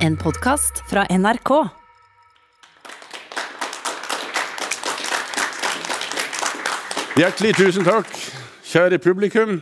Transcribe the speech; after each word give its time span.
En 0.00 0.16
podkast 0.16 0.78
fra 0.88 1.02
NRK. 1.12 1.50
Hjertelig 7.20 7.50
tusen 7.58 7.84
takk, 7.84 8.08
kjære 8.64 8.96
publikum, 9.04 9.58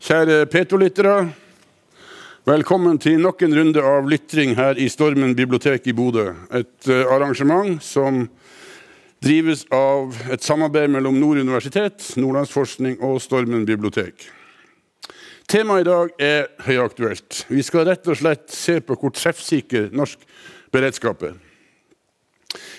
kjære 0.00 0.46
P2-lyttere. 0.48 1.14
Velkommen 2.48 2.96
til 3.04 3.20
nok 3.20 3.44
en 3.44 3.58
runde 3.58 3.84
av 3.84 4.08
lytring 4.08 4.56
her 4.56 4.80
i 4.80 4.88
Stormen 4.88 5.36
bibliotek 5.36 5.92
i 5.92 5.96
Bodø. 5.98 6.30
Et 6.56 6.88
eh, 6.88 7.04
arrangement 7.12 7.76
som 7.84 8.24
drives 9.20 9.66
av 9.76 10.16
et 10.32 10.40
samarbeid 10.40 10.88
mellom 10.96 11.20
Nord 11.20 11.44
universitet, 11.44 12.14
Nordlandsforskning 12.16 12.96
og 13.04 13.20
Stormen 13.20 13.68
bibliotek. 13.68 14.30
Temaet 15.50 15.82
i 15.82 15.86
dag 15.88 16.10
er 16.22 16.44
høyaktuelt. 16.62 17.40
Vi 17.50 17.62
skal 17.66 17.88
rett 17.88 18.04
og 18.06 18.14
slett 18.20 18.52
se 18.54 18.76
på 18.86 18.94
hvor 18.94 19.10
treffsikker 19.10 19.88
norsk 19.98 20.20
beredskap 20.70 21.24
er. 21.26 21.32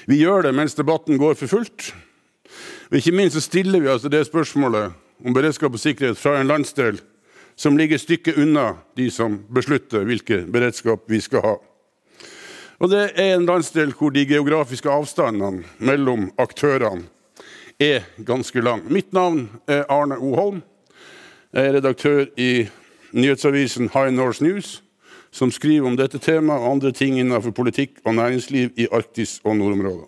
Vi 0.08 0.22
gjør 0.22 0.45
det 0.45 0.54
mens 0.55 0.78
debatten 0.78 1.20
går 1.20 1.36
for 1.36 1.52
fullt. 1.52 1.90
Og 2.88 2.95
ikke 3.02 3.12
minst 3.18 3.36
så 3.36 3.44
stiller 3.44 3.84
vi 3.84 3.92
altså 3.92 4.08
det 4.08 4.23
spørsmålet 4.30 4.95
om 5.20 5.36
beredskap 5.36 5.76
og 5.76 5.84
sikkerhet 5.84 6.22
fra 6.22 6.38
en 6.40 6.48
landsdel 6.48 7.02
som 7.59 7.76
ligger 7.76 8.00
et 8.00 8.05
stykke 8.05 8.38
unna 8.40 8.70
de 8.95 9.09
som 9.12 9.42
beslutter 9.52 10.08
hvilken 10.08 10.48
beredskap 10.56 11.03
vi 11.12 11.20
skal 11.20 11.44
ha. 11.44 11.53
Og 12.80 12.95
det 12.95 13.09
er 13.20 13.36
en 13.36 13.52
landsdel 13.52 13.92
hvor 14.00 14.16
de 14.16 14.23
geografiske 14.31 14.88
avstandene 14.88 15.67
mellom 15.84 16.30
aktørene 16.40 17.03
er 17.84 18.08
ganske 18.23 18.64
lang. 18.64 18.88
Mitt 18.88 19.12
navn 19.12 19.50
er 19.67 19.84
Arne 19.92 20.23
O. 20.23 20.38
Holm. 20.40 20.64
Jeg 21.52 21.68
er 21.68 21.73
redaktør 21.76 22.30
i 22.40 22.70
nyhetsavisen 23.12 23.90
High 23.92 24.14
Norse 24.16 24.44
News, 24.44 24.78
som 25.36 25.52
skriver 25.52 25.90
om 25.90 25.98
dette 26.00 26.20
temaet 26.23 26.64
og 26.64 26.78
andre 26.78 26.92
ting 26.96 27.18
innenfor 27.20 27.52
politikk 27.55 27.98
og 28.05 28.16
næringsliv 28.16 28.70
i 28.80 28.88
Arktis 28.88 29.42
og 29.44 29.58
nordområdene. 29.59 30.08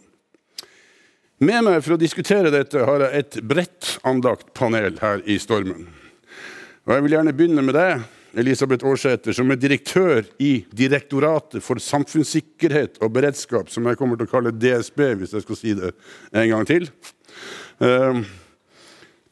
Med 1.43 1.65
meg 1.65 1.81
for 1.83 1.97
å 1.97 1.99
diskutere 1.99 2.51
dette 2.53 2.85
har 2.87 3.03
jeg 3.03 3.19
et 3.19 3.37
bredt 3.43 3.97
anlagt 4.07 4.53
panel 4.55 4.95
her 5.01 5.19
i 5.27 5.35
Stormen. 5.41 5.89
Og 6.87 6.93
Jeg 6.95 7.03
vil 7.03 7.15
gjerne 7.17 7.33
begynne 7.35 7.65
med 7.65 7.75
deg, 7.75 8.05
Elisabeth 8.39 8.87
Aarsæter, 8.87 9.35
som 9.35 9.51
er 9.51 9.59
direktør 9.59 10.23
i 10.39 10.63
Direktoratet 10.71 11.61
for 11.61 11.81
samfunnssikkerhet 11.83 13.01
og 13.03 13.11
beredskap, 13.13 13.67
som 13.69 13.83
jeg 13.85 13.99
kommer 13.99 14.15
til 14.15 14.29
å 14.29 14.31
kalle 14.31 14.55
DSB, 14.55 15.03
hvis 15.19 15.35
jeg 15.35 15.43
skal 15.43 15.59
si 15.59 15.75
det 15.75 15.91
en 16.31 16.49
gang 16.55 16.65
til. 16.71 16.87
Uh, 17.83 18.23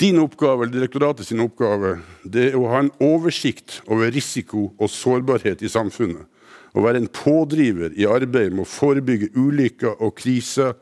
din 0.01 0.19
oppgave, 0.19 0.65
eller 0.65 0.73
Direktoratet 0.73 1.27
sin 1.27 1.43
oppgave 1.43 1.99
det 2.23 2.47
er 2.49 2.57
å 2.57 2.69
ha 2.71 2.81
en 2.81 2.93
oversikt 3.03 3.81
over 3.85 4.09
risiko 4.13 4.71
og 4.81 4.89
sårbarhet 4.89 5.61
i 5.61 5.69
samfunnet. 5.69 6.25
Å 6.73 6.81
være 6.81 7.03
en 7.03 7.09
pådriver 7.11 7.93
i 7.99 8.07
arbeidet 8.07 8.55
med 8.55 8.65
å 8.65 8.71
forebygge 8.71 9.33
ulykker 9.35 9.99
og 10.01 10.15
kriser 10.17 10.73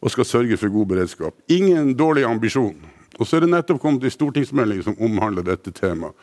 og 0.00 0.12
skal 0.12 0.28
sørge 0.28 0.58
for 0.60 0.72
god 0.72 0.90
beredskap. 0.94 1.36
Ingen 1.52 1.94
dårlig 1.98 2.24
ambisjon. 2.26 2.76
Og 3.16 3.28
så 3.28 3.38
er 3.38 3.44
det 3.46 3.52
nettopp 3.52 3.80
kommet 3.82 4.04
en 4.04 4.12
stortingsmelding 4.12 4.82
som 4.84 4.98
omhandler 5.02 5.46
dette 5.46 5.72
temaet. 5.76 6.16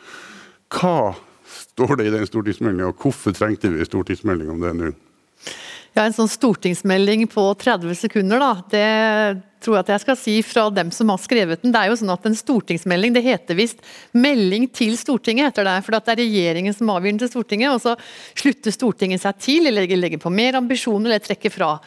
Hva 0.74 1.14
står 1.44 1.98
det 1.98 2.08
i 2.08 2.14
den 2.14 2.26
stortingsmeldinga, 2.28 2.90
og 2.90 3.00
hvorfor 3.02 3.34
trengte 3.34 3.70
vi 3.72 3.82
en 3.82 3.88
stortingsmelding 3.88 4.52
om 4.52 4.62
det 4.62 4.74
nå? 4.78 4.92
Ja, 5.94 6.08
En 6.08 6.14
sånn 6.14 6.30
stortingsmelding 6.30 7.28
på 7.30 7.42
30 7.54 7.94
sekunder, 7.94 8.40
da, 8.42 8.54
det 8.72 9.42
tror 9.62 9.76
jeg 9.76 9.84
at 9.84 9.92
jeg 9.92 10.02
skal 10.02 10.16
si 10.18 10.32
fra 10.42 10.64
dem 10.74 10.90
som 10.92 11.12
har 11.12 11.20
skrevet 11.22 11.62
den. 11.62 11.70
Det 11.72 11.80
er 11.80 11.92
jo 11.92 11.98
sånn 12.00 12.10
at 12.10 12.26
En 12.26 12.34
stortingsmelding 12.34 13.14
det 13.14 13.22
heter 13.22 13.54
visst 13.54 13.78
'melding 14.12 14.66
til 14.74 14.98
Stortinget', 14.98 15.54
heter 15.54 15.64
det. 15.64 15.84
For 15.84 15.94
det 15.94 16.10
er 16.10 16.22
regjeringen 16.24 16.74
som 16.74 16.90
avgir 16.90 17.14
den 17.14 17.22
til 17.22 17.30
Stortinget, 17.30 17.70
og 17.70 17.80
så 17.80 17.94
slutter 18.34 18.74
Stortinget 18.74 19.22
seg 19.22 19.38
til, 19.38 19.66
eller 19.66 19.86
legger 19.86 20.18
på 20.18 20.34
mer 20.34 20.58
ambisjoner 20.58 21.14
eller 21.14 21.22
trekker 21.22 21.50
fra. 21.50 21.78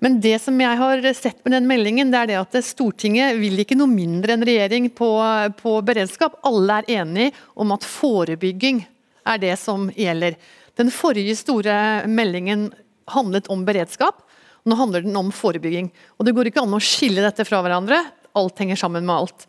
Men 0.00 0.20
det 0.20 0.36
som 0.42 0.60
jeg 0.60 0.76
har 0.76 1.00
sett 1.14 1.40
med 1.44 1.56
den 1.56 1.66
meldingen, 1.66 2.10
det 2.12 2.18
er 2.18 2.26
det 2.26 2.36
at 2.36 2.62
Stortinget 2.62 3.40
vil 3.40 3.56
ikke 3.56 3.78
noe 3.78 3.88
mindre 3.88 4.36
enn 4.36 4.44
regjering 4.44 4.90
på, 4.92 5.08
på 5.56 5.80
beredskap. 5.80 6.36
Alle 6.44 6.82
er 6.82 7.00
enige 7.00 7.32
om 7.56 7.72
at 7.72 7.88
forebygging 7.88 8.84
er 9.24 9.38
det 9.38 9.56
som 9.58 9.88
gjelder. 9.96 10.36
Den 10.76 10.92
forrige 10.92 11.34
store 11.40 12.04
meldingen 12.06 12.68
handlet 13.12 13.50
om 13.52 13.64
beredskap. 13.66 14.22
Nå 14.66 14.76
handler 14.78 15.04
den 15.04 15.16
om 15.18 15.30
forebygging. 15.34 15.92
Og 16.18 16.26
Det 16.26 16.34
går 16.34 16.50
ikke 16.50 16.64
an 16.64 16.74
å 16.76 16.82
skille 16.82 17.22
dette 17.22 17.46
fra 17.46 17.62
hverandre. 17.62 18.00
Alt 18.36 18.58
henger 18.58 18.78
sammen 18.78 19.06
med 19.06 19.16
alt. 19.16 19.46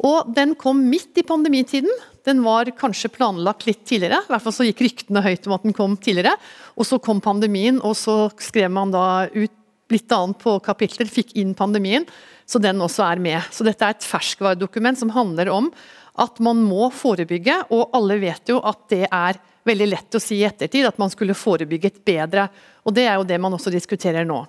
Og 0.00 0.32
Den 0.34 0.54
kom 0.54 0.82
midt 0.88 1.16
i 1.20 1.26
pandemitiden. 1.26 1.92
Den 2.24 2.42
var 2.44 2.68
kanskje 2.76 3.12
planlagt 3.12 3.66
litt 3.66 3.84
tidligere. 3.88 4.20
I 4.24 4.32
hvert 4.32 4.44
fall 4.44 4.56
så 4.56 4.66
gikk 4.68 4.84
ryktene 4.84 5.24
høyt 5.24 5.48
om 5.48 5.56
at 5.56 5.64
den 5.64 5.76
kom 5.76 5.96
tidligere. 5.96 6.36
Og 6.76 6.86
Så 6.86 7.00
kom 7.00 7.20
pandemien, 7.20 7.80
og 7.80 7.96
så 7.96 8.30
skrev 8.40 8.70
man 8.70 8.92
da 8.92 9.28
ut 9.32 9.56
litt 9.90 10.12
annet 10.14 10.38
på 10.38 10.54
kapitler, 10.62 11.08
fikk 11.10 11.34
inn 11.40 11.54
pandemien, 11.58 12.04
så 12.46 12.60
den 12.62 12.78
også 12.82 13.02
er 13.08 13.22
med. 13.22 13.42
Så 13.50 13.66
dette 13.66 13.82
er 13.82 13.96
et 13.96 14.06
ferskvaredokument 14.06 14.98
som 14.98 15.10
handler 15.14 15.50
om 15.50 15.70
at 16.20 16.40
man 16.44 16.60
må 16.62 16.90
forebygge, 16.92 17.56
og 17.72 17.94
alle 17.96 18.18
vet 18.20 18.52
jo 18.52 18.60
at 18.60 18.82
det 18.92 19.06
er 19.06 19.40
veldig 19.66 19.88
lett 19.88 20.16
å 20.16 20.22
si 20.22 20.40
i 20.40 20.46
ettertid 20.48 20.88
at 20.88 20.98
man 21.00 21.12
skulle 21.12 21.36
forebygget 21.36 22.00
bedre. 22.04 22.48
Og 22.84 22.96
det 22.96 23.06
er 23.08 23.18
jo 23.20 23.28
det 23.28 23.38
man 23.40 23.56
også 23.56 23.72
diskuterer 23.72 24.26
nå. 24.28 24.42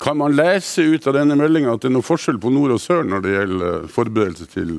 Kan 0.00 0.20
man 0.20 0.36
lese 0.36 0.84
ut 0.84 1.06
av 1.10 1.16
denne 1.18 1.36
meldinga 1.38 1.74
at 1.74 1.82
det 1.82 1.90
er 1.90 1.96
noe 1.96 2.06
forskjell 2.06 2.38
på 2.40 2.52
nord 2.54 2.76
og 2.76 2.82
sør 2.82 3.02
når 3.08 3.24
det 3.24 3.34
gjelder 3.34 3.88
forberedelse 3.92 4.46
til 4.52 4.78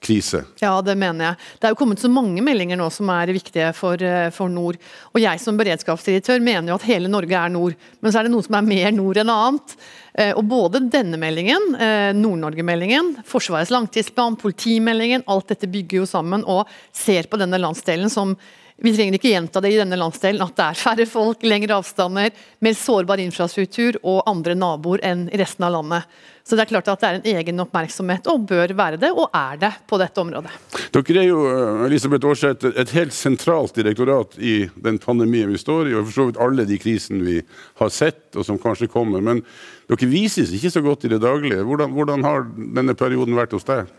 krise. 0.00 0.44
Ja, 0.62 0.76
det 0.82 0.94
mener 0.98 1.30
jeg. 1.30 1.46
Det 1.58 1.68
er 1.68 1.74
jo 1.74 1.78
kommet 1.80 2.02
så 2.02 2.10
mange 2.12 2.42
meldinger 2.44 2.78
nå 2.78 2.88
som 2.94 3.10
er 3.12 3.32
viktige 3.34 3.70
for, 3.76 4.00
eh, 4.02 4.28
for 4.34 4.52
nord. 4.52 4.78
Og 5.14 5.20
jeg 5.22 5.40
som 5.42 5.58
beredskapsdirektør 5.58 6.42
mener 6.42 6.72
jo 6.72 6.78
at 6.78 6.86
hele 6.88 7.10
Norge 7.10 7.34
er 7.34 7.52
nord, 7.52 7.74
men 8.00 8.12
så 8.12 8.20
er 8.20 8.28
det 8.28 8.34
noe 8.34 8.46
som 8.46 8.58
er 8.58 8.68
mer 8.68 8.92
nord 8.92 9.20
enn 9.22 9.32
annet. 9.32 9.76
Eh, 10.14 10.32
og 10.34 10.44
både 10.50 10.82
denne 10.90 11.18
meldingen, 11.20 11.74
eh, 11.78 12.12
Nord-Norge-meldingen, 12.12 13.22
Forsvarets 13.24 13.70
langtidsplan, 13.70 14.38
politimeldingen, 14.38 15.22
alt 15.26 15.48
dette 15.48 15.70
bygger 15.70 16.02
jo 16.02 16.06
sammen 16.06 16.44
og 16.46 16.66
ser 16.92 17.30
på 17.30 17.38
denne 17.38 17.58
landsdelen 17.58 18.10
som 18.10 18.36
vi 18.78 18.92
trenger 18.94 19.16
ikke 19.18 19.32
gjenta 19.32 19.60
det 19.60 19.72
i 19.74 19.78
denne 19.80 19.98
landsdelen, 19.98 20.42
at 20.44 20.54
det 20.54 20.64
er 20.64 20.78
færre 20.78 21.06
folk, 21.10 21.42
lengre 21.42 21.80
avstander, 21.80 22.30
mer 22.62 22.76
sårbar 22.78 23.18
infrastruktur 23.18 23.98
og 24.04 24.22
andre 24.30 24.54
naboer 24.54 25.02
enn 25.02 25.24
i 25.32 25.40
resten 25.40 25.66
av 25.66 25.74
landet. 25.74 26.06
Så 26.48 26.56
det 26.56 26.64
er 26.64 26.70
klart 26.70 26.86
at 26.88 27.02
det 27.02 27.08
er 27.08 27.16
en 27.18 27.26
egen 27.42 27.60
oppmerksomhet, 27.60 28.28
og 28.32 28.46
bør 28.48 28.72
være 28.72 28.96
det, 29.00 29.10
og 29.12 29.28
er 29.36 29.58
det, 29.60 29.68
på 29.84 29.98
dette 30.00 30.22
området. 30.22 30.52
Dere 30.94 31.20
er 31.20 31.26
jo 31.28 31.42
eh, 31.44 31.82
Elisabeth 31.84 32.24
Aarseth, 32.24 32.70
et 32.72 32.94
helt 32.96 33.12
sentralt 33.12 33.76
direktorat 33.76 34.38
i 34.40 34.62
den 34.80 34.96
pandemien 35.02 35.52
vi 35.52 35.60
står 35.60 35.90
i, 35.90 35.96
og 35.98 36.06
for 36.06 36.16
så 36.16 36.26
vidt 36.30 36.40
alle 36.40 36.64
de 36.70 36.78
krisene 36.80 37.20
vi 37.26 37.42
har 37.82 37.92
sett, 37.92 38.30
og 38.32 38.48
som 38.48 38.56
kanskje 38.62 38.88
kommer. 38.88 39.20
Men 39.20 39.44
dere 39.92 40.08
vises 40.08 40.54
ikke 40.56 40.72
så 40.72 40.80
godt 40.84 41.04
i 41.04 41.12
det 41.12 41.20
daglige. 41.20 41.60
Hvordan, 41.68 41.92
hvordan 41.92 42.24
har 42.24 42.48
denne 42.80 42.96
perioden 42.96 43.36
vært 43.36 43.52
hos 43.56 43.68
deg? 43.68 43.92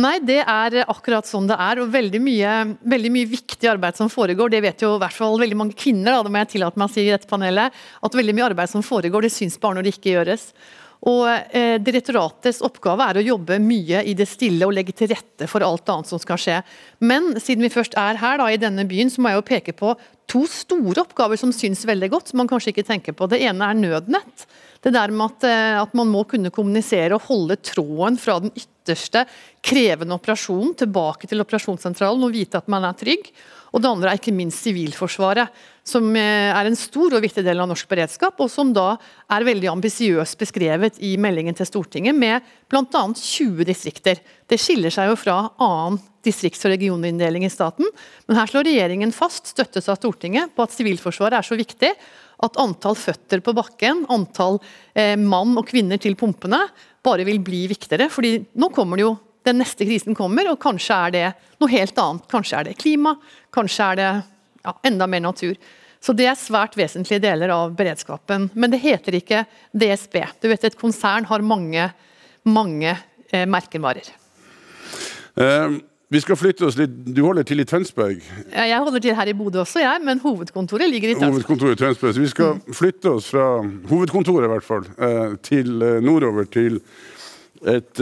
Nei, 0.00 0.16
det 0.24 0.40
er 0.40 0.80
akkurat 0.86 1.28
sånn 1.28 1.52
det 1.52 1.60
er, 1.60 1.84
og 1.84 1.92
veldig 1.92 2.24
mye, 2.24 2.56
veldig 2.96 3.12
mye 3.12 3.28
viktig 3.36 3.74
arbeid 3.76 4.00
som 4.00 4.08
foregår. 4.12 4.56
Det 4.56 4.64
vet 4.64 4.88
jo 4.88 4.94
i 4.96 5.04
hvert 5.04 5.20
fall 5.20 5.36
veldig 5.44 5.60
mange 5.66 5.76
kvinner, 5.76 6.14
da, 6.16 6.24
det 6.24 6.32
må 6.32 6.46
jeg 6.46 6.54
tillate 6.56 6.80
meg 6.80 6.88
å 6.88 6.96
si 6.96 7.04
i 7.04 7.12
dette 7.12 7.28
panelet. 7.28 7.76
At 8.00 8.16
veldig 8.16 8.40
mye 8.40 8.52
arbeid 8.54 8.72
som 8.72 8.84
foregår, 8.84 9.28
det 9.28 9.36
syns 9.36 9.60
bare 9.60 9.76
når 9.76 9.90
det 9.90 9.98
ikke 9.98 10.16
gjøres. 10.16 10.52
Og 11.08 11.24
eh, 11.56 11.78
Direktoratets 11.80 12.60
oppgave 12.66 13.06
er 13.08 13.18
å 13.20 13.24
jobbe 13.24 13.56
mye 13.62 14.02
i 14.04 14.12
det 14.16 14.26
stille 14.28 14.66
og 14.66 14.74
legge 14.76 14.92
til 14.96 15.08
rette 15.14 15.48
for 15.48 15.64
alt 15.64 15.88
annet 15.88 16.10
som 16.10 16.20
skal 16.20 16.40
skje. 16.40 16.58
Men 17.00 17.32
siden 17.40 17.64
vi 17.64 17.72
først 17.72 17.96
er 18.00 18.20
her 18.20 18.40
da, 18.40 18.50
i 18.52 18.60
denne 18.60 18.84
byen, 18.88 19.12
så 19.12 19.22
må 19.22 19.32
jeg 19.32 19.40
jo 19.40 19.46
peke 19.48 19.76
på 19.76 19.94
to 20.30 20.44
store 20.50 21.06
oppgaver 21.06 21.40
som 21.40 21.54
syns 21.56 21.86
veldig 21.88 22.10
godt, 22.12 22.30
som 22.30 22.42
man 22.42 22.50
kanskje 22.50 22.74
ikke 22.74 22.86
tenker 22.90 23.16
på. 23.16 23.30
Det 23.32 23.40
ene 23.48 23.70
er 23.70 23.78
nødnett. 23.80 24.44
Det 24.84 24.92
der 24.92 25.12
med 25.12 25.32
at, 25.32 25.48
eh, 25.48 25.78
at 25.80 25.96
man 25.96 26.12
må 26.12 26.26
kunne 26.28 26.52
kommunisere 26.52 27.16
og 27.16 27.24
holde 27.30 27.56
tråden 27.64 28.20
fra 28.20 28.36
den 28.44 28.52
ytterste 28.52 29.24
krevende 29.64 30.16
operasjonen 30.20 30.76
tilbake 30.84 31.28
til 31.28 31.40
operasjonssentralen 31.40 32.28
og 32.28 32.36
vite 32.36 32.60
at 32.60 32.68
man 32.68 32.84
er 32.88 32.96
trygg. 33.00 33.32
Og 33.70 33.82
det 33.82 33.90
andre 33.90 34.12
er 34.12 34.18
ikke 34.18 34.34
minst 34.34 34.64
Sivilforsvaret, 34.64 35.50
som 35.86 36.06
eh, 36.18 36.50
er 36.50 36.68
en 36.68 36.78
stor 36.78 37.14
og 37.16 37.22
viktig 37.24 37.44
del 37.46 37.62
av 37.62 37.68
norsk 37.70 37.88
beredskap, 37.90 38.38
og 38.42 38.50
som 38.52 38.72
da 38.74 38.94
er 39.30 39.46
veldig 39.46 39.70
ambisiøst 39.72 40.38
beskrevet 40.40 40.98
i 41.06 41.14
meldingen 41.20 41.56
til 41.56 41.68
Stortinget, 41.68 42.16
med 42.16 42.46
bl.a. 42.70 43.04
20 43.14 43.66
distrikter. 43.68 44.20
Det 44.50 44.58
skiller 44.60 44.94
seg 44.94 45.10
jo 45.10 45.18
fra 45.18 45.38
annen 45.62 46.00
distrikts- 46.26 46.66
og 46.66 46.74
regioninndeling 46.74 47.46
i 47.46 47.52
staten, 47.52 47.88
men 48.26 48.36
her 48.36 48.50
slår 48.50 48.66
regjeringen 48.68 49.14
fast, 49.14 49.48
støttes 49.54 49.88
av 49.88 50.00
Stortinget, 50.00 50.52
på 50.54 50.66
at 50.66 50.74
Sivilforsvaret 50.74 51.38
er 51.38 51.46
så 51.46 51.58
viktig 51.58 51.94
at 52.40 52.60
antall 52.60 52.96
føtter 52.96 53.42
på 53.44 53.54
bakken, 53.56 54.04
antall 54.12 54.58
eh, 54.94 55.16
mann 55.20 55.56
og 55.60 55.68
kvinner 55.70 56.00
til 56.00 56.16
pumpene, 56.20 56.62
bare 57.04 57.24
vil 57.28 57.40
bli 57.44 57.64
viktigere. 57.70 58.10
fordi 58.12 58.38
nå 58.60 58.68
kommer 58.74 59.00
det 59.00 59.06
jo 59.08 59.16
den 59.46 59.60
neste 59.62 59.86
krisen 59.88 60.16
kommer, 60.16 60.50
og 60.52 60.60
kanskje 60.60 60.96
er 61.06 61.14
det 61.14 61.26
noe 61.60 61.72
helt 61.72 61.98
annet. 61.98 62.26
Kanskje 62.30 62.58
er 62.58 62.68
det 62.68 62.78
klima, 62.80 63.14
kanskje 63.54 63.86
er 63.92 64.00
det 64.00 64.10
ja, 64.64 64.74
enda 64.90 65.08
mer 65.10 65.24
natur. 65.24 65.56
Så 66.00 66.14
det 66.16 66.30
er 66.30 66.38
svært 66.38 66.78
vesentlige 66.80 67.20
deler 67.20 67.52
av 67.52 67.74
beredskapen. 67.76 68.48
Men 68.56 68.72
det 68.72 68.80
heter 68.80 69.18
ikke 69.18 69.44
DSB. 69.76 70.22
Du 70.40 70.48
vet, 70.48 70.64
Et 70.64 70.78
konsern 70.80 71.28
har 71.28 71.44
mange, 71.44 71.90
mange 72.48 72.96
eh, 73.30 73.44
merkevarer. 73.44 74.08
Uh, 75.36 75.76
vi 76.10 76.20
skal 76.24 76.38
flytte 76.40 76.64
oss 76.66 76.78
litt. 76.80 76.90
Du 76.90 77.20
holder 77.22 77.44
til 77.46 77.60
i 77.62 77.66
Tønsberg? 77.68 78.24
Ja, 78.50 78.64
Jeg 78.64 78.80
holder 78.80 79.04
til 79.04 79.14
her 79.14 79.28
i 79.28 79.36
Bodø 79.36 79.60
også, 79.60 79.84
jeg, 79.84 80.00
men 80.02 80.18
hovedkontoret 80.24 80.88
ligger 80.90 81.12
i 81.12 81.14
Tønsberg. 81.14 81.36
Hovedkontoret 81.36 81.76
i 81.76 81.84
Tønsberg. 81.84 82.14
Så 82.16 82.24
vi 82.24 82.32
skal 82.32 82.58
flytte 82.74 83.12
oss 83.12 83.28
fra 83.30 83.46
hovedkontoret 83.92 84.48
i 84.48 84.52
hvert 84.54 84.66
fall, 84.66 84.88
eh, 84.98 85.36
til 85.44 85.84
eh, 85.84 86.00
nordover 86.02 86.48
til 86.50 86.80
et 87.68 88.00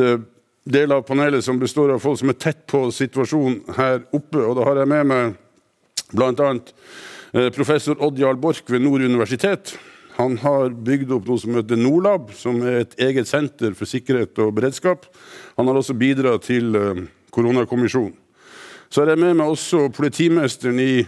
del 0.69 0.93
av 0.93 1.05
panelet 1.09 1.45
som 1.45 1.59
består 1.61 1.95
av 1.95 2.03
folk 2.03 2.21
som 2.21 2.33
er 2.33 2.39
tett 2.41 2.65
på 2.69 2.87
situasjonen 2.95 3.61
her 3.79 4.03
oppe. 4.17 4.43
Og 4.45 4.57
da 4.59 4.67
har 4.69 4.83
jeg 4.83 4.91
med 4.93 5.09
meg 5.09 5.37
bl.a. 6.13 6.51
professor 7.57 8.01
Odd 8.05 8.21
Jarl 8.21 8.41
Borch 8.41 8.65
ved 8.69 8.85
Nord 8.85 9.05
universitet. 9.05 9.75
Han 10.19 10.39
har 10.43 10.73
bygd 10.75 11.13
opp 11.15 11.29
noe 11.31 11.41
som 11.41 11.55
heter 11.55 11.79
Nordlab, 11.79 12.33
som 12.35 12.59
er 12.67 12.83
et 12.83 12.97
eget 13.09 13.29
senter 13.31 13.77
for 13.79 13.87
sikkerhet 13.87 14.39
og 14.43 14.57
beredskap. 14.57 15.07
Han 15.57 15.71
har 15.71 15.79
også 15.79 15.95
bidratt 15.99 16.49
til 16.49 16.75
koronakommisjonen. 17.35 18.17
Så 18.89 19.03
har 19.03 19.13
jeg 19.13 19.21
med 19.21 19.37
meg 19.37 19.53
også 19.53 19.91
politimesteren 19.93 20.81
i 20.81 21.05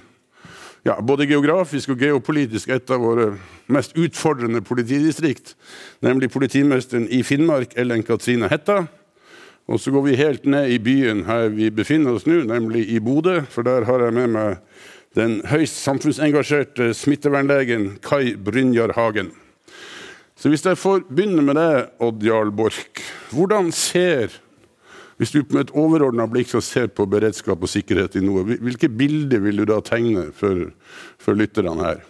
ja, 0.84 0.98
både 1.00 1.26
geografisk 1.28 1.94
og 1.94 2.00
geopolitisk 2.04 2.70
et 2.72 2.92
av 2.92 3.00
våre 3.00 3.30
mest 3.72 3.96
utfordrende 3.98 4.62
politidistrikt, 4.64 5.54
nemlig 6.04 6.30
politimesteren 6.32 7.08
i 7.08 7.22
Finnmark, 7.24 7.72
Ellen 7.80 8.04
Katrine 8.04 8.48
Hetta. 8.52 8.84
Og 9.70 9.78
så 9.78 9.92
går 9.94 10.02
vi 10.08 10.18
helt 10.18 10.48
ned 10.50 10.72
i 10.74 10.80
byen 10.82 11.24
her 11.28 11.52
vi 11.54 11.70
befinner 11.70 12.16
oss 12.16 12.26
nå, 12.26 12.42
nemlig 12.48 12.88
i 12.90 12.98
Bodø, 13.02 13.40
for 13.50 13.66
der 13.66 13.86
har 13.86 14.02
jeg 14.02 14.16
med 14.16 14.32
meg 14.34 14.58
den 15.18 15.38
høyst 15.50 15.78
samfunnsengasjerte 15.84 16.90
smittevernlegen 16.94 17.96
Kai 18.02 18.34
Brynjar 18.34 18.96
Hagen. 18.98 19.30
Så 20.38 20.50
hvis 20.50 20.64
jeg 20.66 20.78
får 20.80 21.04
begynne 21.10 21.44
med 21.44 21.58
deg, 21.58 21.90
Odd 22.02 22.22
Jarl 22.24 22.50
Borch. 22.54 22.86
Hvordan 23.30 23.70
ser 23.74 24.40
hvis 25.20 25.34
du 25.34 25.42
med 25.52 25.66
et 25.66 25.72
overordna 25.76 26.24
blikk 26.30 26.54
ser 26.64 26.86
på 26.88 27.04
beredskap 27.04 27.60
og 27.60 27.68
sikkerhet 27.68 28.14
i 28.16 28.22
noe, 28.24 28.40
hvilke 28.56 28.88
bilder 28.88 29.42
vil 29.44 29.60
du 29.60 29.66
da 29.68 29.76
tegne 29.84 30.30
for, 30.32 30.70
for 31.20 31.36
lytterne 31.36 31.74
her? 31.76 32.00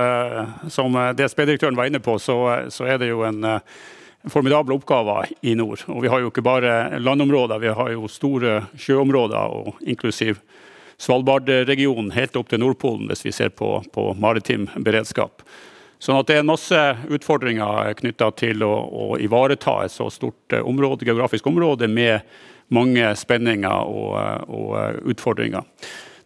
Uh, 0.00 0.70
som 0.72 0.96
eh, 0.96 1.12
DSB-direktøren 1.14 1.76
var 1.76 1.90
inne 1.90 2.00
på, 2.02 2.16
så, 2.18 2.38
så, 2.72 2.88
er 2.88 2.96
det 2.98 3.12
jo 3.12 3.20
en 3.28 3.44
uh, 3.44 3.60
formidable 4.30 4.74
oppgaver 4.74 5.28
i 5.44 5.54
nord. 5.58 5.84
Og 5.92 6.02
vi 6.04 6.10
har 6.12 6.22
jo 6.22 6.30
ikke 6.32 6.44
bare 6.44 6.98
landområder, 7.00 7.60
vi 7.62 7.74
har 7.76 7.90
jo 7.92 8.08
store 8.10 8.62
sjøområder, 8.80 9.58
og 9.58 9.82
inklusiv 9.84 10.40
Svalbard-regionen 11.00 12.12
helt 12.14 12.36
opp 12.38 12.52
til 12.52 12.62
Nordpolen, 12.62 13.08
hvis 13.10 13.24
vi 13.26 13.32
ser 13.34 13.50
på, 13.56 13.76
på 13.92 14.12
maritim 14.18 14.68
beredskap. 14.76 15.42
Sånn 15.98 16.20
at 16.20 16.28
Det 16.28 16.38
er 16.38 16.46
masse 16.46 16.80
utfordringer 17.16 17.94
knytta 17.98 18.30
til 18.36 18.64
å, 18.66 18.72
å, 18.72 19.04
ivareta 19.22 19.78
et 19.84 19.94
så 19.94 20.10
stort 20.12 20.52
eh, 20.52 20.64
område, 20.64 21.06
geografisk 21.08 21.46
område 21.48 21.88
med 21.88 22.20
mange 22.74 23.08
spenninger 23.16 23.88
og, 23.88 24.10
eh, 24.20 24.42
og 24.52 24.74
eh, 24.80 24.98
utfordringer. 25.14 25.64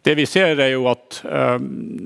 Det 0.03 0.15
vi 0.15 0.25
ser 0.29 0.59
er 0.63 0.71
jo 0.71 0.85
at 0.87 1.17
um, 1.27 1.65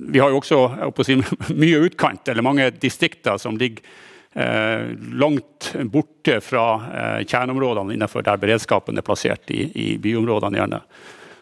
Vi 0.10 0.18
har 0.18 0.32
jo 0.34 0.40
også 0.40 1.04
si, 1.06 1.18
mye 1.64 1.84
utkant, 1.86 2.26
eller 2.28 2.46
mange 2.46 2.72
distrikter 2.82 3.38
som 3.42 3.58
ligger 3.58 3.86
langt 4.34 5.68
borte 5.94 6.40
fra 6.42 6.64
uh, 6.80 7.20
kjerneområdene 7.22 7.94
innenfor 7.94 8.26
der 8.26 8.40
beredskapen 8.42 8.98
er 8.98 9.06
plassert 9.06 9.52
i, 9.54 9.68
i 9.78 9.88
byområdene. 10.02 10.58
gjerne. 10.58 10.80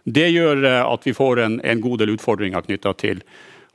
Det 0.04 0.28
gjør 0.28 0.66
at 0.82 1.08
vi 1.08 1.14
får 1.16 1.40
en, 1.40 1.56
en 1.64 1.82
god 1.82 2.02
del 2.02 2.12
utfordringer 2.18 2.66
knytta 2.66 2.92
til 3.00 3.24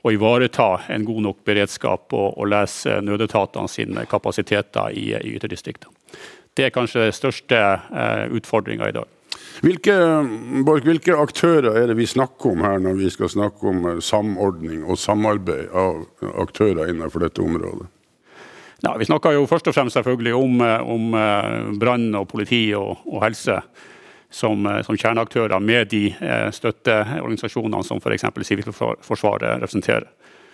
å 0.05 0.13
ivareta 0.13 0.69
en 0.93 1.05
god 1.05 1.25
nok 1.25 1.43
beredskap 1.47 2.13
og, 2.15 2.37
og 2.37 2.49
lese 2.51 2.99
nødetatene 3.03 3.71
sine 3.71 4.05
kapasiteter 4.09 4.95
i, 4.95 5.09
i 5.17 5.35
ytterdistriktene. 5.37 5.93
Det 6.57 6.67
er 6.67 6.73
kanskje 6.73 7.05
den 7.05 7.13
største 7.13 7.57
eh, 7.59 8.25
utfordringa 8.33 8.89
i 8.89 8.95
dag. 8.95 9.13
Hvilke, 9.61 9.93
Bork, 10.65 10.85
hvilke, 10.85 11.15
aktører 11.17 11.75
er 11.81 11.89
det 11.89 11.97
vi 11.97 12.05
snakker 12.09 12.53
om 12.53 12.63
her 12.65 12.79
når 12.81 12.97
vi 12.99 13.11
skal 13.13 13.29
snakke 13.33 13.69
om 13.69 13.85
eh, 13.91 13.99
samordning 14.05 14.85
og 14.85 14.97
samarbeid 15.01 15.69
av 15.73 16.05
aktører 16.45 16.93
innenfor 16.93 17.25
dette 17.25 17.43
området? 17.43 17.89
Ja, 18.81 18.97
vi 18.97 19.05
snakker 19.05 19.33
jo 19.33 19.47
først 19.49 19.67
og 19.67 19.73
fremst 19.73 19.97
selvfølgelig 19.97 20.33
om, 20.37 20.61
eh, 20.61 20.81
om 20.85 21.13
eh, 21.17 21.77
brann 21.81 22.11
og 22.15 22.27
politi 22.29 22.61
og, 22.77 22.99
og 23.09 23.23
helse 23.23 23.55
som, 24.29 24.65
eh, 24.69 24.83
som 24.85 24.97
kjerneaktører 24.97 25.59
med 25.59 25.89
de 25.89 26.11
støtteorganisasjonene 26.53 27.81
som 27.83 27.97
f.eks. 27.97 28.27
Sivilforsvaret 28.45 29.63
representerer. 29.63 30.05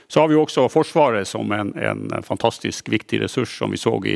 Så 0.07 0.21
har 0.21 0.29
vi 0.29 0.37
jo 0.37 0.43
også 0.45 0.69
Forsvaret 0.69 1.27
som 1.27 1.51
en, 1.51 1.73
en 1.75 2.23
fantastisk 2.23 2.89
viktig 2.91 3.21
ressurs, 3.23 3.57
som 3.57 3.71
vi 3.71 3.81
så 3.81 3.97
i, 4.07 4.15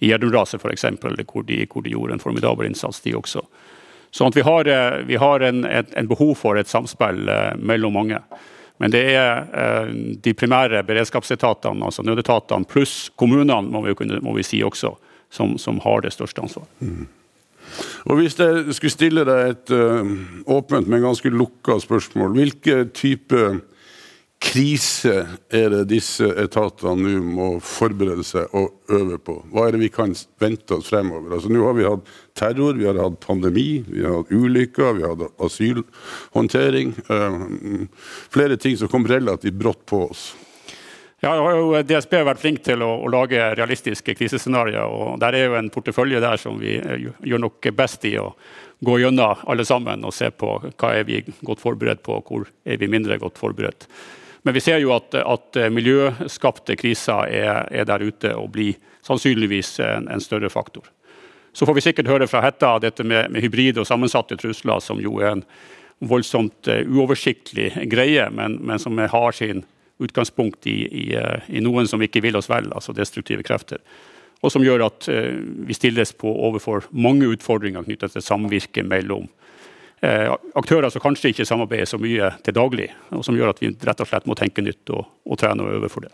i 0.00 0.10
Gjerdrum-raset 0.10 0.58
f.eks., 0.58 0.86
hvor, 1.30 1.46
de, 1.46 1.66
hvor 1.70 1.84
de 1.84 1.94
gjorde 1.94 2.16
en 2.16 2.22
formidabel 2.22 2.70
innsats, 2.70 3.02
de 3.04 3.14
også. 3.14 3.42
Sånn 4.14 4.30
at 4.30 4.38
vi 4.38 4.46
har, 4.46 4.70
vi 5.06 5.18
har 5.18 5.42
en, 5.42 5.64
en, 5.66 6.08
behov 6.08 6.36
for 6.38 6.58
et 6.58 6.70
samspill 6.70 7.26
mellom 7.58 7.98
mange. 7.98 8.20
Men 8.82 8.90
det 8.90 9.02
er 9.14 9.90
de 10.24 10.32
primære 10.34 10.82
beredskapsetatene, 10.86 11.84
altså 11.86 12.02
nødetatene, 12.02 12.66
pluss 12.66 13.10
kommunene, 13.16 13.60
må 13.70 13.84
vi, 13.84 13.94
kunne, 13.98 14.18
må 14.24 14.34
vi 14.34 14.42
si 14.46 14.62
også, 14.66 14.90
som, 15.30 15.54
som, 15.62 15.78
har 15.84 16.02
det 16.02 16.10
største 16.14 16.42
ansvaret. 16.42 16.70
Mm. 16.80 17.06
Og 18.10 18.18
Hvis 18.18 18.36
jeg 18.38 18.74
skulle 18.76 18.92
stille 18.92 19.24
deg 19.26 19.52
et 19.52 19.74
uh, 19.74 20.10
åpent, 20.56 20.90
men 20.90 21.04
ganske 21.06 21.30
lukka 21.32 21.78
spørsmål, 21.82 22.34
hvilke 22.34 22.82
type 22.94 23.44
krise 24.44 25.14
er 25.48 25.72
det 25.72 25.82
disse 25.90 26.26
etatene 26.40 26.94
nå 27.00 27.34
må 27.36 27.48
forberede 27.64 28.24
seg 28.26 28.52
og 28.56 28.92
øve 28.92 29.18
på? 29.22 29.38
Hva 29.52 29.66
er 29.66 29.74
det 29.74 29.82
vi 29.84 29.90
kan 29.92 30.14
vente 30.42 30.76
oss 30.76 30.90
fremover? 30.92 31.36
Altså 31.36 31.52
Nå 31.52 31.64
har 31.66 31.76
vi 31.78 31.88
hatt 31.88 32.14
terror, 32.38 32.76
vi 32.78 32.86
har 32.88 33.00
hatt 33.00 33.20
pandemi, 33.24 33.82
vi 33.88 34.04
har 34.04 34.20
hatt 34.20 34.32
ulykker, 34.32 34.96
vi 34.98 35.06
har 35.06 35.14
hatt 35.16 35.44
asylhåndtering. 35.48 36.96
Uh, 37.08 37.86
flere 38.34 38.58
ting 38.60 38.78
som 38.80 38.90
kom 38.92 39.06
relativt 39.08 39.58
brått 39.60 39.84
på 39.90 40.04
oss. 40.08 40.32
Ja, 41.24 41.32
har 41.40 41.54
jo 41.56 41.78
DSB 41.88 42.18
vært 42.26 42.42
flink 42.42 42.60
til 42.66 42.82
å, 42.84 42.90
å 43.00 43.08
lage 43.08 43.46
realistiske 43.56 44.12
krisescenarioer. 44.18 44.90
og 44.92 45.22
Der 45.22 45.38
er 45.38 45.46
jo 45.46 45.54
en 45.56 45.70
portefølje 45.72 46.20
der 46.20 46.36
som 46.40 46.58
vi 46.60 46.74
eh, 46.76 47.06
gjør 47.24 47.46
nok 47.46 47.70
best 47.72 48.04
i 48.04 48.18
å 48.20 48.26
gå 48.84 48.98
gjennom 49.00 49.46
alle 49.48 49.64
sammen 49.64 50.04
og 50.04 50.12
se 50.12 50.28
på 50.36 50.58
hva 50.66 50.90
er 50.92 51.08
vi 51.08 51.22
godt 51.40 51.62
forberedt 51.62 52.02
på, 52.04 52.18
og 52.18 52.28
hvor 52.28 52.44
er 52.68 52.76
vi 52.82 52.90
mindre 52.92 53.16
godt 53.22 53.40
forberedt. 53.40 53.88
Men 54.44 54.54
vi 54.54 54.60
ser 54.60 54.82
jo 54.82 54.92
at, 54.92 55.14
at 55.16 55.56
miljøskapte 55.72 56.76
kriser 56.76 57.30
er, 57.32 57.62
er, 57.72 57.86
der 57.88 58.04
ute 58.04 58.34
og 58.36 58.50
blir 58.52 58.76
sannsynligvis 59.06 59.78
en, 59.80 60.08
en, 60.12 60.20
større 60.20 60.50
faktor. 60.52 60.90
Så 61.56 61.64
får 61.64 61.78
vi 61.78 61.84
sikkert 61.86 62.10
høre 62.12 62.28
fra 62.28 62.42
Hetta 62.44 62.74
dette 62.82 63.06
med, 63.06 63.30
med 63.32 63.44
hybride 63.44 63.80
og 63.80 63.88
sammensatte 63.88 64.36
trusler, 64.36 64.82
som 64.84 65.00
jo 65.00 65.16
er 65.22 65.38
en 65.38 65.44
voldsomt 66.04 66.68
uh, 66.68 66.82
uoversiktlig 66.84 67.70
greie, 67.88 68.26
men, 68.36 68.58
men 68.60 68.82
som 68.82 68.98
har 68.98 69.32
sin 69.32 69.62
utgangspunkt 70.02 70.66
i, 70.66 70.76
i, 70.90 71.04
eh, 71.16 71.46
i, 71.48 71.60
noen 71.62 71.86
som 71.88 72.02
ikke 72.02 72.20
vil 72.24 72.36
oss 72.36 72.50
vel, 72.50 72.66
altså 72.74 72.92
destruktive 72.92 73.44
krefter. 73.46 73.80
Og 74.44 74.52
som 74.52 74.64
gjør 74.66 74.82
at 74.90 75.06
vi 75.08 75.76
stilles 75.78 76.10
på 76.18 76.28
overfor 76.28 76.88
mange 76.90 77.30
utfordringer 77.30 77.86
knyttet 77.86 78.12
til 78.12 78.24
samvirke 78.26 78.82
mellom 78.84 79.30
aktører 80.58 80.90
som 80.92 81.02
kanskje 81.02 81.32
ikke 81.32 81.46
samarbeider 81.48 81.88
så 81.88 82.00
mye 82.02 82.32
til 82.44 82.56
daglig, 82.56 82.90
og 83.14 83.24
som 83.26 83.36
gjør 83.38 83.54
at 83.54 83.62
vi 83.62 83.72
rett 83.72 84.02
og 84.02 84.10
slett 84.10 84.28
må 84.28 84.36
tenke 84.38 84.64
nytt 84.64 84.92
og, 84.94 85.06
og 85.24 85.40
trene 85.40 85.64
og 85.64 85.78
øve 85.78 85.90
for 85.92 86.06
det. 86.06 86.12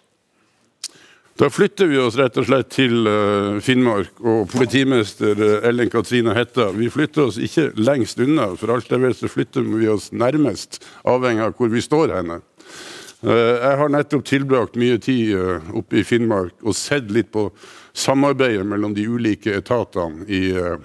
Da 1.41 1.49
flytter 1.49 1.89
vi 1.89 1.97
oss 1.97 2.19
rett 2.21 2.37
og 2.37 2.45
slett 2.45 2.69
til 2.75 3.07
uh, 3.09 3.57
Finnmark 3.65 4.19
og 4.21 4.51
politimester 4.53 5.39
Ellen 5.65 5.89
Katrine 5.89 6.35
Hetta. 6.37 6.69
Vi 6.77 6.91
flytter 6.93 7.31
oss 7.31 7.39
ikke 7.41 7.71
lengst 7.81 8.21
unna, 8.21 8.51
for 8.61 8.75
alt 8.75 8.93
jeg 8.93 9.01
vet 9.01 9.17
så 9.17 9.31
flytter 9.33 9.65
vi 9.65 9.89
oss 9.89 10.11
nærmest, 10.13 10.83
avhengig 11.09 11.47
av 11.47 11.57
hvor 11.57 11.73
vi 11.73 11.81
står 11.85 12.19
henne. 12.19 12.43
Eh, 13.21 13.57
jeg 13.61 13.77
har 13.77 13.91
nettopp 13.93 14.25
tilbrakt 14.25 14.79
mye 14.81 14.97
tid 15.03 15.35
eh, 15.37 15.73
oppe 15.77 16.01
i 16.01 16.05
Finnmark 16.09 16.55
og 16.65 16.77
sett 16.77 17.11
litt 17.13 17.29
på 17.35 17.51
samarbeidet 17.93 18.65
mellom 18.65 18.95
de 18.97 19.05
ulike 19.05 19.59
etatene 19.59 20.25
i, 20.25 20.47
eh, 20.57 20.79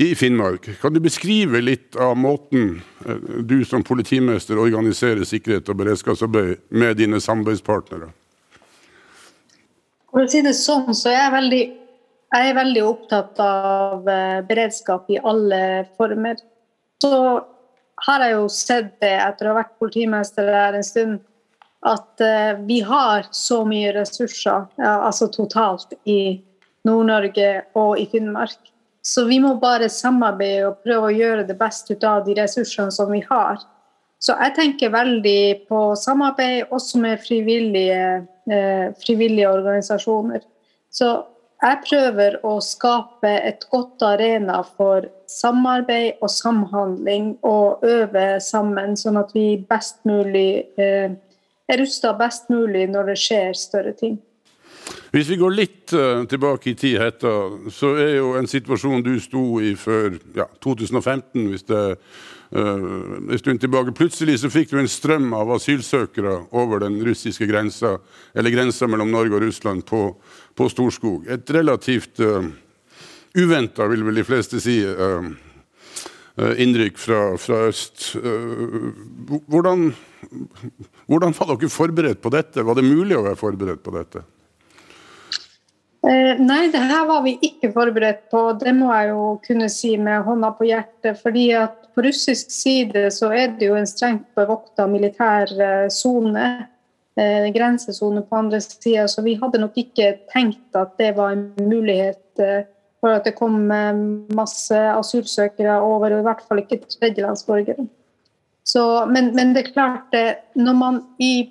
i 0.00 0.14
Finnmark. 0.16 0.68
Kan 0.80 0.94
du 0.96 1.00
beskrive 1.04 1.60
litt 1.60 1.96
av 2.00 2.14
måten 2.16 2.78
du 3.44 3.58
som 3.68 3.84
politimester 3.84 4.58
organiserer 4.60 5.26
sikkerhet 5.28 5.68
og 5.68 5.76
beredskapsarbeid 5.82 6.62
med 6.72 6.96
dine 6.96 7.20
samarbeidspartnere? 7.20 8.08
For 10.10 10.24
å 10.24 10.30
si 10.30 10.40
det 10.42 10.56
sånn, 10.58 10.88
så 10.96 11.12
er 11.12 11.18
jeg 11.18 11.34
veldig, 11.36 11.60
jeg 12.32 12.48
er 12.48 12.56
veldig 12.56 12.86
opptatt 12.86 13.42
av 13.44 14.08
beredskap 14.48 15.12
i 15.12 15.20
alle 15.20 15.60
former. 16.00 16.40
Så 17.04 17.12
har 18.06 18.24
jeg 18.24 18.36
jo 18.38 18.48
sett 18.52 18.94
det 19.04 19.12
etter 19.20 19.48
å 19.48 19.52
ha 19.52 19.60
vært 19.60 19.76
politimester 19.82 20.48
der 20.48 20.78
en 20.78 20.86
stund, 20.86 21.20
at 21.86 22.24
uh, 22.24 22.56
vi 22.68 22.80
har 22.84 23.28
så 23.32 23.62
mye 23.68 23.92
ressurser, 23.96 24.66
altså 24.80 25.30
totalt, 25.32 25.94
i 26.04 26.40
Nord-Norge 26.88 27.52
og 27.76 28.00
i 28.00 28.06
Finnmark. 28.08 28.58
Så 29.02 29.24
vi 29.24 29.38
må 29.40 29.54
bare 29.60 29.88
samarbeide 29.88 30.68
og 30.68 30.80
prøve 30.84 31.08
å 31.08 31.16
gjøre 31.16 31.46
det 31.48 31.56
beste 31.58 31.96
ut 31.96 32.04
av 32.04 32.24
de 32.26 32.36
ressursene 32.36 32.92
som 32.92 33.10
vi 33.12 33.22
har. 33.28 33.62
Så 34.20 34.36
jeg 34.36 34.52
tenker 34.58 34.92
veldig 34.92 35.66
på 35.70 35.80
samarbeid 35.96 36.72
også 36.76 37.00
med 37.00 37.22
frivillige, 37.24 38.26
eh, 38.52 38.92
frivillige 39.00 39.48
organisasjoner. 39.48 40.44
Så 40.92 41.08
jeg 41.60 41.80
prøver 41.86 42.36
å 42.44 42.54
skape 42.64 43.30
et 43.48 43.64
godt 43.72 44.02
arena 44.04 44.62
for 44.64 45.08
samarbeid 45.28 46.20
og 46.20 46.30
samhandling 46.32 47.34
og 47.44 47.84
øve 47.84 48.26
sammen, 48.40 48.96
sånn 48.96 49.20
at 49.20 49.32
vi 49.36 49.56
best 49.68 50.00
mulig 50.08 50.66
eh, 50.80 51.16
er 51.70 51.80
rusta 51.80 52.12
best 52.18 52.48
mulig 52.52 52.86
når 52.90 53.12
det 53.12 53.20
skjer 53.20 53.56
større 53.56 53.92
ting. 53.96 54.18
Hvis 55.10 55.26
vi 55.26 55.40
går 55.40 55.54
litt 55.58 55.92
uh, 55.96 56.22
tilbake 56.30 56.70
i 56.70 56.76
tid, 56.78 57.00
Hetta, 57.02 57.32
så 57.74 57.96
er 57.98 58.12
jo 58.20 58.34
en 58.38 58.46
situasjon 58.46 59.02
du 59.02 59.16
sto 59.22 59.42
i 59.58 59.72
før 59.78 60.14
ja, 60.38 60.46
2015, 60.62 61.48
hvis 61.50 61.66
det 61.66 61.80
uh, 61.90 63.18
en 63.18 63.40
stund 63.40 63.58
tilbake. 63.62 63.96
Plutselig 63.98 64.38
så 64.44 64.52
fikk 64.54 64.70
du 64.70 64.78
en 64.78 64.90
strøm 64.90 65.34
av 65.34 65.50
asylsøkere 65.56 66.36
over 66.54 66.84
den 66.84 67.00
russiske 67.06 67.50
grensa, 67.50 67.96
eller 68.38 68.54
grensa 68.54 68.86
mellom 68.86 69.10
Norge 69.10 69.34
og 69.34 69.44
Russland, 69.48 69.82
på, 69.90 70.14
på 70.54 70.70
Storskog. 70.70 71.26
Et 71.26 71.54
relativt 71.58 72.22
uh, 72.22 72.46
uventa, 73.34 73.90
vil 73.90 74.06
vel 74.06 74.22
de 74.22 74.28
fleste 74.30 74.62
si, 74.62 74.78
uh, 74.86 75.26
innrykk 76.38 76.98
fra, 77.02 77.22
fra 77.36 77.64
øst. 77.66 78.12
Hvordan, 79.50 79.88
hvordan 81.10 81.34
var 81.34 81.56
dere 81.56 81.78
forberedt 81.82 82.22
på 82.22 82.30
dette? 82.30 82.62
Var 82.62 82.78
det 82.78 82.86
mulig 82.86 83.18
å 83.18 83.26
være 83.26 83.42
forberedt 83.48 83.82
på 83.82 83.98
dette? 83.98 84.22
Eh, 86.00 86.38
nei, 86.40 86.70
det 86.72 86.80
her 86.80 87.04
var 87.04 87.20
vi 87.26 87.34
ikke 87.44 87.72
forberedt 87.74 88.22
på. 88.32 88.40
Det 88.60 88.72
må 88.76 88.88
jeg 88.94 89.10
jo 89.10 89.24
kunne 89.44 89.68
si 89.72 89.92
med 90.00 90.24
hånda 90.24 90.54
på 90.56 90.68
hjertet. 90.70 91.20
fordi 91.20 91.50
at 91.52 91.76
på 91.94 92.04
russisk 92.06 92.50
side 92.50 93.10
så 93.12 93.32
er 93.34 93.56
det 93.58 93.68
jo 93.68 93.76
en 93.76 93.86
strengt 93.86 94.28
bevokta 94.34 94.86
militær 94.88 95.52
eh, 95.60 95.88
sone. 95.92 96.46
Eh, 97.20 97.50
grensesone 97.52 98.22
på 98.22 98.36
andre 98.36 98.60
sida. 98.60 99.06
Så 99.08 99.22
vi 99.22 99.36
hadde 99.42 99.60
nok 99.60 99.76
ikke 99.76 100.16
tenkt 100.32 100.74
at 100.74 100.96
det 100.96 101.16
var 101.16 101.34
en 101.34 101.52
mulighet 101.60 102.18
for 103.00 103.12
at 103.12 103.24
det 103.24 103.34
kom 103.36 103.66
masse 104.32 104.76
asylsøkere 104.76 105.80
over, 105.80 106.14
og 106.14 106.20
i 106.20 106.24
hvert 106.24 106.44
fall 106.48 106.60
ikke 106.62 106.80
tredjelandsborgere. 106.88 107.84
Men, 109.08 109.34
men, 109.34 109.52
det 109.52 109.66
er 109.66 109.72
klart, 109.72 110.16
når 110.54 110.76
man 110.78 111.00
i 111.18 111.48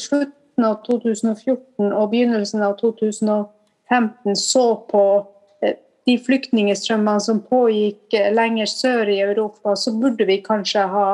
slutten 0.00 0.64
av 0.64 0.80
2014 0.84 1.92
og 1.92 2.10
begynnelsen 2.10 2.64
av 2.66 2.76
2015 2.80 3.57
2015 3.88 4.36
så 4.36 4.76
på 4.90 5.26
eh, 5.62 5.74
de 6.06 6.18
flyktningstrømmene 6.24 7.20
som 7.20 7.42
pågikk 7.44 8.14
eh, 8.14 8.30
lenger 8.34 8.70
sør 8.70 9.08
i 9.08 9.20
Europa, 9.24 9.76
så 9.76 9.92
burde 9.96 10.26
vi 10.28 10.40
kanskje 10.44 10.86
ha 10.92 11.08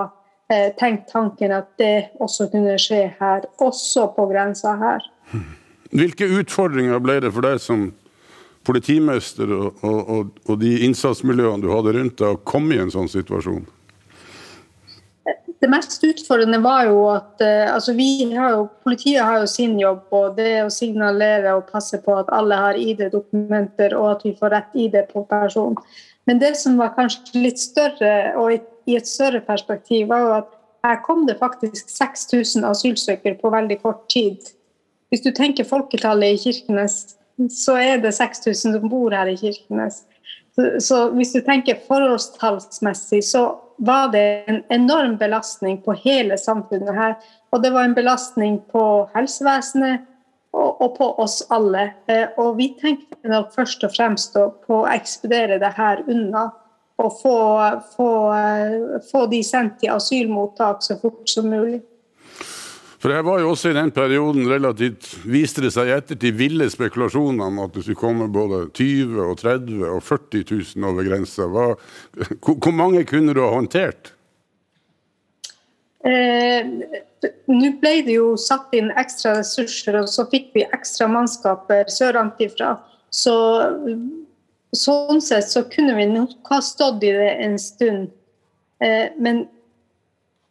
eh, 0.52 0.70
tenkt 0.78 1.10
tanken 1.12 1.54
at 1.54 1.70
det 1.78 2.10
også 2.20 2.50
kunne 2.52 2.78
skje 2.80 3.06
her, 3.20 3.46
også 3.58 4.08
på 4.16 4.28
grensa 4.32 4.76
her. 4.80 5.06
Hvilke 5.94 6.26
utfordringer 6.40 6.98
ble 7.02 7.20
det 7.22 7.32
for 7.34 7.46
deg 7.46 7.60
som 7.62 7.92
politimester 8.64 9.50
og, 9.52 9.82
og, 9.84 10.30
og 10.48 10.60
de 10.62 10.78
innsatsmiljøene 10.86 11.62
du 11.62 11.70
hadde 11.70 11.94
rundt 11.98 12.18
deg, 12.18 12.34
å 12.34 12.44
komme 12.48 12.76
i 12.76 12.82
en 12.82 12.92
sånn 12.92 13.10
situasjon? 13.12 13.66
Det 15.64 15.70
mest 15.72 16.02
utfordrende 16.04 16.58
var 16.60 16.90
jo 16.90 16.98
at 17.08 17.40
uh, 17.40 17.72
altså 17.72 17.94
har 17.96 18.50
jo, 18.52 18.66
Politiet 18.84 19.22
har 19.24 19.38
jo 19.40 19.46
sin 19.48 19.78
jobb, 19.80 20.02
og 20.12 20.36
det 20.36 20.64
å 20.66 20.72
signalere 20.72 21.54
og 21.56 21.70
passe 21.72 21.96
på 22.04 22.18
at 22.20 22.28
alle 22.36 22.58
har 22.60 22.76
ID-dokumenter, 22.76 23.96
og 23.96 24.10
at 24.10 24.26
vi 24.26 24.34
får 24.36 24.52
rett 24.52 24.76
ID 24.76 24.98
på 25.08 25.24
person. 25.30 25.78
Men 26.28 26.42
det 26.42 26.52
som 26.60 26.76
var 26.76 26.92
kanskje 26.98 27.40
litt 27.40 27.62
større, 27.62 28.34
og 28.36 28.52
i 28.84 28.98
et 28.98 29.08
større 29.08 29.40
perspektiv, 29.40 30.10
var 30.12 30.20
jo 30.20 30.36
at 30.42 30.52
her 30.84 31.00
kom 31.00 31.24
det 31.24 31.38
faktisk 31.40 31.88
6000 31.88 32.68
asylsøkere 32.68 33.40
på 33.40 33.52
veldig 33.56 33.80
kort 33.80 34.04
tid. 34.12 34.52
Hvis 35.08 35.24
du 35.24 35.30
tenker 35.32 35.64
folketallet 35.64 36.36
i 36.36 36.42
Kirkenes, 36.44 37.16
så 37.48 37.78
er 37.80 38.04
det 38.04 38.12
6000 38.12 38.76
som 38.76 38.88
bor 38.92 39.16
her 39.16 39.32
i 39.32 39.38
Kirkenes. 39.40 40.02
Så, 40.54 40.74
så 40.84 40.98
hvis 41.16 41.32
du 41.32 41.40
tenker 41.40 41.80
forholdstallsmessig, 41.88 43.24
så 43.24 43.46
var 43.76 44.08
det 44.08 44.44
en 44.46 44.62
enorm 44.68 45.16
belastning 45.18 45.80
på 45.82 45.92
hele 45.92 46.38
samfunnet 46.38 46.94
her. 46.94 47.14
Og 47.52 47.62
det 47.62 47.72
var 47.74 47.84
en 47.84 47.96
belastning 47.96 48.58
på 48.72 48.84
helsevesenet 49.14 50.04
og, 50.54 50.82
og 50.82 50.96
på 50.98 51.08
oss 51.22 51.40
alle. 51.54 51.88
Eh, 52.10 52.26
og 52.38 52.56
vi 52.58 52.70
tenkte 52.80 53.30
nok 53.30 53.52
først 53.54 53.84
og 53.86 53.94
fremst 53.96 54.36
på 54.36 54.82
å 54.82 54.90
ekspedere 54.90 55.58
det 55.62 55.72
her 55.78 56.04
unna. 56.06 56.48
Og 57.02 57.16
få, 57.18 57.38
få, 57.96 58.10
eh, 58.38 59.00
få 59.10 59.24
de 59.32 59.42
sendt 59.42 59.80
til 59.82 59.94
asylmottak 59.96 60.84
så 60.86 60.98
fort 61.00 61.26
som 61.30 61.50
mulig. 61.50 61.82
For 63.04 63.12
det 63.12 63.20
var 63.26 63.42
jo 63.42 63.50
også 63.52 63.68
i 63.68 63.76
den 63.76 63.90
perioden 63.92 64.46
relativt 64.48 65.10
viste 65.28 65.60
det 65.60 65.74
seg 65.74 65.90
i 65.90 65.92
ettertid 65.92 66.38
ville 66.38 66.70
spekulasjoner 66.72 67.50
om 67.50 67.58
at 67.60 67.74
det 67.74 67.82
skulle 67.84 68.00
komme 68.00 68.30
både 68.32 68.62
20 68.70 69.18
og 69.26 69.34
30 69.42 69.82
og 69.90 69.98
40 70.06 70.46
000 70.48 70.86
over 70.88 71.04
grensa. 71.04 71.44
Hvor 71.52 72.72
mange 72.72 73.02
kunne 73.04 73.34
du 73.36 73.42
ha 73.44 73.50
håndtert? 73.52 74.14
Eh, 76.08 76.72
Nå 77.52 77.70
ble 77.82 77.92
det 78.08 78.16
jo 78.16 78.34
satt 78.40 78.72
inn 78.76 78.88
ekstra 78.96 79.34
ressurser, 79.42 80.00
og 80.00 80.08
så 80.08 80.24
fikk 80.32 80.54
vi 80.56 80.64
ekstra 80.64 81.04
mannskaper 81.12 81.92
sørantifra. 81.92 82.78
Så 83.12 83.36
sånn 84.72 85.20
sett 85.24 85.52
så 85.52 85.66
kunne 85.68 85.92
vi 86.00 86.08
nok 86.08 86.40
ha 86.48 86.64
stått 86.64 87.04
i 87.04 87.12
det 87.20 87.32
en 87.44 87.60
stund. 87.60 88.08
Eh, 88.80 89.12
men 89.20 89.44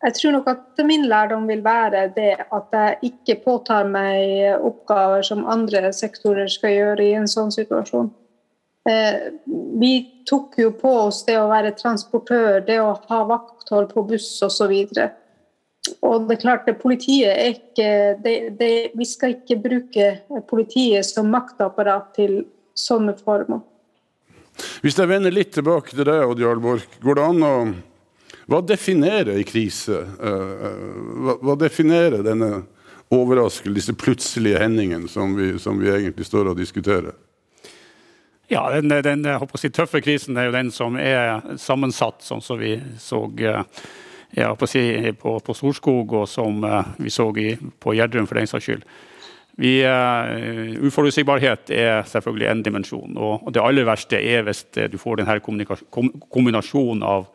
jeg 0.03 0.15
tror 0.17 0.35
nok 0.35 0.49
at 0.51 0.81
min 0.83 1.05
lærdom 1.07 1.45
vil 1.47 1.61
være 1.63 2.07
det 2.15 2.33
at 2.43 2.75
jeg 2.75 3.11
ikke 3.11 3.37
påtar 3.45 3.87
meg 3.87 4.59
oppgaver 4.59 5.23
som 5.23 5.45
andre 5.47 5.93
sektorer 5.95 6.51
skal 6.51 6.75
gjøre 6.75 7.05
i 7.05 7.15
en 7.19 7.29
sånn 7.31 7.53
situasjon. 7.55 8.11
Eh, 8.89 9.31
vi 9.79 9.93
tok 10.27 10.57
jo 10.59 10.73
på 10.75 10.91
oss 11.05 11.21
det 11.27 11.37
å 11.39 11.47
være 11.47 11.71
transportør, 11.79 12.59
det 12.67 12.81
å 12.83 12.97
ha 13.07 13.19
vakthold 13.29 13.93
på 13.93 14.03
buss 14.09 14.27
osv. 14.43 14.73
Og 16.03 16.27
det 16.27 16.35
er 16.35 16.41
klart 16.41 16.67
politiet 16.81 17.31
er 17.31 17.55
ikke 17.55 17.87
det, 18.23 18.35
det, 18.59 18.73
Vi 18.95 19.07
skal 19.07 19.37
ikke 19.37 19.59
bruke 19.63 20.09
politiet 20.49 21.07
som 21.07 21.31
maktapparat 21.31 22.11
til 22.19 22.41
sånne 22.75 23.15
formål. 23.19 23.63
Hvis 24.83 24.99
jeg 24.99 25.09
vender 25.09 25.33
litt 25.33 25.55
tilbake 25.55 25.95
til 25.95 26.05
deg, 26.05 26.27
Odd 26.27 26.43
Jarl 26.43 26.61
Borch, 26.61 26.99
går 27.01 27.17
det 27.17 27.25
an 27.31 27.47
å 27.47 27.55
hva 28.47 28.59
definerer 28.61 29.37
en 29.37 29.47
krise? 29.47 29.99
Eh, 30.19 30.55
eh, 30.67 31.35
hva, 31.39 31.55
definerer 31.59 32.23
denne 32.25 32.63
overraskelsen, 33.13 33.75
disse 33.77 33.95
plutselige 33.95 34.59
hendingene 34.59 35.07
som 35.07 35.37
som 35.59 35.79
vi 35.79 35.91
egentlig 35.91 36.25
står 36.25 36.51
og 36.51 36.57
diskuterer? 36.57 37.13
Ja, 38.51 38.67
den, 38.69 38.89
den 38.89 39.23
si, 39.57 39.69
tøffe 39.69 40.01
krisen 40.01 40.37
er 40.37 40.49
jo 40.49 40.57
den 40.57 40.71
som 40.71 40.97
er 40.99 41.41
sammensatt, 41.57 42.21
sånn 42.21 42.41
som 42.43 42.59
vi 42.59 42.75
så 42.99 43.23
ja, 44.35 44.51
på, 44.55 44.67
si, 44.67 45.13
på, 45.21 45.39
på, 45.39 45.55
Storskog, 45.55 46.13
og 46.13 46.27
som 46.29 46.59
vi 46.97 47.09
så 47.09 47.29
i, 47.39 47.55
på 47.79 47.95
Gjerdrum 47.95 48.27
for 48.27 48.37
den 48.37 48.49
saks 48.49 48.67
skyld. 48.67 48.85
Vi, 49.61 49.85
uh, 49.85 50.81
uforutsigbarhet 50.81 51.69
er 51.69 52.03
selvfølgelig 52.09 52.47
en 52.49 52.63
dimensjon. 52.65 53.17
Og 53.17 53.51
det 53.53 53.61
aller 53.61 53.85
verste 53.85 54.17
er 54.17 54.45
hvis 54.47 54.65
du 54.73 54.97
får 54.97 55.21
denne 55.21 55.37
kombinasjonen 56.33 57.05
av 57.05 57.29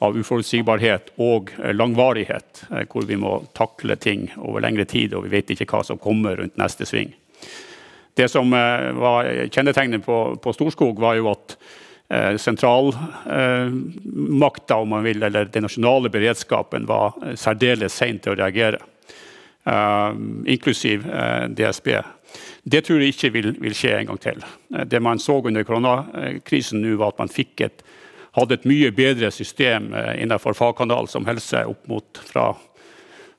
av 0.00 0.16
uforutsigbarhet 0.16 1.10
og 1.20 1.50
eh, 1.58 1.74
langvarighet, 1.76 2.64
eh, 2.70 2.86
hvor 2.88 3.02
vi 3.08 3.16
må 3.20 3.44
takle 3.56 3.96
ting 4.00 4.30
over 4.38 4.60
lengre 4.64 4.84
tid, 4.88 5.14
og 5.14 5.24
vi 5.26 5.30
vet 5.36 5.50
ikke 5.52 5.68
hva 5.74 5.82
som 5.86 5.98
kommer 6.00 6.36
rundt 6.40 6.60
neste 6.60 6.84
sving. 6.88 7.10
Det 8.16 8.28
som 8.32 8.52
eh, 8.56 8.92
var 8.96 9.24
kjennetegnet 9.52 10.04
på, 10.06 10.16
på 10.40 10.52
Storskog, 10.56 11.00
var 11.00 11.14
jo 11.20 11.26
at 11.34 11.46
eh, 12.08 12.36
sentralmakta, 12.40 14.74
om 14.80 14.88
man 14.96 15.04
vil, 15.04 15.22
eller 15.28 15.44
den 15.52 15.64
nasjonale 15.68 16.08
beredskapen, 16.12 16.88
var 16.88 17.06
særdeles 17.36 17.92
sein 18.00 18.18
til 18.18 18.32
å 18.34 18.40
reagere. 18.40 18.78
Inklusiv 20.48 21.04
DSB. 21.52 21.88
Det 22.64 22.80
tror 22.86 23.00
jeg 23.02 23.12
ikke 23.12 23.34
vil, 23.34 23.48
vil, 23.60 23.74
skje 23.76 23.98
en 23.98 24.08
gang 24.08 24.20
til. 24.22 24.38
Det 24.88 25.00
man 25.04 25.20
så 25.20 25.36
under 25.44 25.64
koronakrisen 25.68 26.80
nå, 26.80 26.96
var 26.96 27.12
at 27.12 27.20
man 27.20 27.28
fikk 27.30 27.60
et 27.66 27.84
hadde 28.40 28.58
et 28.58 28.68
mye 28.68 28.90
bedre 28.94 29.30
system 29.34 29.92
eh, 29.96 30.22
innenfor 30.22 30.56
fagkanal 30.58 31.08
som 31.08 31.26
helse 31.28 31.64
opp 31.68 31.86
mot 31.90 32.20
fra, 32.30 32.52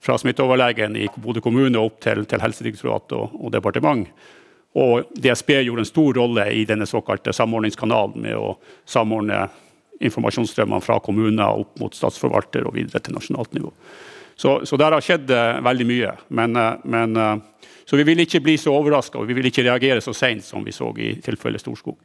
fra 0.02 0.18
smitteoverlegen 0.22 0.98
i 1.00 1.08
Bodø 1.16 1.44
kommune 1.44 1.82
opp 1.82 2.00
til, 2.04 2.26
til 2.30 2.44
Helsedirektoratet 2.44 3.18
og, 3.18 3.36
og, 3.40 3.50
departement. 3.54 4.08
Og 4.82 5.12
DSB 5.20 5.58
gjorde 5.66 5.84
en 5.84 5.90
stor 5.90 6.16
rolle 6.22 6.48
i 6.56 6.64
denne 6.68 6.88
såkalte 6.88 7.34
samordningskanalen 7.36 8.24
med 8.24 8.38
å 8.40 8.56
samordne 8.88 9.50
informasjonsstrømmene 10.02 10.82
fra 10.82 10.98
kommuner 11.04 11.60
opp 11.62 11.76
mot 11.82 11.94
statsforvalter 11.94 12.66
og 12.66 12.78
videre 12.78 13.04
til 13.04 13.18
nasjonalt 13.18 13.52
nivå. 13.54 13.74
Så, 14.40 14.62
så 14.66 14.80
der 14.80 14.96
har 14.96 15.04
skjedd 15.04 15.30
uh, 15.30 15.60
veldig 15.62 15.86
mye. 15.86 16.14
Men, 16.34 16.56
uh, 16.58 16.80
men 16.90 17.20
så 17.86 18.00
vi 18.00 18.06
vil 18.08 18.24
ikke 18.24 18.40
bli 18.42 18.56
så 18.58 18.72
overraska 18.74 19.20
og 19.20 19.28
vi 19.30 19.36
vil 19.38 19.52
ikke 19.52 19.68
reagere 19.68 20.02
så 20.02 20.16
seint 20.16 20.46
som 20.48 20.64
vi 20.66 20.74
så 20.74 20.88
i 20.98 21.12
tilfellet 21.22 21.62
Storskog. 21.62 22.00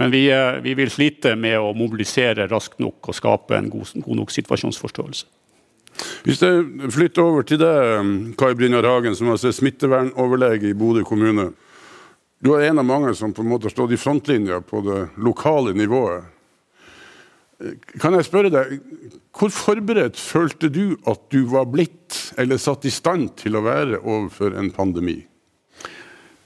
Men 0.00 0.10
vi, 0.10 0.26
eh, 0.32 0.60
vi, 0.64 0.74
vil 0.74 0.90
slite 0.90 1.36
med 1.38 1.58
å 1.60 1.72
mobilisere 1.76 2.48
raskt 2.50 2.80
nok 2.82 3.10
og 3.10 3.16
skape 3.16 3.58
en 3.58 3.70
god, 3.70 3.94
god 4.02 4.22
nok 4.22 4.34
situasjonsforståelse. 4.34 5.26
Hvis 6.24 6.40
jeg 6.42 6.90
flytter 6.90 7.22
over 7.22 7.44
til 7.46 7.60
deg, 7.62 8.08
Kai 8.40 8.54
Brynjar 8.58 8.86
Hagen, 8.88 9.14
som 9.14 9.30
altså 9.30 9.52
er 9.52 9.54
smittevernoverlege 9.54 10.72
i 10.72 10.78
Bodø 10.78 11.04
kommune. 11.06 11.52
Du 12.42 12.50
er 12.56 12.66
en 12.68 12.82
av 12.82 12.88
mange 12.88 13.12
som 13.14 13.32
på 13.32 13.44
en 13.44 13.52
måte 13.52 13.68
har 13.68 13.74
stått 13.76 13.94
i 13.94 14.00
frontlinja 14.00 14.58
på 14.66 14.82
det 14.84 15.00
lokale 15.22 15.76
nivået. 15.78 16.26
Kan 18.02 18.16
jeg 18.18 18.26
spørre 18.26 18.50
deg, 18.50 18.80
Hvor 19.34 19.50
forberedt 19.54 20.18
følte 20.18 20.68
du 20.68 20.96
at 21.06 21.22
du 21.30 21.44
var 21.50 21.70
blitt, 21.70 22.34
eller 22.38 22.58
satt 22.58 22.84
i 22.84 22.92
stand 22.92 23.36
til 23.40 23.56
å 23.56 23.64
være 23.64 24.02
overfor 24.02 24.58
en 24.58 24.70
pandemi? 24.74 25.22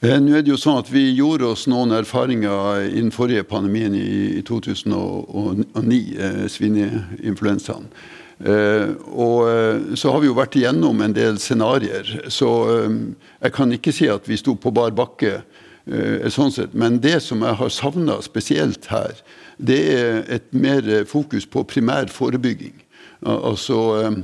Eh, 0.00 0.14
nå 0.22 0.36
er 0.38 0.44
det 0.46 0.52
jo 0.52 0.60
sånn 0.60 0.78
at 0.78 0.90
Vi 0.94 1.08
gjorde 1.10 1.48
oss 1.56 1.64
noen 1.66 1.90
erfaringer 1.96 2.84
i 2.86 3.00
den 3.00 3.10
forrige 3.10 3.42
pandemien 3.50 3.96
i 3.98 4.42
2009, 4.46 5.98
eh, 6.14 6.44
svineinfluensaen. 6.46 7.88
Eh, 8.38 8.94
og 9.10 9.96
så 9.98 10.12
har 10.12 10.20
vi 10.22 10.28
jo 10.28 10.36
vært 10.38 10.54
igjennom 10.54 11.02
en 11.02 11.12
del 11.16 11.40
scenarioer. 11.42 12.30
Så 12.30 12.46
jeg 13.42 13.52
kan 13.52 13.72
ikke 13.74 13.92
si 13.92 14.06
at 14.06 14.28
vi 14.28 14.36
sto 14.38 14.54
på 14.54 14.70
bar 14.70 14.94
bakke. 14.94 15.42
sånn 16.28 16.52
sett. 16.52 16.74
Men 16.74 16.98
det 17.00 17.22
som 17.22 17.40
jeg 17.40 17.54
har 17.56 17.68
savna 17.70 18.20
spesielt 18.20 18.84
her, 18.86 19.14
det 19.58 19.78
er 19.88 20.24
et 20.28 20.52
mer 20.52 20.82
fokus 21.06 21.46
på 21.46 21.64
primær 21.64 22.10
forebygging. 22.12 22.74
Altså, 23.24 24.22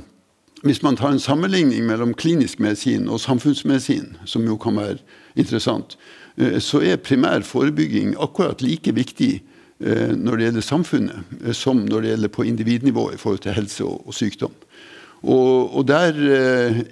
hvis 0.63 0.81
man 0.83 0.95
tar 0.95 1.11
en 1.11 1.19
sammenligning 1.19 1.83
mellom 1.87 2.13
klinisk 2.15 2.61
medisin 2.63 3.09
og 3.11 3.19
samfunnsmedisin, 3.23 4.15
som 4.25 4.45
jo 4.47 4.57
kan 4.61 4.77
være 4.79 5.01
interessant, 5.35 5.97
eh, 6.37 6.59
så 6.59 6.81
er 6.81 7.01
primær 7.03 7.43
forebygging 7.43 8.15
akkurat 8.21 8.61
like 8.63 8.91
viktig 8.95 9.41
eh, 9.79 10.13
når 10.15 10.37
det 10.37 10.47
gjelder 10.47 10.61
samfunnet, 10.61 11.35
eh, 11.43 11.51
som 11.53 11.83
når 11.85 12.01
det 12.01 12.13
gjelder 12.13 12.33
på 12.37 12.47
individnivå 12.47 13.11
i 13.13 13.19
forhold 13.19 13.43
til 13.43 13.57
helse 13.57 13.83
og, 13.83 14.13
sykdom. 14.13 14.53
Og, 15.25 15.75
og, 15.75 15.87
der 15.87 16.13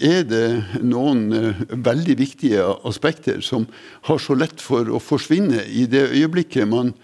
er 0.02 0.24
det 0.26 0.82
noen 0.82 1.28
veldig 1.70 2.16
viktige 2.18 2.64
aspekter 2.88 3.44
som 3.46 3.68
har 4.08 4.18
så 4.18 4.34
lett 4.34 4.62
for 4.64 4.90
å 4.90 5.02
forsvinne 5.04 5.62
i 5.70 5.86
det 5.86 6.08
øyeblikket 6.16 6.66
man 6.72 6.96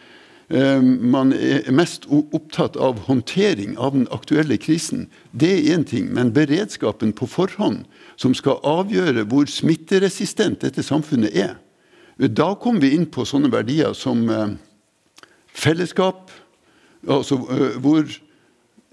man 0.50 1.30
er 1.30 1.68
mest 1.78 2.08
opptatt 2.10 2.74
av 2.82 3.04
håndtering 3.06 3.76
av 3.78 3.94
den 3.94 4.08
aktuelle 4.10 4.58
krisen. 4.58 5.04
Det 5.30 5.50
er 5.54 5.76
én 5.76 5.84
ting, 5.86 6.08
men 6.10 6.32
beredskapen 6.34 7.12
på 7.14 7.28
forhånd, 7.30 7.84
som 8.18 8.34
skal 8.34 8.58
avgjøre 8.66 9.28
hvor 9.30 9.46
smitteresistent 9.46 10.66
dette 10.66 10.82
samfunnet 10.82 11.38
er. 11.38 11.54
Da 12.20 12.56
kommer 12.60 12.84
vi 12.84 12.96
inn 12.98 13.06
på 13.08 13.24
sånne 13.30 13.52
verdier 13.54 13.94
som 13.96 14.26
eh, 14.28 14.58
fellesskap. 15.56 16.34
Altså 17.08 17.38
eh, 17.48 17.78
hvor 17.80 18.10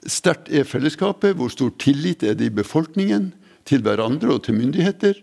sterkt 0.06 0.52
er 0.54 0.68
fellesskapet, 0.68 1.34
hvor 1.34 1.50
stor 1.50 1.72
tillit 1.82 2.22
er 2.22 2.36
det 2.38 2.52
i 2.52 2.54
befolkningen 2.54 3.32
til 3.66 3.82
hverandre 3.82 4.36
og 4.36 4.44
til 4.46 4.54
myndigheter. 4.60 5.18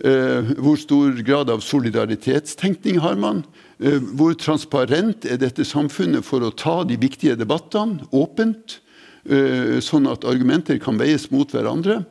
Eh, 0.00 0.54
hvor 0.56 0.80
stor 0.80 1.20
grad 1.26 1.52
av 1.52 1.60
solidaritetstenkning 1.64 3.02
har 3.04 3.20
man? 3.20 3.44
Eh, 3.78 4.00
hvor 4.16 4.32
transparent 4.40 5.26
er 5.28 5.36
dette 5.40 5.64
samfunnet 5.68 6.24
for 6.24 6.44
å 6.44 6.54
ta 6.56 6.80
de 6.88 6.96
viktige 6.96 7.36
debattene 7.36 8.06
åpent, 8.16 8.78
eh, 9.28 9.76
sånn 9.84 10.08
at 10.08 10.24
argumenter 10.24 10.80
kan 10.80 10.96
veies 10.96 11.30
mot 11.30 11.50
hverandre? 11.52 12.06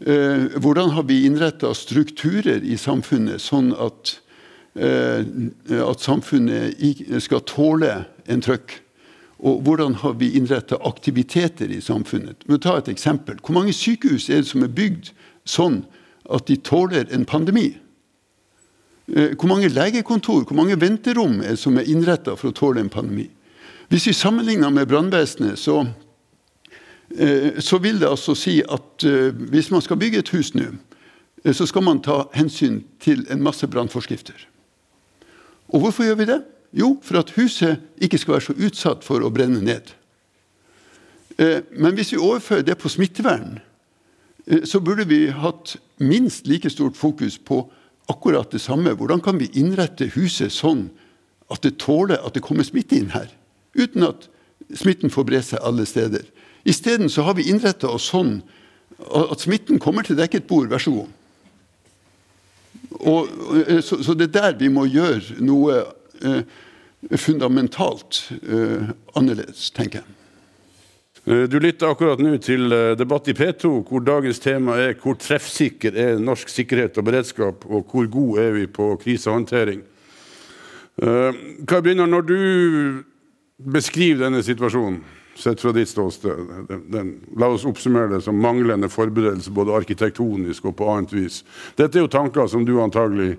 Eh, 0.00 0.48
hvordan 0.56 0.90
har 0.96 1.02
vi 1.04 1.26
innretta 1.26 1.74
strukturer 1.74 2.64
i 2.64 2.76
samfunnet 2.76 3.40
sånn 3.40 3.72
at, 3.78 4.18
at 4.74 6.00
samfunnet 6.00 6.80
skal 7.20 7.40
tåle 7.44 8.06
en 8.26 8.40
trøkk? 8.40 8.80
Og 9.44 9.62
hvordan 9.62 9.94
har 10.00 10.14
vi 10.14 10.32
innretta 10.38 10.78
aktiviteter 10.80 11.70
i 11.70 11.80
samfunnet? 11.80 12.36
Vi 12.46 12.58
ta 12.58 12.78
et 12.78 12.88
eksempel. 12.88 13.36
Hvor 13.42 13.52
mange 13.54 13.74
sykehus 13.74 14.30
er 14.30 14.40
det 14.40 14.48
som 14.48 14.62
er 14.62 14.72
bygd 14.72 15.12
sånn 15.44 15.84
at 16.30 16.46
de 16.46 16.56
tåler 16.56 17.06
en 17.12 17.26
pandemi? 17.26 17.76
Eh, 19.12 19.36
hvor 19.36 19.48
mange 19.48 19.68
legekontor, 19.68 20.44
hvor 20.44 20.56
mange 20.56 20.80
venterom 20.80 21.40
er 21.40 21.56
som 21.60 21.76
er 21.76 21.88
innretta 21.90 22.32
for 22.36 22.48
å 22.48 22.56
tåle 22.56 22.80
en 22.80 22.92
pandemi? 22.92 23.26
Hvis 23.92 24.06
vi 24.08 24.14
sammenligner 24.16 24.72
med 24.72 24.88
brannvesenet, 24.88 25.58
så, 25.58 25.82
eh, 27.18 27.60
så, 27.60 27.78
vil 27.78 28.00
det 28.00 28.08
altså 28.08 28.34
si 28.34 28.62
at 28.62 29.04
eh, 29.04 29.34
hvis 29.52 29.70
man 29.70 29.84
skal 29.84 30.00
bygge 30.00 30.18
et 30.18 30.32
hus 30.32 30.54
nå, 30.54 30.70
så 31.52 31.66
skal 31.66 31.82
man 31.82 32.00
ta 32.00 32.28
hensyn 32.32 32.84
til 33.00 33.26
en 33.28 33.42
masse 33.42 33.66
brannforskrifter. 33.66 34.46
Og 35.68 35.80
hvorfor 35.80 36.04
gjør 36.04 36.14
vi 36.14 36.24
det? 36.24 36.40
Jo, 36.72 36.96
for 37.02 37.18
at 37.18 37.34
huset 37.36 37.82
ikke 38.00 38.18
skal 38.18 38.32
være 38.32 38.46
så 38.46 38.54
utsatt 38.54 39.04
for 39.04 39.20
å 39.20 39.30
brenne 39.34 39.60
ned. 39.60 39.90
Men 41.74 41.96
hvis 41.98 42.12
vi 42.12 42.20
overfører 42.22 42.62
det 42.62 42.78
på 42.78 42.88
smittevern, 42.88 43.58
så 44.64 44.80
burde 44.80 45.08
vi 45.08 45.32
hatt 45.34 45.74
minst 45.98 46.46
like 46.46 46.70
stort 46.70 46.96
fokus 46.96 47.38
på 47.38 47.64
akkurat 48.10 48.50
det 48.50 48.60
samme. 48.62 48.94
Hvordan 48.96 49.22
kan 49.22 49.38
vi 49.38 49.50
innrette 49.58 50.10
huset 50.16 50.52
sånn 50.52 50.88
at 51.52 51.62
det 51.66 51.78
tåler 51.82 52.22
at 52.22 52.34
det 52.34 52.44
kommer 52.44 52.66
smitte 52.66 52.98
inn 52.98 53.12
her? 53.14 53.30
Uten 53.78 54.06
at 54.06 54.28
smitten 54.78 55.12
får 55.12 55.28
bre 55.28 55.42
seg 55.44 55.62
alle 55.62 55.86
steder. 55.88 56.24
Isteden 56.64 57.10
har 57.10 57.34
vi 57.34 57.48
innretta 57.50 57.90
oss 57.90 58.10
sånn 58.12 58.40
at 59.02 59.42
smitten 59.42 59.80
kommer 59.82 60.06
til 60.06 60.18
dekket 60.18 60.46
bord, 60.46 60.68
vær 60.70 60.82
så 60.82 60.92
god. 60.94 61.10
Og, 63.02 63.28
eh, 63.66 63.80
så, 63.82 63.98
så, 64.04 64.14
det 64.14 64.28
er 64.30 64.36
der 64.36 64.58
vi 64.60 64.68
må 64.70 64.84
gjøre 64.86 65.40
noe 65.42 65.80
eh, 66.22 66.42
fundamentalt 67.18 68.28
eh, 68.42 68.92
annerledes, 69.18 69.70
tenker 69.74 70.02
jeg. 70.02 70.21
Eh, 71.24 71.42
du 71.42 71.60
lytter 71.60 71.92
akkurat 71.92 72.18
nå 72.18 72.34
til 72.42 72.72
eh, 72.74 72.96
debatt 72.98 73.28
i 73.30 73.34
P2, 73.38 73.68
hvor 73.86 74.02
dagens 74.02 74.42
tema 74.42 74.74
er 74.82 74.96
hvor 74.98 75.14
treffsikker 75.14 75.94
er 75.94 76.18
norsk 76.18 76.50
sikkerhet 76.50 76.98
og 76.98 77.06
beredskap, 77.06 77.66
og 77.70 77.86
hvor 77.86 78.08
god 78.10 78.40
er 78.42 78.56
vi 78.56 78.66
på 78.66 78.96
krisehåndtering. 79.04 79.84
Kai 81.02 81.78
Hva 81.80 81.94
når 81.94 82.24
du 82.28 82.40
beskriver 83.56 84.26
denne 84.26 84.42
situasjonen, 84.44 84.98
sett 85.38 85.62
fra 85.62 85.72
ditt 85.72 85.88
ståsted? 85.88 86.42
Den, 86.68 86.82
den, 86.92 87.14
la 87.38 87.48
oss 87.54 87.64
oppsummere 87.64 88.10
det 88.12 88.20
som 88.26 88.36
manglende 88.36 88.90
forberedelse, 88.92 89.54
både 89.54 89.78
arkitektonisk 89.78 90.68
og 90.68 90.76
på 90.82 90.90
annet 90.92 91.14
vis. 91.16 91.40
Dette 91.78 91.96
er 91.96 92.04
jo 92.04 92.12
tanker 92.12 92.50
som 92.50 92.66
du 92.68 92.74
antagelig 92.82 93.38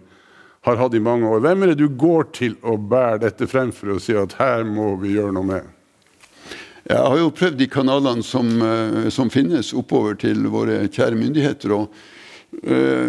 har 0.65 0.79
hatt 0.79 0.97
i 0.97 1.03
mange 1.03 1.27
år. 1.29 1.43
Hvem 1.43 1.63
er 1.63 1.73
det 1.73 1.83
du 1.83 1.99
går 1.99 2.31
til 2.33 2.57
å 2.63 2.79
bære 2.79 3.25
dette 3.27 3.47
frem 3.51 3.75
for 3.75 3.93
å 3.93 4.01
si 4.01 4.15
at 4.17 4.39
her 4.39 4.63
må 4.65 4.95
vi 5.03 5.17
gjøre 5.19 5.35
noe 5.35 5.51
med? 5.51 5.72
Jeg 6.83 6.99
har 6.99 7.15
jo 7.15 7.29
prøvd 7.31 7.61
de 7.61 7.67
kanalene 7.71 8.23
som, 8.27 8.49
eh, 8.61 9.07
som 9.09 9.29
finnes 9.31 9.71
oppover 9.73 10.17
til 10.19 10.43
våre 10.51 10.81
kjære 10.91 11.15
myndigheter. 11.15 11.71
og 11.71 11.93
uh, 12.67 13.07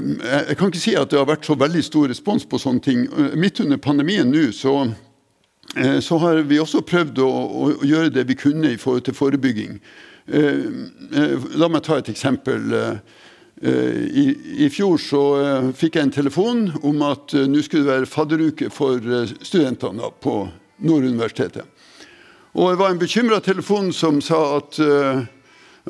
Jeg 0.49 0.57
kan 0.57 0.71
ikke 0.71 0.79
si 0.83 0.95
at 0.95 1.11
det 1.11 1.19
har 1.19 1.27
vært 1.27 1.47
så 1.47 1.57
veldig 1.59 1.83
stor 1.83 2.09
respons 2.09 2.47
på 2.47 2.59
sånne 2.59 2.81
ting. 2.81 3.09
Uh, 3.11 3.35
midt 3.35 3.61
under 3.61 3.77
pandemien 3.77 4.31
nå 4.31 4.53
så, 4.53 4.87
så, 6.01 6.19
har 6.23 6.45
vi 6.47 6.61
også 6.63 6.85
prøvd 6.87 7.19
å, 7.19 7.27
å, 7.27 7.69
gjøre 7.83 8.15
det 8.15 8.29
vi 8.29 8.39
kunne 8.39 8.71
i 8.71 8.79
forhold 8.79 9.09
til 9.09 9.19
forebygging. 9.19 9.81
La 11.59 11.67
meg 11.69 11.83
ta 11.85 11.99
et 11.99 12.09
eksempel. 12.09 12.71
I, 13.61 14.25
I, 14.65 14.69
fjor 14.73 14.97
så 15.03 15.23
fikk 15.77 15.99
jeg 15.99 16.07
en 16.07 16.15
telefon 16.15 16.63
om 16.81 17.03
at 17.05 17.35
nå 17.35 17.61
skulle 17.65 17.85
det 17.85 17.91
være 17.91 18.09
fadderuke 18.09 18.71
for 18.73 19.03
studentene 19.43 20.09
på 20.25 20.37
Nord 20.87 21.05
universitetet. 21.05 21.67
Og 22.55 22.71
det 22.71 22.79
var 22.79 22.93
en 22.93 22.99
bekymra 22.99 23.41
telefon 23.43 23.91
som 23.93 24.21
sa 24.23 24.57
at, 24.61 24.79
eh, 24.79 25.25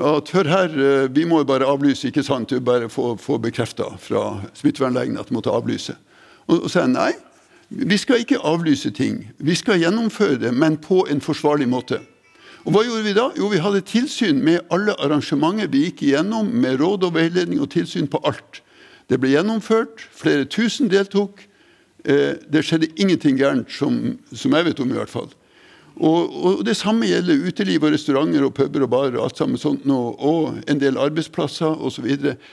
at 0.01 0.31
hør 0.33 0.49
her, 0.49 0.69
eh, 0.69 1.09
vi 1.13 1.25
må 1.25 1.43
jo 1.43 1.45
bare 1.45 1.69
avlyse, 1.69 2.09
ikke 2.09 2.25
sant? 2.25 2.49
Du 2.49 2.61
bare 2.61 2.89
få, 2.89 3.17
få 3.21 3.39
bekrefta 3.39 3.85
fra 4.01 4.41
smittevernlegen 4.55 5.19
at 5.21 5.29
du 5.29 5.35
måtte 5.35 5.53
avlyse. 5.53 5.97
Og, 6.49 6.63
og 6.65 6.71
sa 6.71 6.87
nei, 6.87 7.13
vi 7.69 7.97
skal 7.97 8.25
ikke 8.25 8.41
avlyse 8.41 8.91
ting. 8.91 9.31
Vi 9.39 9.55
skal 9.55 9.81
gjennomføre 9.81 10.41
det, 10.41 10.55
men 10.55 10.77
på 10.77 11.05
en 11.11 11.21
forsvarlig 11.21 11.69
måte. 11.69 12.01
Og 12.65 12.73
Hva 12.73 12.85
gjorde 12.85 13.05
vi 13.05 13.13
da? 13.13 13.29
Jo, 13.37 13.51
vi 13.53 13.61
hadde 13.61 13.85
tilsyn 13.85 14.41
med 14.45 14.65
alle 14.73 14.97
arrangementer 15.05 15.69
vi 15.69 15.85
gikk 15.91 16.03
igjennom, 16.03 16.49
med 16.49 16.81
råd 16.81 17.05
og 17.05 17.15
veiledning 17.19 17.61
og 17.61 17.75
tilsyn 17.77 18.09
på 18.09 18.23
alt. 18.25 18.63
Det 19.13 19.21
ble 19.21 19.35
gjennomført, 19.35 20.01
flere 20.17 20.49
tusen 20.49 20.89
deltok. 20.89 21.45
Eh, 22.09 22.41
det 22.49 22.65
skjedde 22.65 22.89
ingenting 22.97 23.37
gærent, 23.37 23.69
som, 23.69 24.17
som 24.33 24.57
jeg 24.57 24.65
vet 24.65 24.81
om 24.81 24.89
i 24.89 24.97
hvert 24.97 25.13
fall. 25.13 25.29
Og, 25.97 26.45
og, 26.45 26.65
Det 26.67 26.77
samme 26.77 27.07
gjelder 27.07 27.47
uteliv 27.47 27.85
og 27.87 27.95
restauranter 27.95 28.45
og 28.47 28.55
puber 28.55 28.83
og 28.83 28.91
barer 28.91 29.19
og 29.19 29.29
alt 29.29 29.39
sammen 29.39 29.61
sånt 29.61 29.85
nå, 29.87 29.99
og 30.19 30.59
en 30.71 30.81
del 30.81 30.99
arbeidsplasser 30.99 31.79
osv. 31.87 32.09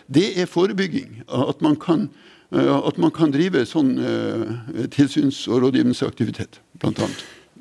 Det 0.08 0.28
er 0.38 0.50
forebygging. 0.50 1.24
At 1.28 1.62
man 1.62 1.76
kan, 1.76 2.10
eh, 2.54 2.88
at 2.88 2.98
man 3.02 3.12
kan 3.12 3.34
drive 3.34 3.66
sånn 3.66 3.98
uh, 3.98 4.86
tilsyns- 4.94 5.48
og 5.50 5.66
rådgivningsaktivitet, 5.66 6.62
bl.a. 6.82 7.10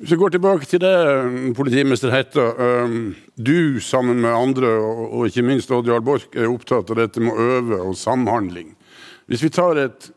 Hvis 0.01 0.15
vi 0.15 0.17
går 0.17 0.31
tilbake 0.33 0.65
til 0.65 0.81
det, 0.81 1.53
politimester 1.53 2.09
Hetta. 2.09 2.47
Du 3.37 3.79
sammen 3.79 4.21
med 4.23 4.33
andre, 4.33 4.71
og 4.81 5.27
ikke 5.27 5.45
minst 5.45 5.69
Odd 5.71 5.85
Jarl 5.85 6.01
Borch, 6.01 6.25
er 6.33 6.49
opptatt 6.49 6.89
av 6.89 6.97
dette 6.97 7.21
med 7.21 7.35
å 7.35 7.49
øve 7.57 7.77
og 7.85 7.97
samhandling. 7.99 8.71
Hvis 9.29 9.43
vi 9.45 9.51
tar 9.53 9.77
et 9.77 10.09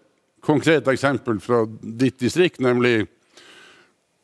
konkret 0.44 0.88
eksempel 0.88 1.36
fra 1.40 1.66
ditt 1.82 2.16
distrikt, 2.20 2.62
nemlig 2.64 3.04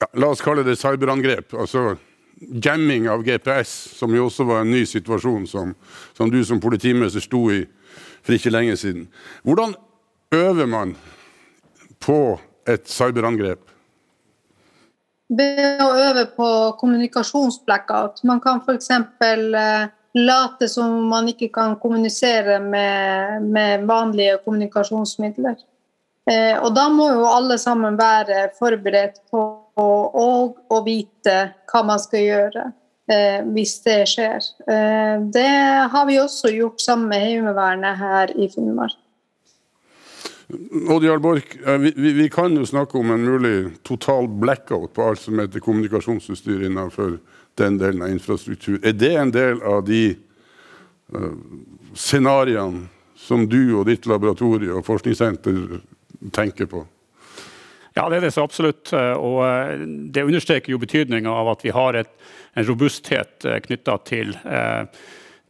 ja, 0.01 0.09
La 0.15 0.31
oss 0.33 0.43
kalle 0.45 0.65
det 0.67 0.79
cyberangrep. 0.81 1.55
altså 1.55 1.97
Jamming 2.41 3.09
av 3.09 3.23
GPS, 3.23 3.69
som 3.99 4.15
jo 4.17 4.27
også 4.31 4.47
var 4.49 4.63
en 4.63 4.71
ny 4.73 4.87
situasjon 4.89 5.45
som, 5.47 5.75
som 6.17 6.31
du 6.33 6.41
som 6.45 6.61
politimester 6.61 7.21
sto 7.21 7.51
i 7.53 7.67
for 8.25 8.33
ikke 8.33 8.53
lenge 8.53 8.77
siden. 8.81 9.09
Hvordan 9.45 9.75
øver 10.33 10.67
man 10.67 10.95
på 12.01 12.41
et 12.69 12.89
cyberangrep? 12.89 13.61
Ved 15.31 15.83
å 15.85 15.91
øve 15.95 16.27
på 16.35 16.49
kommunikasjonsblackout. 16.81 18.25
Man 18.25 18.41
kan 18.43 18.65
f.eks. 18.65 18.91
Eh, 18.91 19.91
late 20.19 20.69
som 20.69 21.07
man 21.13 21.29
ikke 21.31 21.53
kan 21.55 21.77
kommunisere 21.79 22.59
med, 22.61 23.45
med 23.47 23.87
vanlige 23.87 24.41
kommunikasjonsmidler. 24.45 25.61
Eh, 26.31 26.57
og 26.59 26.75
da 26.75 26.89
må 26.91 27.13
jo 27.13 27.29
alle 27.31 27.59
sammen 27.63 27.99
være 28.01 28.49
forberedt 28.59 29.23
på 29.31 29.45
å 29.81 30.83
vite 30.87 31.37
hva 31.71 31.83
man 31.87 32.01
skal 32.03 32.25
gjøre 32.25 32.65
eh, 33.11 33.41
hvis 33.55 33.77
det 33.87 34.01
skjer. 34.11 34.49
Eh, 34.71 35.15
det 35.35 35.53
har 35.93 36.09
vi 36.09 36.19
også 36.21 36.53
gjort 36.55 36.83
sammen 36.83 37.11
med 37.13 37.25
Heimevernet 37.27 38.01
her 38.01 38.35
i 38.39 38.49
Finnmark. 38.53 38.99
Odd 40.91 41.05
Jarl 41.07 41.21
Borch, 41.23 41.57
eh, 41.67 41.79
vi, 41.79 41.93
vi, 41.97 42.13
vi, 42.13 42.29
kan 42.31 42.57
jo 42.57 42.67
snakke 42.67 42.99
om 42.99 43.11
en 43.15 43.25
mulig 43.25 43.83
total 43.87 44.29
blackout 44.29 44.95
på 44.95 45.05
alt 45.07 45.23
som 45.23 45.39
heter 45.39 45.63
kommunikasjonsutstyr 45.63 46.65
innenfor 46.67 47.19
den 47.59 47.79
delen 47.79 48.03
av 48.03 48.11
infrastruktur. 48.11 48.81
Er 48.83 48.97
det 48.99 49.15
en 49.17 49.31
del 49.35 49.63
av 49.67 49.85
de 49.85 50.17
uh, 51.15 51.35
scenarioene 51.95 52.87
som 53.19 53.45
du 53.51 53.75
og 53.77 53.85
ditt 53.91 54.07
laboratorie 54.09 54.73
og 54.73 54.87
forskningssenter 54.87 55.81
tenker 56.35 56.71
på? 56.71 56.85
Ja, 57.97 58.05
det 58.09 58.21
er 58.21 58.27
det 58.29 58.35
så 58.35 58.45
absolutt. 58.47 58.93
Og 58.95 59.41
det 60.15 60.23
understreker 60.23 60.73
jo 60.73 60.79
betydninga 60.79 61.33
av 61.35 61.49
at 61.57 61.65
vi 61.67 61.73
har 61.75 61.99
et, 61.99 62.13
en 62.55 62.67
robusthet 62.69 63.47
knytta 63.67 63.97
til 64.07 64.37
eh, 64.47 64.85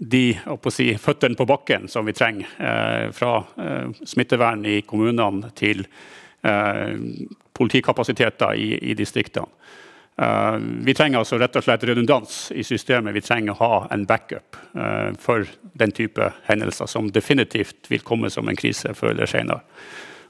de 0.00 0.38
si, 0.72 0.86
føttene 0.96 1.36
på 1.36 1.46
bakken 1.46 1.88
som 1.88 2.08
vi 2.08 2.16
trenger. 2.16 2.48
Eh, 2.58 3.10
fra 3.12 3.44
eh, 3.60 3.92
smittevern 4.08 4.64
i 4.64 4.80
kommunene 4.88 5.52
til 5.56 5.84
eh, 6.42 6.96
politikapasiteter 7.56 8.56
i, 8.56 8.72
i 8.90 8.96
distriktene. 8.96 9.48
Vi 10.84 10.92
trenger 10.92 11.22
altså 11.22 11.38
rett 11.40 11.54
og 11.56 11.62
slett 11.64 11.84
redundans 11.88 12.50
i 12.52 12.60
systemet. 12.66 13.14
Vi 13.16 13.22
trenger 13.24 13.54
å 13.54 13.60
ha 13.62 13.76
en 13.94 14.02
backup 14.04 14.58
for 15.22 15.46
den 15.80 15.94
type 15.96 16.26
hendelser 16.44 16.90
som 16.92 17.08
definitivt 17.08 17.88
vil 17.88 18.04
komme 18.04 18.28
som 18.28 18.50
en 18.50 18.58
krise 18.58 18.92
før 18.98 19.14
eller 19.14 19.30
senere. 19.30 19.64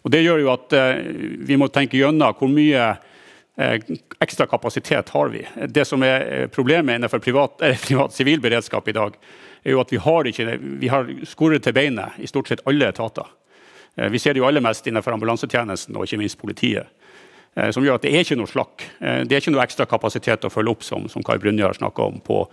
Og 0.04 0.12
det 0.14 0.22
gjør 0.24 0.42
jo 0.44 0.52
at 0.52 0.76
uh, 0.76 1.00
vi 1.46 1.58
må 1.60 1.68
tenke 1.72 1.98
gjennom 2.00 2.36
hvor 2.38 2.50
mye 2.50 2.92
ekstra 3.60 4.46
kapasitet 4.48 5.10
har 5.12 5.28
vi. 5.28 5.42
Det 5.68 5.82
som 5.84 6.00
er 6.06 6.46
problemet 6.48 6.96
innenfor 6.96 7.20
privat, 7.20 7.58
privat 7.86 8.14
sivil 8.14 8.40
beredskap 8.40 8.88
i 8.88 8.94
dag, 8.96 9.18
er 9.64 9.74
jo 9.74 9.82
at 9.82 9.92
vi 9.92 10.00
har, 10.00 10.28
ikke, 10.30 10.56
vi 10.80 10.88
har 10.88 11.10
skoret 11.28 11.64
til 11.66 11.76
beinet 11.76 12.16
i 12.16 12.28
stort 12.30 12.48
sett 12.48 12.62
alle 12.70 12.88
etater. 12.88 13.28
Eh, 13.96 14.08
vi 14.08 14.18
ser 14.18 14.34
det 14.34 14.42
jo 14.42 14.48
aller 14.48 14.64
mest 14.64 14.86
innenfor 14.86 15.14
ambulansetjenesten 15.16 15.96
og 15.96 16.06
ikke 16.06 16.20
minst 16.20 16.40
politiet. 16.40 16.88
Eh, 17.54 17.70
som 17.74 17.84
gjør 17.84 17.98
at 17.98 18.06
det 18.06 18.14
er 18.14 18.24
ikke 18.24 18.38
noe 18.40 18.50
slakk. 18.50 18.86
Eh, 19.00 19.22
det 19.28 19.36
er 19.36 19.44
ikke 19.44 19.54
noe 19.54 19.64
ekstra 19.64 19.88
kapasitet 19.90 20.46
å 20.46 20.52
følge 20.52 20.76
opp, 20.76 20.86
som, 20.86 21.08
som 21.12 21.24
Kai 21.26 21.38
har 21.38 21.76
snakka 21.76 22.02
om, 22.02 22.20
på, 22.20 22.44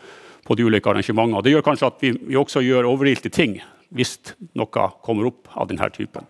på, 0.43 0.55
de 0.55 0.63
ulike 0.67 0.89
arrangementene. 0.89 1.43
Det 1.43 1.55
gjør 1.55 1.67
kanskje 1.69 1.91
at 1.91 2.01
vi, 2.03 2.13
vi 2.31 2.39
også 2.39 2.65
gjør 2.65 2.89
overilte 2.89 3.29
ting 3.29 3.59
hvis 3.95 4.17
noe 4.57 4.89
kommer 5.05 5.29
opp 5.29 5.47
av 5.55 5.69
denne 5.69 5.87
typen. 5.95 6.25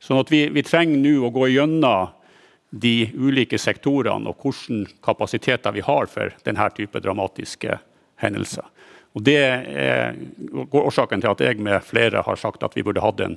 Sånn 0.00 0.20
at 0.22 0.32
vi, 0.32 0.46
vi 0.48 0.64
trenger 0.64 1.00
nå 1.00 1.26
å 1.26 1.32
gå 1.34 1.50
gjennom 1.52 2.16
de 2.70 3.10
ulike 3.18 3.58
sektorene 3.58 4.30
og 4.30 4.44
hvilke 4.44 4.94
kapasiteter 5.04 5.74
vi 5.74 5.82
har 5.84 6.06
for 6.10 6.32
denne 6.46 6.68
type 6.76 7.02
dramatiske 7.02 7.80
hendelser. 8.22 8.64
Og 9.18 9.24
Det 9.26 9.38
er 9.42 10.14
årsaken 10.70 11.22
til 11.22 11.32
at 11.32 11.40
jeg 11.42 11.58
med 11.58 11.82
flere 11.82 12.22
har 12.22 12.38
sagt 12.38 12.62
at 12.62 12.76
vi 12.78 12.84
burde 12.86 13.02
hatt 13.02 13.20
en 13.24 13.36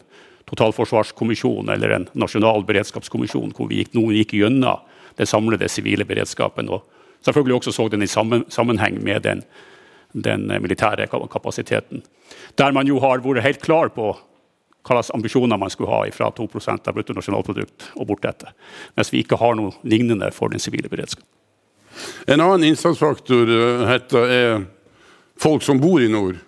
totalforsvarskommisjon 0.50 1.72
eller 1.74 1.96
en 1.96 2.10
nasjonal 2.14 2.66
beredskapskommisjon 2.68 3.56
hvor 3.58 3.72
vi 3.72 3.82
gikk, 3.82 3.94
noen 3.98 4.14
gikk 4.20 4.36
gjennom 4.38 4.84
den 5.18 5.30
samlede 5.30 5.70
sivile 5.72 6.06
beredskapen. 6.06 6.70
Og 6.70 6.86
selvfølgelig 7.26 7.58
også 7.58 7.74
så 7.74 7.88
den 7.90 8.06
i 8.06 8.12
sammenheng 8.12 9.00
med 9.02 9.26
den, 9.26 9.42
den 10.14 10.46
militære 10.62 11.08
kapasiteten. 11.10 12.04
Der 12.60 12.76
man 12.76 12.88
jo 12.88 13.02
har 13.02 13.24
vært 13.26 13.46
helt 13.48 13.66
klar 13.66 13.90
på 13.96 14.14
hva 14.84 14.98
slags 14.98 15.14
ambisjoner 15.16 15.58
man 15.58 15.72
skulle 15.72 15.92
ha 15.92 16.04
fra 16.12 16.30
2% 16.36 16.90
av 16.90 16.98
bruttonasjonalprodukt 16.98 17.90
og 17.96 18.08
bortetter. 18.08 18.52
Mens 18.98 19.14
vi 19.14 19.24
ikke 19.24 19.40
har 19.40 19.56
noe 19.56 19.72
lignende 19.88 20.32
for 20.36 20.52
den 20.52 20.60
sivile 20.64 20.92
beredskapen. 20.92 21.30
En 22.28 22.42
annen 22.42 22.72
innsatsfaktor 22.72 23.50
eh, 23.54 23.86
heter 23.88 24.34
er 24.34 24.64
folk 25.40 25.64
som 25.64 25.80
bor 25.82 26.02
i 26.02 26.10
nord. 26.12 26.40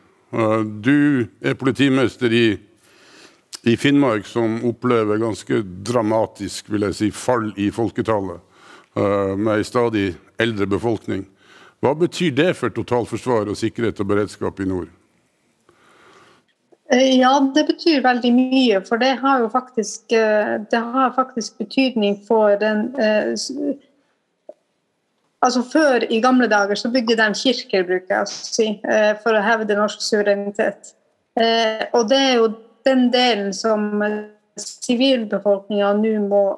Du 0.84 1.28
er 1.40 1.56
politimester 1.56 2.34
i, 2.34 2.58
i 3.64 3.76
Finnmark, 3.78 4.26
som 4.28 4.58
opplever 4.68 5.22
ganske 5.22 5.62
dramatisk 5.64 6.70
vil 6.74 6.88
jeg 6.90 6.98
si, 6.98 7.12
fall 7.16 7.54
i 7.62 7.70
folketallet, 7.72 8.42
eh, 8.98 9.32
med 9.38 9.54
en 9.56 9.68
stadig 9.68 10.10
eldre 10.42 10.68
befolkning. 10.68 11.24
Hva 11.84 11.94
betyr 11.96 12.34
det 12.36 12.52
for 12.58 12.74
totalforsvar 12.74 13.52
og 13.52 13.60
sikkerhet 13.60 14.00
og 14.02 14.10
beredskap 14.12 14.60
i 14.60 14.68
nord? 14.70 14.92
Eh, 16.92 17.18
ja, 17.20 17.52
det 17.56 17.66
betyr 17.68 18.04
veldig 18.06 18.32
mye. 18.36 18.82
For 18.86 19.02
det 19.02 19.16
har 19.22 19.42
jo 19.42 19.50
faktisk, 19.50 20.12
eh, 20.12 20.60
har 20.72 21.16
faktisk 21.16 21.58
betydning 21.58 22.22
for 22.28 22.56
den 22.56 22.96
Altså 25.46 25.62
Før 25.62 26.04
i 26.10 26.22
gamle 26.22 26.48
dager 26.48 26.76
så 26.76 26.90
bygde 26.90 27.18
de 27.18 27.34
kirker, 27.38 27.84
bruker 27.84 28.16
jeg 28.16 28.22
å 28.22 28.28
si, 28.28 28.82
eh, 28.84 29.14
for 29.22 29.34
å 29.34 29.44
hevde 29.44 29.76
norsk 29.76 30.02
suverenitet. 30.02 30.94
Eh, 31.38 31.86
og 31.94 32.10
det 32.10 32.18
er 32.18 32.34
jo 32.36 32.48
den 32.86 33.12
delen 33.12 33.54
som 33.54 34.02
sivilbefolkninga 34.58 35.94
nå 36.00 36.28
må 36.30 36.58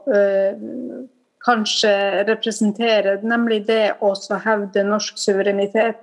kanskje 1.43 2.23
representere, 2.27 3.21
nemlig 3.23 3.65
det 3.67 3.97
å 3.99 4.13
hevde 4.39 4.83
norsk 4.83 5.17
suverenitet. 5.17 5.97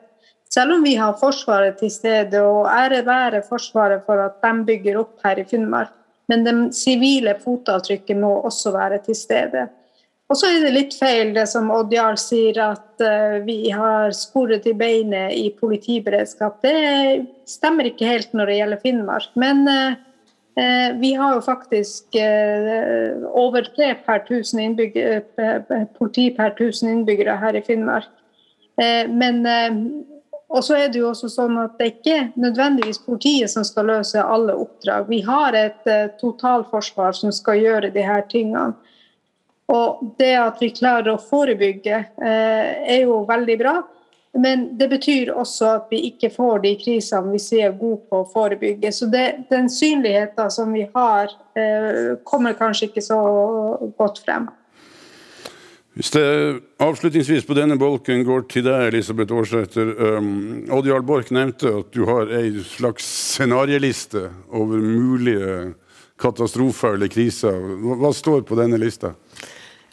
Selv 0.54 0.76
om 0.76 0.84
vi 0.86 0.94
har 0.94 1.16
Forsvaret 1.18 1.78
til 1.80 1.90
stede, 1.90 2.42
og 2.42 2.68
ære 2.70 3.02
være 3.06 3.42
Forsvaret 3.48 4.04
for 4.06 4.20
at 4.22 4.36
de 4.44 4.52
bygger 4.68 5.00
opp 5.00 5.24
her 5.24 5.40
i 5.42 5.46
Finnmark, 5.50 5.90
men 6.30 6.44
det 6.46 6.54
sivile 6.76 7.34
fotavtrykket 7.40 8.20
må 8.20 8.36
også 8.46 8.72
være 8.74 9.00
til 9.04 9.16
stede. 9.18 9.66
Og 10.30 10.38
så 10.40 10.48
er 10.48 10.62
det 10.64 10.72
litt 10.72 10.94
feil 10.96 11.34
det 11.36 11.44
som 11.50 11.68
Odd 11.74 11.92
Jarl 11.92 12.16
sier, 12.20 12.56
at 12.62 13.02
uh, 13.04 13.42
vi 13.44 13.68
har 13.74 14.14
skoret 14.16 14.64
i 14.66 14.72
beinet 14.78 15.34
i 15.36 15.50
politiberedskap. 15.58 16.62
Det 16.64 17.26
stemmer 17.50 17.90
ikke 17.90 18.08
helt 18.08 18.32
når 18.32 18.48
det 18.48 18.56
gjelder 18.60 18.82
Finnmark. 18.86 19.28
Men 19.36 19.62
uh, 19.68 19.98
uh, 20.56 20.88
vi 21.02 21.12
har 21.18 21.36
jo 21.36 21.44
faktisk 21.44 22.16
over 23.34 23.68
tre 23.76 23.92
per 24.06 24.24
tusen 24.24 24.78
politi 25.98 26.30
per 26.38 26.56
tusen 26.56 26.94
innbyggere 26.94 27.36
her 27.42 27.60
i 27.60 27.64
Finnmark. 27.66 28.10
men 29.08 29.46
og 30.48 30.64
så 30.64 30.76
er 30.78 30.88
det 30.92 31.00
jo 31.00 31.11
også 31.11 31.30
sånn 31.33 31.57
at 31.59 31.78
det 31.80 31.94
ikke 31.96 32.18
nødvendigvis 32.38 33.00
politiet 33.07 33.50
som 33.50 33.64
skal 33.66 33.88
løse 33.90 34.22
alle 34.22 34.54
oppdrag. 34.54 35.09
Vi 35.09 35.20
har 35.26 35.57
et 35.59 35.88
totalforsvar 36.20 37.16
som 37.16 37.33
skal 37.35 37.62
gjøre 37.62 37.90
her 37.94 38.26
tingene. 38.30 38.74
Og 39.72 40.14
det 40.18 40.35
at 40.37 40.61
vi 40.61 40.70
klarer 40.76 41.14
å 41.14 41.20
forebygge, 41.20 42.04
eh, 42.20 42.96
er 42.96 43.04
jo 43.07 43.24
veldig 43.28 43.59
bra. 43.59 43.83
Men 44.35 44.78
det 44.78 44.88
betyr 44.90 45.30
også 45.30 45.66
at 45.76 45.87
vi 45.90 46.00
ikke 46.11 46.30
får 46.35 46.59
de 46.64 46.74
krisene 46.76 47.33
vi 47.33 47.61
er 47.62 47.76
gode 47.78 48.02
på 48.11 48.22
å 48.22 48.30
forebygge. 48.33 48.90
Så 48.92 49.07
det, 49.07 49.46
den 49.50 49.70
synligheten 49.70 50.50
som 50.50 50.72
vi 50.72 50.88
har, 50.94 51.30
eh, 51.54 52.16
kommer 52.24 52.52
kanskje 52.52 52.90
ikke 52.90 53.02
så 53.02 53.20
godt 53.96 54.18
frem. 54.18 54.48
Hvis 55.94 56.11
det 56.11 56.26
avslutningsvis 56.83 57.44
på 57.46 57.54
denne 57.54 57.76
bolken 57.78 58.24
går 58.26 58.48
til 58.50 58.64
deg, 58.66 58.88
Elisabeth 58.88 59.30
Aarsæter. 59.30 59.92
Um, 60.18 60.64
Odd 60.74 60.88
Jarl 60.90 61.04
Borch 61.07 61.30
nevnte 61.30 61.70
at 61.70 61.92
du 61.94 62.02
har 62.09 62.33
ei 62.35 62.64
slags 62.66 63.07
scenarieliste 63.07 64.24
over 64.50 64.83
mulige 64.83 65.74
katastrofer 66.18 66.96
eller 66.96 67.12
kriser. 67.12 67.54
Hva, 67.54 67.94
hva 68.02 68.11
står 68.11 68.42
på 68.48 68.59
denne 68.59 68.80
lista? 68.83 69.12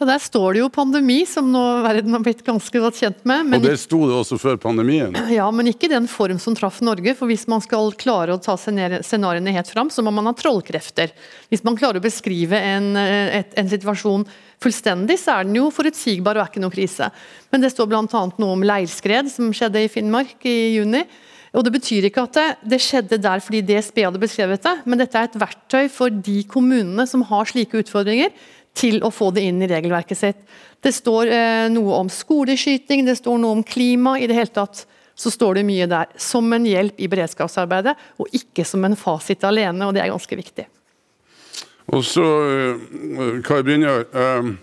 Ja, 0.01 0.05
Der 0.09 0.17
står 0.17 0.55
det 0.55 0.61
jo 0.63 0.67
pandemi, 0.73 1.19
som 1.29 1.51
nå 1.53 1.59
verden 1.85 2.15
har 2.15 2.23
blitt 2.25 2.39
ganske 2.41 2.79
godt 2.81 2.97
kjent 2.97 3.19
med. 3.21 3.51
og 3.53 3.61
det 3.61 3.75
sto 3.77 3.99
det 4.09 4.15
også 4.17 4.39
før 4.41 4.57
pandemien? 4.57 5.13
Ja, 5.29 5.45
men 5.53 5.69
ikke 5.69 5.85
i 5.85 5.91
den 5.93 6.07
form 6.09 6.39
som 6.41 6.55
traff 6.57 6.79
Norge. 6.81 7.13
For 7.13 7.29
hvis 7.29 7.45
man 7.45 7.61
skal 7.61 7.93
klare 7.93 8.33
å 8.33 8.41
ta 8.41 8.55
scenarioene 8.57 9.53
helt 9.53 9.69
fram, 9.69 9.91
så 9.93 10.01
må 10.01 10.09
man 10.09 10.25
ha 10.25 10.33
trollkrefter. 10.33 11.13
Hvis 11.53 11.61
man 11.63 11.77
klarer 11.77 12.01
å 12.01 12.03
beskrive 12.03 12.57
en, 12.57 12.95
et, 12.97 13.53
en 13.53 13.69
situasjon 13.69 14.25
fullstendig, 14.61 15.19
så 15.21 15.37
er 15.37 15.45
den 15.45 15.59
jo 15.61 15.69
forutsigbar 15.69 16.39
og 16.39 16.47
er 16.47 16.49
ikke 16.49 16.63
noe 16.65 16.73
krise. 16.73 17.11
Men 17.53 17.61
det 17.61 17.69
står 17.75 17.91
bl.a. 17.91 18.07
noe 18.09 18.55
om 18.55 18.65
leirskred, 18.65 19.29
som 19.29 19.53
skjedde 19.53 19.85
i 19.85 19.91
Finnmark 19.91 20.49
i 20.49 20.79
juni. 20.79 21.03
Og 21.51 21.65
Det 21.67 21.73
betyr 21.75 22.07
ikke 22.07 22.23
at 22.25 22.37
det, 22.37 22.47
det, 22.73 22.79
skjedde 22.81 23.19
der 23.21 23.41
fordi 23.43 23.61
DSB 23.67 24.05
hadde 24.05 24.21
beskrevet 24.21 24.63
det, 24.63 24.75
men 24.87 25.01
dette 25.01 25.19
er 25.19 25.27
et 25.27 25.39
verktøy 25.39 25.89
for 25.91 26.09
de 26.09 26.39
kommunene 26.47 27.03
som 27.09 27.25
har 27.27 27.49
slike 27.49 27.83
utfordringer, 27.83 28.31
til 28.77 29.01
å 29.03 29.11
få 29.11 29.31
det 29.35 29.43
inn 29.47 29.61
i 29.61 29.69
regelverket 29.69 30.17
sitt. 30.17 30.41
Det 30.81 30.93
står 30.95 31.31
eh, 31.31 31.67
noe 31.73 31.99
om 31.99 32.09
skoleskyting, 32.09 33.05
det 33.05 33.17
står 33.19 33.41
noe 33.41 33.59
om 33.59 33.63
klima. 33.63 34.17
I 34.19 34.29
det 34.29 34.37
hele 34.37 34.53
tatt 34.53 34.85
så 35.15 35.31
står 35.31 35.59
det 35.59 35.67
mye 35.67 35.87
der 35.89 36.11
som 36.19 36.47
en 36.55 36.65
hjelp 36.65 36.99
i 37.01 37.09
beredskapsarbeidet, 37.11 37.93
og 38.17 38.37
ikke 38.37 38.65
som 38.65 38.85
en 38.87 38.97
fasit 38.97 39.43
alene, 39.45 39.85
og 39.85 39.95
det 39.95 40.05
er 40.05 40.13
ganske 40.13 40.39
viktig. 40.39 40.65
Og 41.91 42.03
så, 42.07 42.23
uh, 42.23 43.39
Kai 43.43 43.61
Brynjar, 43.67 44.05
Eh, 44.13 44.53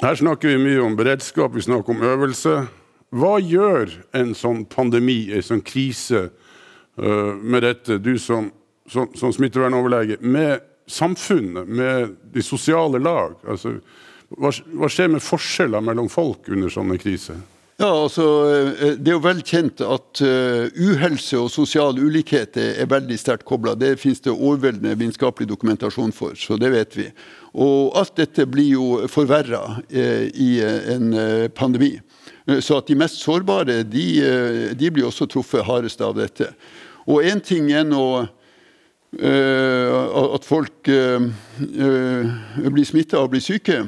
Her 0.00 0.14
snakker 0.16 0.48
vi 0.48 0.56
mye 0.56 0.80
om 0.80 0.94
beredskap, 0.96 1.52
vi 1.52 1.60
snakker 1.60 1.92
om 1.92 2.02
øvelse. 2.02 2.54
Hva 3.12 3.34
gjør 3.36 3.90
en 4.16 4.30
sånn 4.32 4.62
pandemi, 4.64 5.28
en 5.28 5.42
sånn 5.44 5.60
krise, 5.60 6.30
eh, 6.96 7.34
med 7.36 7.62
dette, 7.62 7.98
du 7.98 8.16
som, 8.18 8.48
som, 8.88 9.10
som 9.14 9.32
smittevernoverlege, 9.32 10.16
med 10.20 10.62
samfunnet, 10.90 11.68
med 11.68 12.16
de 12.34 12.42
sosiale 12.44 13.00
lag? 13.02 13.38
Altså, 13.48 13.78
hva, 14.36 14.52
hva 14.52 14.90
skjer 14.90 15.10
med 15.14 15.24
forskjeller 15.24 15.82
mellom 15.84 16.10
folk 16.12 16.50
under 16.52 16.70
sånne 16.72 16.98
kriser? 17.02 17.40
Ja, 17.80 18.02
altså, 18.02 18.22
eh, 18.52 18.96
Det 18.98 19.08
er 19.08 19.14
jo 19.16 19.24
vel 19.24 19.40
kjent 19.40 19.80
at 19.80 20.20
uh, 20.20 20.68
uhelse 20.68 21.38
og 21.40 21.48
sosial 21.48 21.96
ulikhet 21.96 22.58
er, 22.60 22.84
veldig 22.84 23.16
sterkt 23.16 23.46
kobla. 23.48 23.72
Det 23.74 23.94
finnes 23.96 24.20
det 24.20 24.34
overveldende 24.34 24.98
vitenskapelig 25.00 25.48
dokumentasjon 25.48 26.12
for, 26.12 26.36
så 26.36 26.58
det 26.60 26.68
vet 26.74 26.96
vi. 26.98 27.06
Og 27.56 27.96
alt 27.96 28.12
dette 28.20 28.44
blir 28.44 28.74
jo 28.74 29.08
forverra 29.08 29.62
uh, 29.80 30.26
i 30.28 30.50
en 30.60 31.16
pandemi. 31.56 31.94
Så 32.60 32.76
at 32.82 32.90
de 32.90 32.98
mest 32.98 33.22
sårbare 33.22 33.80
de, 33.86 34.06
de 34.74 34.90
blir 34.90 35.06
også 35.06 35.28
truffet 35.30 35.64
hardest 35.64 36.00
av 36.04 36.16
dette. 36.18 36.50
Og 37.06 37.24
én 37.24 37.40
ting 37.40 37.70
er 37.72 37.84
nå 37.86 38.26
at 39.10 40.44
folk 40.46 40.86
blir 40.86 42.86
smitta 42.86 43.18
og 43.18 43.32
blir 43.32 43.42
syke. 43.42 43.80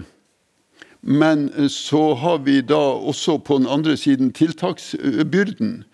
Men 1.03 1.53
eh, 1.59 1.69
så 1.69 2.15
har 2.15 2.39
vi 2.39 2.61
da 2.63 2.95
også 2.95 3.39
på 3.39 3.59
den 3.59 3.67
andre 3.67 3.97
siden 3.97 4.33
tiltaksbyrden. 4.33 5.85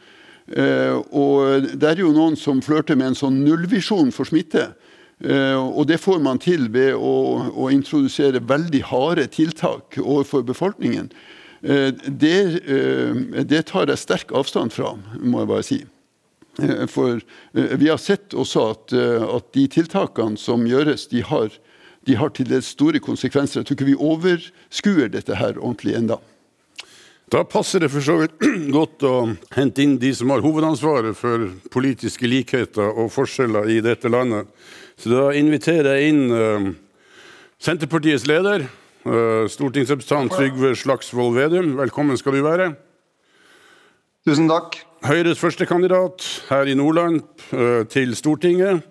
Eh, 0.49 1.01
og 1.11 1.65
det 1.81 1.89
er 1.89 2.05
jo 2.05 2.13
noen 2.13 2.37
som 2.37 2.61
flørter 2.65 2.97
med 2.97 3.13
en 3.13 3.19
sånn 3.19 3.41
nullvisjon 3.45 4.13
for 4.13 4.29
smitte. 4.29 4.71
Eh, 5.25 5.57
og 5.57 5.89
det 5.89 5.99
får 6.01 6.21
man 6.23 6.41
til 6.45 6.69
ved 6.73 6.95
å, 6.95 7.17
å 7.57 7.73
introdusere 7.73 8.45
veldig 8.45 8.85
harde 8.93 9.27
tiltak 9.33 9.99
overfor 10.05 10.45
befolkningen. 10.47 11.11
Det, 11.59 12.37
det, 13.51 13.63
tar 13.67 13.91
jeg 13.91 13.99
sterk 13.99 14.31
avstand 14.31 14.71
fra, 14.71 14.93
må 15.19 15.41
jeg 15.41 15.49
bare 15.51 15.65
si. 15.67 15.79
For 16.91 17.21
vi 17.53 17.87
har 17.87 18.01
sett 18.03 18.35
også 18.35 18.63
at, 18.73 18.95
at 18.99 19.51
de 19.55 19.67
tiltakene 19.71 20.41
som 20.41 20.65
gjøres, 20.67 21.05
de 21.13 21.23
har 21.23 21.53
de 22.09 22.17
har 22.17 22.33
til 22.33 22.49
dels 22.49 22.73
store 22.73 23.01
konsekvenser. 23.05 23.61
Jeg 23.61 23.69
tror 23.69 23.77
ikke 23.77 23.91
vi 23.91 24.01
overskuer 24.11 25.13
dette 25.13 25.37
her 25.37 25.59
ordentlig 25.59 25.97
enda. 25.99 26.17
Da 27.29 27.43
passer 27.45 27.83
det 27.85 27.91
for 27.93 28.05
så 28.05 28.17
vidt 28.23 28.39
godt 28.79 29.05
å 29.05 29.15
hente 29.53 29.85
inn 29.85 29.99
de 30.01 30.15
som 30.17 30.33
har 30.33 30.45
hovedansvaret 30.45 31.17
for 31.19 31.51
politiske 31.75 32.31
likheter 32.31 32.89
og 32.89 33.13
forskjeller 33.13 33.69
i 33.75 33.83
dette 33.85 34.09
landet. 34.09 34.49
Så 34.97 35.13
da 35.13 35.29
inviterer 35.37 35.99
jeg 35.99 36.15
inn 36.15 36.25
uh, 36.33 36.71
Senterpartiets 37.61 38.25
leder, 38.31 38.65
uh, 39.05 39.45
stortingsrepresentant 39.53 40.33
Trygve 40.33 40.73
Slagsvold 40.81 41.37
Vedum. 41.37 41.75
Velkommen 41.79 42.17
skal 42.19 42.39
du 42.39 42.45
være. 42.47 42.73
Tusen 44.25 44.49
takk. 44.49 44.88
Høyres 45.07 45.39
førstekandidat 45.39 46.25
her 46.49 46.67
i 46.67 46.75
Nordland 46.75 47.23
uh, 47.53 47.85
til 47.87 48.17
Stortinget. 48.19 48.83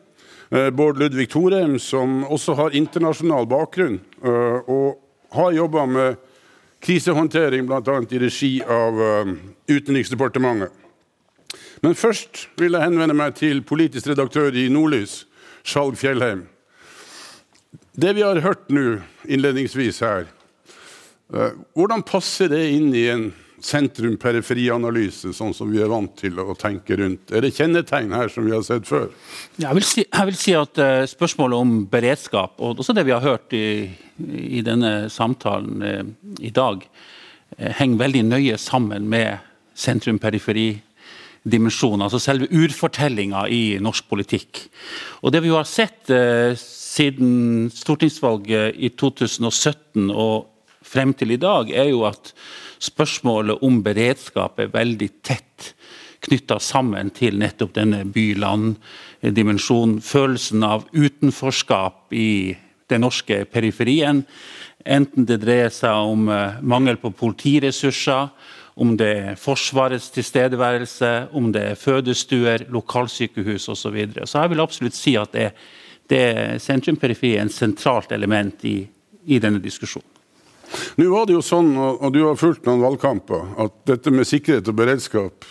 Eh, 0.50 0.70
Bård 0.70 0.98
Ludvig 0.98 1.30
Thorheim, 1.30 1.80
som 1.80 2.24
også 2.24 2.54
har 2.56 2.76
internasjonal 2.76 3.48
bakgrunn, 3.52 4.00
eh, 4.24 4.70
og 4.72 4.96
har 5.36 5.52
jobba 5.52 5.86
med 5.86 6.16
krisehåndtering 6.80 7.68
bl.a. 7.68 7.98
i 8.12 8.20
regi 8.22 8.52
av 8.64 9.02
eh, 9.04 9.34
Utenriksdepartementet. 9.68 10.72
Men 11.84 11.96
først 11.96 12.48
vil 12.58 12.78
jeg 12.78 12.86
henvende 12.88 13.18
meg 13.18 13.36
til 13.36 13.60
politisk 13.62 14.08
redaktør 14.08 14.56
i 14.56 14.70
Nordlys, 14.72 15.26
Skjalg 15.68 16.00
Fjellheim. 16.00 16.46
Det 17.92 18.16
vi 18.16 18.24
har 18.24 18.40
hørt 18.40 18.72
nå 18.72 19.02
innledningsvis 19.28 20.00
her, 20.06 20.32
hvordan 21.76 22.06
passer 22.08 22.48
det 22.48 22.64
inn 22.72 22.94
i 22.96 23.04
en 23.12 23.26
sentrum-periferianalyse, 23.64 25.34
sånn 25.34 25.54
som 25.58 25.72
vi 25.74 25.82
er 25.82 25.90
vant 25.92 26.14
til 26.20 26.38
å 26.40 26.56
tenke 26.60 26.98
rundt? 27.00 27.32
Er 27.34 27.46
det 27.46 27.56
kjennetegn 27.58 28.14
her 28.14 28.32
som 28.34 28.46
vi 28.46 28.54
har 28.54 28.64
sett 28.66 28.88
før? 28.90 29.10
Jeg 29.58 29.78
vil 29.78 29.88
si, 29.88 30.06
jeg 30.06 30.30
vil 30.30 30.40
si 30.40 30.56
at 30.58 30.82
uh, 30.82 31.04
spørsmålet 31.10 31.66
om 31.66 31.78
beredskap, 31.90 32.58
og 32.62 32.84
også 32.84 32.96
det 32.98 33.08
vi 33.08 33.16
har 33.16 33.26
hørt 33.26 33.56
i, 33.58 33.90
i 34.28 34.64
denne 34.66 35.10
samtalen 35.14 35.86
uh, 35.86 36.04
i 36.40 36.54
dag, 36.54 36.86
uh, 36.86 37.72
henger 37.80 38.04
veldig 38.06 38.26
nøye 38.30 38.60
sammen 38.62 39.10
med 39.10 39.40
sentrum-periferi 39.78 40.70
altså 41.48 42.20
selve 42.20 42.48
urfortellinga 42.52 43.48
i 43.50 43.78
norsk 43.80 44.08
politikk. 44.10 44.70
Og 45.24 45.32
Det 45.32 45.42
vi 45.44 45.50
har 45.50 45.64
sett 45.64 46.10
eh, 46.10 46.56
siden 46.58 47.70
stortingsvalget 47.72 48.76
i 48.76 48.90
2017 48.90 50.12
og 50.12 50.48
frem 50.84 51.14
til 51.14 51.32
i 51.32 51.38
dag, 51.38 51.70
er 51.72 51.90
jo 51.90 52.06
at 52.06 52.34
spørsmålet 52.84 53.64
om 53.66 53.82
beredskap 53.86 54.60
er 54.60 54.74
veldig 54.74 55.10
tett 55.26 55.74
knytta 56.26 56.60
sammen 56.64 57.12
til 57.16 57.38
nettopp 57.40 57.76
denne 57.78 58.04
by-land-dimensjonen. 58.14 60.00
Følelsen 60.02 60.66
av 60.66 60.88
utenforskap 60.94 62.14
i 62.14 62.58
den 62.90 63.04
norske 63.04 63.44
periferien. 63.52 64.24
Enten 64.88 65.28
det 65.28 65.42
dreier 65.44 65.74
seg 65.74 66.08
om 66.08 66.30
eh, 66.32 66.62
mangel 66.64 67.00
på 67.02 67.12
politiressurser, 67.12 68.30
om 68.78 68.94
det 68.98 69.10
er 69.10 69.40
Forsvarets 69.42 70.12
tilstedeværelse, 70.14 71.12
om 71.36 71.50
det 71.52 71.64
er 71.72 71.80
fødestuer, 71.80 72.68
lokalsykehus 72.72 73.66
osv. 73.74 73.82
Så, 73.82 73.92
videre. 73.92 74.28
så 74.28 74.44
jeg 74.44 74.54
vil 74.54 74.62
absolutt 74.64 74.96
si 74.96 75.16
at 75.18 75.34
det, 75.34 75.48
det 76.08 76.62
sentrum-periferi 76.62 77.36
er 77.36 77.48
en 77.48 77.54
sentralt 77.54 78.14
element 78.14 78.64
i, 78.70 78.78
i 79.26 79.42
denne 79.44 79.60
diskusjonen. 79.64 80.17
Nå 80.98 81.10
var 81.12 81.28
det 81.28 81.38
jo 81.38 81.44
sånn, 81.46 81.74
og 81.78 82.10
du 82.14 82.24
har 82.26 82.40
fulgt 82.40 82.66
noen 82.68 82.84
valgkamper, 82.84 83.54
at 83.64 83.76
dette 83.90 84.12
med 84.14 84.28
sikkerhet 84.28 84.68
og 84.72 84.80
beredskap 84.80 85.48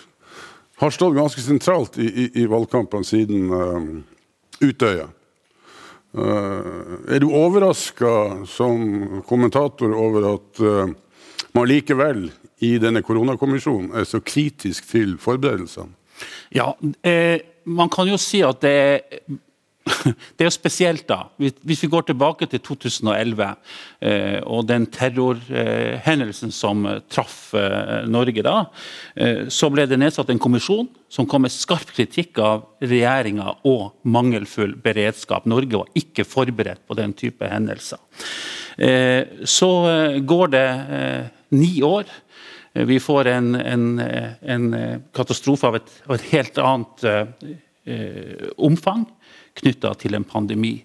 har 0.81 0.93
stått 0.93 1.17
ganske 1.17 1.41
sentralt 1.41 1.97
i, 1.99 2.07
i, 2.07 2.27
i 2.43 2.47
valgkampene 2.51 3.07
siden 3.07 3.53
uh, 3.53 3.87
Utøya. 4.61 5.09
Uh, 6.17 7.01
er 7.13 7.21
du 7.21 7.31
overraska 7.33 8.45
som 8.49 9.23
kommentator 9.29 9.93
over 9.97 10.29
at 10.35 10.61
uh, 10.65 10.93
man 11.57 11.69
likevel 11.69 12.29
i 12.65 12.77
denne 12.81 13.03
koronakommisjonen 13.05 13.95
er 13.97 14.05
så 14.09 14.21
kritisk 14.25 14.89
til 14.91 15.17
forberedelsene? 15.21 15.93
Ja, 16.55 16.71
eh, 17.05 17.43
man 17.69 17.91
kan 17.93 18.09
jo 18.09 18.17
si 18.21 18.41
at 18.45 18.63
det 18.65 18.73
er 18.73 19.21
det 20.15 20.45
er 20.45 20.49
jo 20.49 20.55
spesielt, 20.55 21.07
da. 21.09 21.27
Hvis 21.39 21.83
vi 21.85 21.91
går 21.91 22.07
tilbake 22.09 22.49
til 22.51 22.63
2011 22.65 23.47
eh, 24.01 24.39
og 24.45 24.67
den 24.69 24.87
terrorhendelsen 24.93 26.53
eh, 26.53 26.57
som 26.57 26.85
traff 27.13 27.55
eh, 27.57 28.07
Norge 28.11 28.45
da, 28.47 28.57
eh, 29.17 29.47
så 29.53 29.71
ble 29.73 29.87
det 29.89 29.99
nedsatt 30.01 30.31
en 30.33 30.43
kommisjon 30.43 30.89
som 31.13 31.29
kom 31.31 31.47
med 31.47 31.55
skarp 31.55 31.93
kritikk 31.97 32.41
av 32.43 32.67
regjeringa 32.83 33.59
og 33.69 33.97
mangelfull 34.07 34.77
beredskap. 34.83 35.47
Norge 35.49 35.83
var 35.83 35.99
ikke 35.99 36.27
forberedt 36.27 36.85
på 36.87 36.99
den 36.99 37.15
type 37.17 37.49
hendelser. 37.51 38.03
Eh, 38.77 39.43
så 39.49 39.73
eh, 39.91 40.23
går 40.27 40.55
det 40.55 40.69
ni 41.57 41.77
år. 41.87 42.09
Vi 42.77 42.99
får 43.01 43.31
en, 43.31 43.55
en, 43.57 43.85
en 43.97 44.65
katastrofe 45.17 45.65
av 45.65 45.79
et, 45.79 45.95
av 46.05 46.19
et 46.19 46.27
helt 46.35 46.59
annet 46.61 47.07
omfang 48.57 49.05
knytta 49.57 49.93
til 50.01 50.17
en 50.17 50.27
pandemi. 50.29 50.79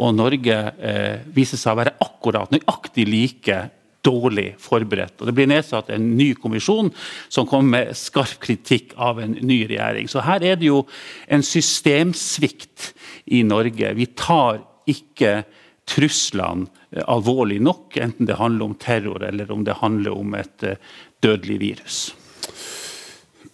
Og 0.00 0.14
Norge 0.16 0.58
eh, 0.74 1.24
viser 1.34 1.60
seg 1.60 1.74
å 1.74 1.80
være 1.82 1.96
akkurat 2.04 2.52
nøyaktig 2.54 3.06
like 3.08 3.58
dårlig 4.04 4.50
forberedt. 4.60 5.16
Og 5.20 5.28
Det 5.28 5.34
blir 5.36 5.48
nedsatt 5.48 5.90
en 5.94 6.10
ny 6.18 6.32
kommisjon 6.36 6.90
som 7.32 7.48
kommer 7.48 7.78
med 7.78 7.98
skarp 7.98 8.36
kritikk 8.44 8.92
av 9.00 9.20
en 9.22 9.36
ny 9.40 9.62
regjering. 9.70 10.10
Så 10.12 10.24
her 10.24 10.44
er 10.44 10.60
det 10.60 10.68
jo 10.68 10.84
en 11.28 11.44
systemsvikt 11.44 12.92
i 13.32 13.42
Norge. 13.46 13.94
Vi 13.96 14.10
tar 14.12 14.60
ikke 14.90 15.42
truslene 15.88 16.68
eh, 16.92 17.04
alvorlig 17.04 17.60
nok, 17.64 17.96
enten 18.00 18.28
det 18.28 18.40
handler 18.40 18.70
om 18.70 18.78
terror 18.80 19.24
eller 19.24 19.50
om 19.52 19.64
det 19.64 19.80
handler 19.80 20.16
om 20.16 20.36
et 20.38 20.68
eh, 20.68 20.92
dødelig 21.24 21.60
virus. 21.60 22.04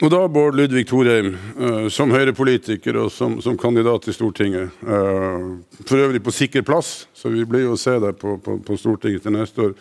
Og 0.00 0.08
da, 0.08 0.20
Bård 0.32 0.56
Ludvig 0.56 0.86
Thorheim, 0.88 1.34
uh, 1.60 1.86
som 1.92 2.12
Høyre-politiker 2.14 2.96
og 3.02 3.10
som, 3.12 3.36
som, 3.44 3.58
kandidat 3.60 4.06
til 4.06 4.16
Stortinget, 4.16 4.72
uh, 4.80 5.58
for 5.84 6.00
øvrig 6.00 6.22
på 6.24 6.32
sikker 6.32 6.64
plass, 6.64 7.04
så 7.12 7.28
vi 7.28 7.44
blir 7.44 7.66
jo 7.66 7.74
å 7.76 7.80
se 7.80 7.98
deg 8.00 8.16
på, 8.16 8.38
på, 8.40 8.56
på, 8.64 8.78
Stortinget 8.80 9.26
til 9.26 9.36
neste 9.36 9.66
år. 9.66 9.74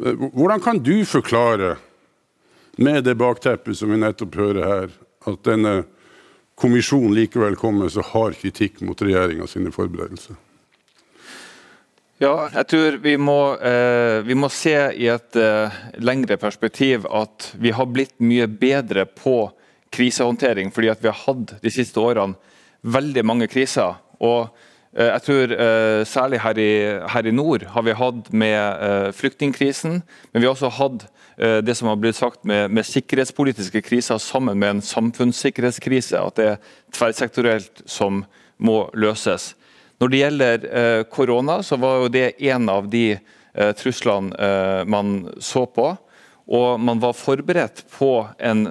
Uh, 0.00 0.24
hvordan 0.32 0.62
kan 0.64 0.80
du 0.80 0.94
forklare, 1.04 1.76
med 2.80 3.04
det 3.04 3.18
bakteppet 3.20 3.76
som 3.76 3.92
vi 3.92 4.00
nettopp 4.00 4.38
hører 4.40 4.64
her, 4.64 4.94
at 5.28 5.42
denne 5.44 5.82
kommisjonen 6.56 7.12
likevel 7.12 7.58
kommer 7.60 7.92
så 7.92 8.00
hard 8.14 8.38
kritikk 8.40 8.80
mot 8.80 9.04
regjeringa 9.04 9.44
sine 9.50 9.74
forberedelser? 9.74 10.38
Ja, 12.22 12.46
jeg 12.54 12.68
tror 12.70 12.96
vi 13.02 13.16
må, 13.18 13.56
eh, 13.58 14.20
vi 14.22 14.36
må 14.38 14.46
se 14.52 14.76
i 14.94 15.08
et 15.10 15.34
eh, 15.34 15.78
lengre 15.98 16.36
perspektiv 16.38 17.08
at 17.10 17.48
vi 17.58 17.72
har 17.74 17.88
blitt 17.90 18.14
mye 18.22 18.46
bedre 18.46 19.08
på 19.10 19.48
krisehåndtering, 19.90 20.70
fordi 20.70 20.92
at 20.92 21.02
vi 21.02 21.10
har 21.10 21.18
hatt 21.18 21.56
de 21.64 21.72
siste 21.74 21.98
årene 21.98 22.38
veldig 22.86 23.24
mange 23.26 23.48
kriser. 23.50 23.98
Og 24.20 24.52
Jeg 24.92 25.22
tror 25.24 25.52
Særlig 26.04 26.38
her 26.44 26.58
i, 26.60 26.72
her 27.08 27.24
i 27.24 27.30
nord 27.32 27.62
har 27.64 27.82
vi 27.82 27.94
hatt 27.96 28.26
med 28.30 29.14
flyktningkrisen, 29.16 30.02
men 30.02 30.42
vi 30.42 30.44
har 30.44 30.52
også 30.52 30.68
hatt 30.68 31.06
det 31.64 31.74
som 31.78 31.88
har 31.88 31.96
blitt 31.96 32.18
sagt 32.18 32.44
med, 32.44 32.68
med, 32.68 32.84
sikkerhetspolitiske 32.84 33.80
kriser 33.80 34.18
sammen 34.20 34.58
med 34.58 34.68
en 34.68 34.82
samfunnssikkerhetskrise. 34.84 36.20
At 36.20 36.36
det 36.36 36.44
er 36.44 36.60
tverrsektorielt 36.92 37.80
som 37.86 38.26
må 38.58 38.90
løses. 38.92 39.54
Når 40.02 40.10
det 40.10 40.18
gjelder 40.18 40.64
korona, 41.14 41.60
så 41.62 41.76
var 41.78 42.00
jo 42.02 42.08
det 42.10 42.24
en 42.42 42.66
av 42.72 42.88
de 42.90 43.04
truslene 43.78 44.50
man 44.90 45.12
så 45.38 45.62
på. 45.70 45.92
Og 46.50 46.80
man 46.82 46.98
var 46.98 47.14
forberedt 47.14 47.84
på 47.92 48.10
en 48.42 48.64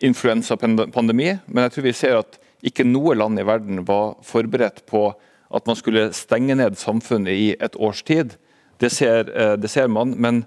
influensapandemi, 0.00 1.34
men 1.44 1.66
jeg 1.66 1.74
tror 1.74 1.86
vi 1.90 1.96
ser 1.98 2.20
at 2.22 2.38
ikke 2.64 2.86
noe 2.86 3.14
land 3.18 3.38
i 3.38 3.46
verden 3.46 3.82
var 3.86 4.16
forberedt 4.26 4.84
på 4.88 5.10
at 5.54 5.68
man 5.68 5.78
skulle 5.78 6.10
stenge 6.16 6.56
ned 6.58 6.78
samfunnet 6.78 7.32
i 7.32 7.52
et 7.60 7.76
års 7.76 8.02
tid. 8.02 8.34
Det 8.78 8.90
ser, 8.92 9.30
eh, 9.30 9.54
det 9.56 9.70
ser 9.70 9.88
man. 9.88 10.14
Men 10.18 10.44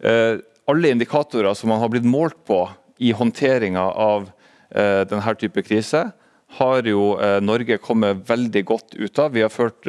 eh, 0.00 0.38
alle 0.66 0.90
indikatorer 0.90 1.54
som 1.54 1.68
man 1.68 1.80
har 1.80 1.92
blitt 1.92 2.08
målt 2.08 2.38
på 2.46 2.64
i 2.98 3.12
håndteringa 3.12 3.82
av 3.82 4.30
eh, 4.70 5.02
denne 5.08 5.34
type 5.38 5.62
krise, 5.62 6.10
har 6.58 6.86
jo 6.86 7.16
Norge 7.40 7.78
kommet 7.80 8.22
veldig 8.28 8.62
godt 8.68 8.94
ut 8.94 9.18
av. 9.18 9.32
Vi 9.32 9.42
har 9.42 9.52
ført 9.52 9.88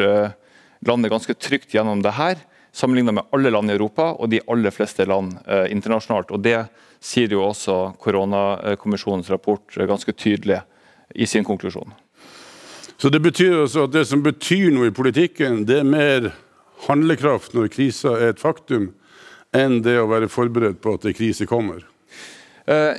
landet 0.87 1.11
ganske 1.11 1.35
trygt 1.35 1.73
gjennom 1.75 2.01
det 2.03 2.15
her 2.15 2.37
sammenlignet 2.73 3.13
med 3.13 3.23
alle 3.31 3.49
land 3.49 3.71
i 3.71 3.73
Europa 3.73 4.09
og 4.17 4.29
de 4.29 4.41
aller 4.49 4.73
fleste 4.73 5.05
land 5.05 5.35
eh, 5.45 5.69
internasjonalt. 5.71 6.31
Og 6.33 6.41
Det 6.41 6.57
sier 7.03 7.35
jo 7.35 7.43
også 7.45 7.93
koronakommisjonens 8.01 9.29
rapport 9.29 9.75
ganske 9.75 10.13
tydelig 10.17 10.61
i 11.13 11.27
sin 11.29 11.43
konklusjon. 11.45 11.93
Så 12.97 13.09
Det 13.09 13.19
betyr 13.21 13.61
altså 13.61 13.85
at 13.85 13.93
det 13.93 14.05
som 14.07 14.23
betyr 14.23 14.71
noe 14.71 14.89
i 14.89 14.95
politikken, 14.95 15.65
det 15.65 15.81
er 15.81 15.87
mer 15.87 16.31
handlekraft 16.87 17.53
når 17.53 17.71
krisa 17.73 18.17
er 18.17 18.33
et 18.33 18.41
faktum, 18.41 18.93
enn 19.53 19.81
det 19.85 19.99
å 20.01 20.09
være 20.09 20.31
forberedt 20.31 20.81
på 20.81 20.95
at 20.97 21.05
en 21.05 21.13
krise 21.13 21.45
kommer? 21.45 21.83
Eh, 22.65 22.97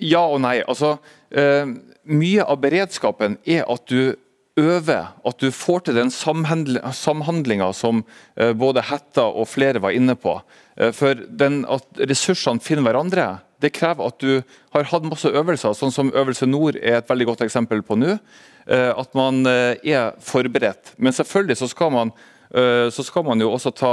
ja 0.00 0.22
og 0.24 0.40
nei. 0.40 0.62
Altså, 0.64 0.96
eh, 1.30 1.66
mye 2.08 2.44
av 2.44 2.60
beredskapen 2.62 3.38
er 3.46 3.66
at 3.70 3.86
du 3.90 4.14
øver, 4.60 5.12
at 5.24 5.38
du 5.40 5.48
får 5.54 5.86
til 5.86 5.96
den 5.96 6.10
samhandlinga 6.12 7.70
som 7.76 8.02
eh, 8.36 8.52
både 8.52 8.84
Hetta 8.84 9.24
og 9.30 9.48
flere 9.48 9.80
var 9.80 9.96
inne 9.96 10.16
på. 10.18 10.36
Eh, 10.76 10.92
for 10.92 11.16
den, 11.16 11.62
at 11.64 11.86
ressursene 12.10 12.60
finner 12.60 12.84
hverandre, 12.84 13.26
det 13.62 13.72
krever 13.76 14.10
at 14.10 14.20
du 14.20 14.42
har 14.74 14.88
hatt 14.90 15.06
masse 15.06 15.30
øvelser, 15.30 15.76
sånn 15.78 15.94
som 15.94 16.12
Øvelse 16.12 16.48
Nord 16.50 16.76
er 16.80 16.98
et 16.98 17.08
veldig 17.08 17.30
godt 17.30 17.46
eksempel 17.46 17.84
på 17.86 17.96
nå. 18.00 18.18
Eh, 18.66 18.90
at 18.92 19.14
man 19.18 19.46
er 19.46 20.12
forberedt. 20.22 20.96
Men 20.98 21.14
selvfølgelig 21.16 21.62
så 21.62 21.70
skal 21.70 21.92
man, 21.94 22.14
så 22.52 23.00
skal 23.00 23.24
man 23.24 23.40
jo 23.40 23.46
også 23.48 23.70
ta 23.72 23.92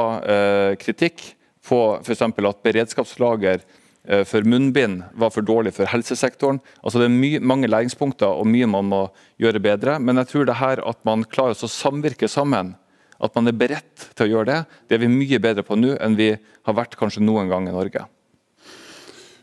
kritikk 0.75 1.21
på 1.63 1.77
f.eks. 2.01 2.25
at 2.27 2.65
beredskapslager 2.65 3.61
for 4.25 4.45
munnbind 4.47 5.03
var 5.19 5.29
for 5.33 5.45
dårlig 5.45 5.73
for 5.75 5.89
helsesektoren. 5.91 6.61
Altså 6.81 7.01
Det 7.01 7.09
er 7.09 7.13
mye, 7.13 7.39
mange 7.43 7.67
læringspunkter 7.67 8.31
og 8.31 8.47
mye 8.47 8.65
man 8.65 8.87
må 8.89 9.01
gjøre 9.37 9.61
bedre. 9.61 9.97
Men 9.99 10.17
jeg 10.21 10.31
tror 10.31 10.47
det 10.47 10.55
her 10.57 10.81
at 10.87 11.01
man 11.05 11.25
klarer 11.27 11.53
å 11.53 11.69
samvirke 11.69 12.29
sammen, 12.31 12.75
at 13.19 13.35
man 13.35 13.51
er 13.51 13.57
beredt 13.59 14.07
til 14.15 14.25
å 14.25 14.31
gjøre 14.31 14.47
det, 14.49 14.61
det 14.87 14.95
er 14.95 15.03
vi 15.03 15.11
mye 15.11 15.41
bedre 15.43 15.65
på 15.67 15.77
nå 15.77 15.97
enn 15.99 16.15
vi 16.17 16.31
har 16.39 16.77
vært 16.77 16.95
kanskje 16.99 17.25
noen 17.25 17.51
gang 17.51 17.67
i 17.67 17.75
Norge. 17.75 18.05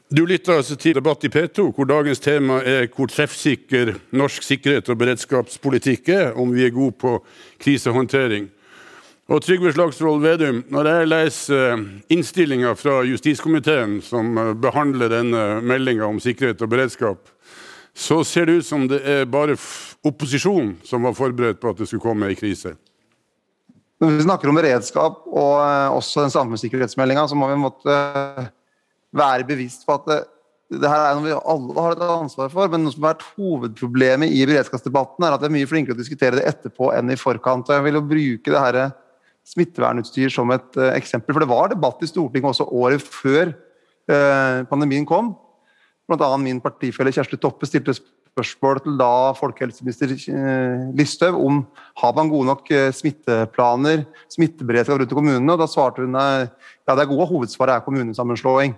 Du 0.07 0.23
lytter 0.23 0.61
altså 0.61 0.77
til 0.79 0.95
debatt 0.95 1.25
i 1.27 1.31
P2, 1.35 1.73
hvor 1.75 1.88
dagens 1.90 2.21
tema 2.23 2.61
er 2.62 2.85
hvor 2.95 3.11
treffsikker 3.11 3.97
norsk 4.14 4.45
sikkerhet 4.47 4.87
og 4.92 5.01
beredskapspolitikk 5.01 6.12
er, 6.14 6.29
om 6.38 6.53
vi 6.55 6.62
er 6.62 6.75
gode 6.75 6.95
på 7.03 7.16
krisehåndtering. 7.59 8.47
Og 9.27 9.41
Trygve 9.43 9.73
Slagsvold 9.75 10.21
Vedum, 10.23 10.61
når 10.71 10.87
jeg 10.87 11.07
leser 11.11 11.62
eh, 11.73 11.81
innstillinga 12.15 12.77
fra 12.79 13.01
justiskomiteen 13.09 13.97
som 14.07 14.37
eh, 14.39 14.53
behandler 14.62 15.11
denne 15.11 15.41
meldinga 15.67 16.07
om 16.07 16.21
sikkerhet 16.23 16.61
og 16.62 16.69
beredskap, 16.71 17.33
så 17.91 18.21
ser 18.23 18.47
det 18.47 18.61
ut 18.61 18.67
som 18.69 18.85
det 18.87 19.01
er 19.03 19.25
bare 19.27 19.57
opposisjonen 20.07 20.77
som 20.87 21.09
var 21.09 21.17
forberedt 21.19 21.59
på 21.59 21.73
at 21.73 21.81
det 21.81 21.89
skulle 21.91 22.05
komme 22.05 22.29
ei 22.31 22.37
krise. 22.39 22.77
Når 23.99 24.12
vi 24.12 24.27
snakker 24.29 24.53
om 24.53 24.61
beredskap 24.61 25.25
og 25.27 25.57
eh, 25.59 25.97
også 25.97 26.23
den 26.23 26.35
samfunnssikkerhetsmeldinga, 26.37 27.25
så 27.27 27.39
må 27.39 27.49
vi 27.51 27.57
måtte 27.65 27.97
være 29.11 29.47
bevisst 29.49 29.83
på 29.89 29.97
at 29.97 30.07
det, 30.07 30.21
det 30.77 30.93
her 30.93 31.03
er 31.09 31.19
noe 31.19 31.27
vi 31.27 31.41
alle 31.41 31.83
har 31.83 31.97
et 31.97 32.05
ansvar 32.05 32.53
for, 32.55 32.71
men 32.71 32.85
noe 32.87 32.95
som 32.95 33.09
har 33.09 33.17
vært 33.17 33.27
hovedproblemet 33.33 34.31
i 34.31 34.47
beredskapsdebatten, 34.47 35.27
er 35.27 35.35
at 35.35 35.43
vi 35.43 35.51
er 35.51 35.57
mye 35.57 35.73
flinkere 35.73 35.97
til 35.97 36.05
å 36.05 36.05
diskutere 36.05 36.39
det 36.39 36.47
etterpå 36.53 36.93
enn 36.95 37.11
i 37.11 37.19
forkant. 37.19 37.67
og 37.67 37.75
Jeg 37.75 37.87
vil 37.89 37.99
jo 37.99 38.05
bruke 38.12 38.55
det 38.55 38.62
her 38.62 38.81
smittevernutstyr 39.47 40.33
som 40.33 40.51
et 40.55 40.79
uh, 40.79 40.91
eksempel. 40.97 41.35
For 41.35 41.43
det 41.43 41.51
var 41.51 41.71
debatt 41.73 42.03
i 42.03 42.11
Stortinget 42.11 42.51
også 42.53 42.69
året 42.75 43.03
før 43.03 43.53
uh, 43.53 44.67
pandemien 44.71 45.07
kom. 45.09 45.35
Blant 46.07 46.23
annet 46.23 46.47
min 46.47 46.63
partifelle 46.63 47.15
Kjersti 47.15 47.39
Toppe 47.43 47.69
stilte 47.69 47.95
spørsmål 47.97 48.83
til 48.85 48.97
da 49.01 49.13
folkehelseminister 49.39 50.13
uh, 50.13 50.89
Listhaug 50.99 51.39
om 51.39 51.63
har 52.03 52.17
man 52.19 52.33
gode 52.33 52.51
nok 52.51 52.73
smitteplaner, 52.99 54.05
smitteberedskap 54.35 55.01
rundt 55.01 55.15
i 55.15 55.21
kommunene. 55.21 55.55
og 55.55 55.63
Da 55.63 55.71
svarte 55.71 56.03
hun 56.05 56.19
ja, 56.19 56.47
det 56.47 56.99
er 56.99 57.11
gode, 57.11 57.31
hovedsvaret 57.31 57.79
er 57.79 57.87
kommunesammenslåing. 57.87 58.77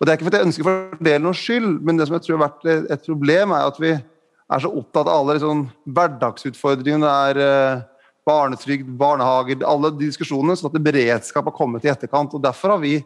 Og 0.00 0.06
Det 0.06 0.12
er 0.12 0.18
ikke 0.18 0.26
fordi 0.26 0.38
jeg 0.40 0.48
ønsker 0.48 0.66
å 0.66 0.70
fordele 0.72 1.22
noen 1.22 1.38
skyld, 1.38 1.74
men 1.86 1.98
det 1.98 2.08
som 2.08 2.16
jeg 2.16 2.24
tror 2.24 2.36
har 2.36 2.48
vært 2.48 2.90
et 2.90 3.04
problem, 3.06 3.52
er 3.54 3.68
at 3.70 3.76
vi 3.78 3.92
er 3.92 4.62
så 4.64 4.70
opptatt 4.72 5.06
av 5.06 5.20
alle 5.20 5.36
liksom, 5.36 5.60
hverdagsutfordringene. 5.86 7.06
Det 7.06 7.44
er 7.46 7.84
barnetrygd, 8.26 8.90
barnehager, 8.98 9.64
alle 9.66 9.90
de 9.94 10.06
diskusjonene, 10.06 10.54
sånn 10.58 10.70
at 10.70 10.84
beredskap 10.84 11.48
har 11.48 11.56
kommet 11.56 11.86
i 11.86 11.90
etterkant. 11.92 12.34
og 12.36 12.44
Derfor 12.44 12.76
har 12.76 12.82
vi 12.82 12.96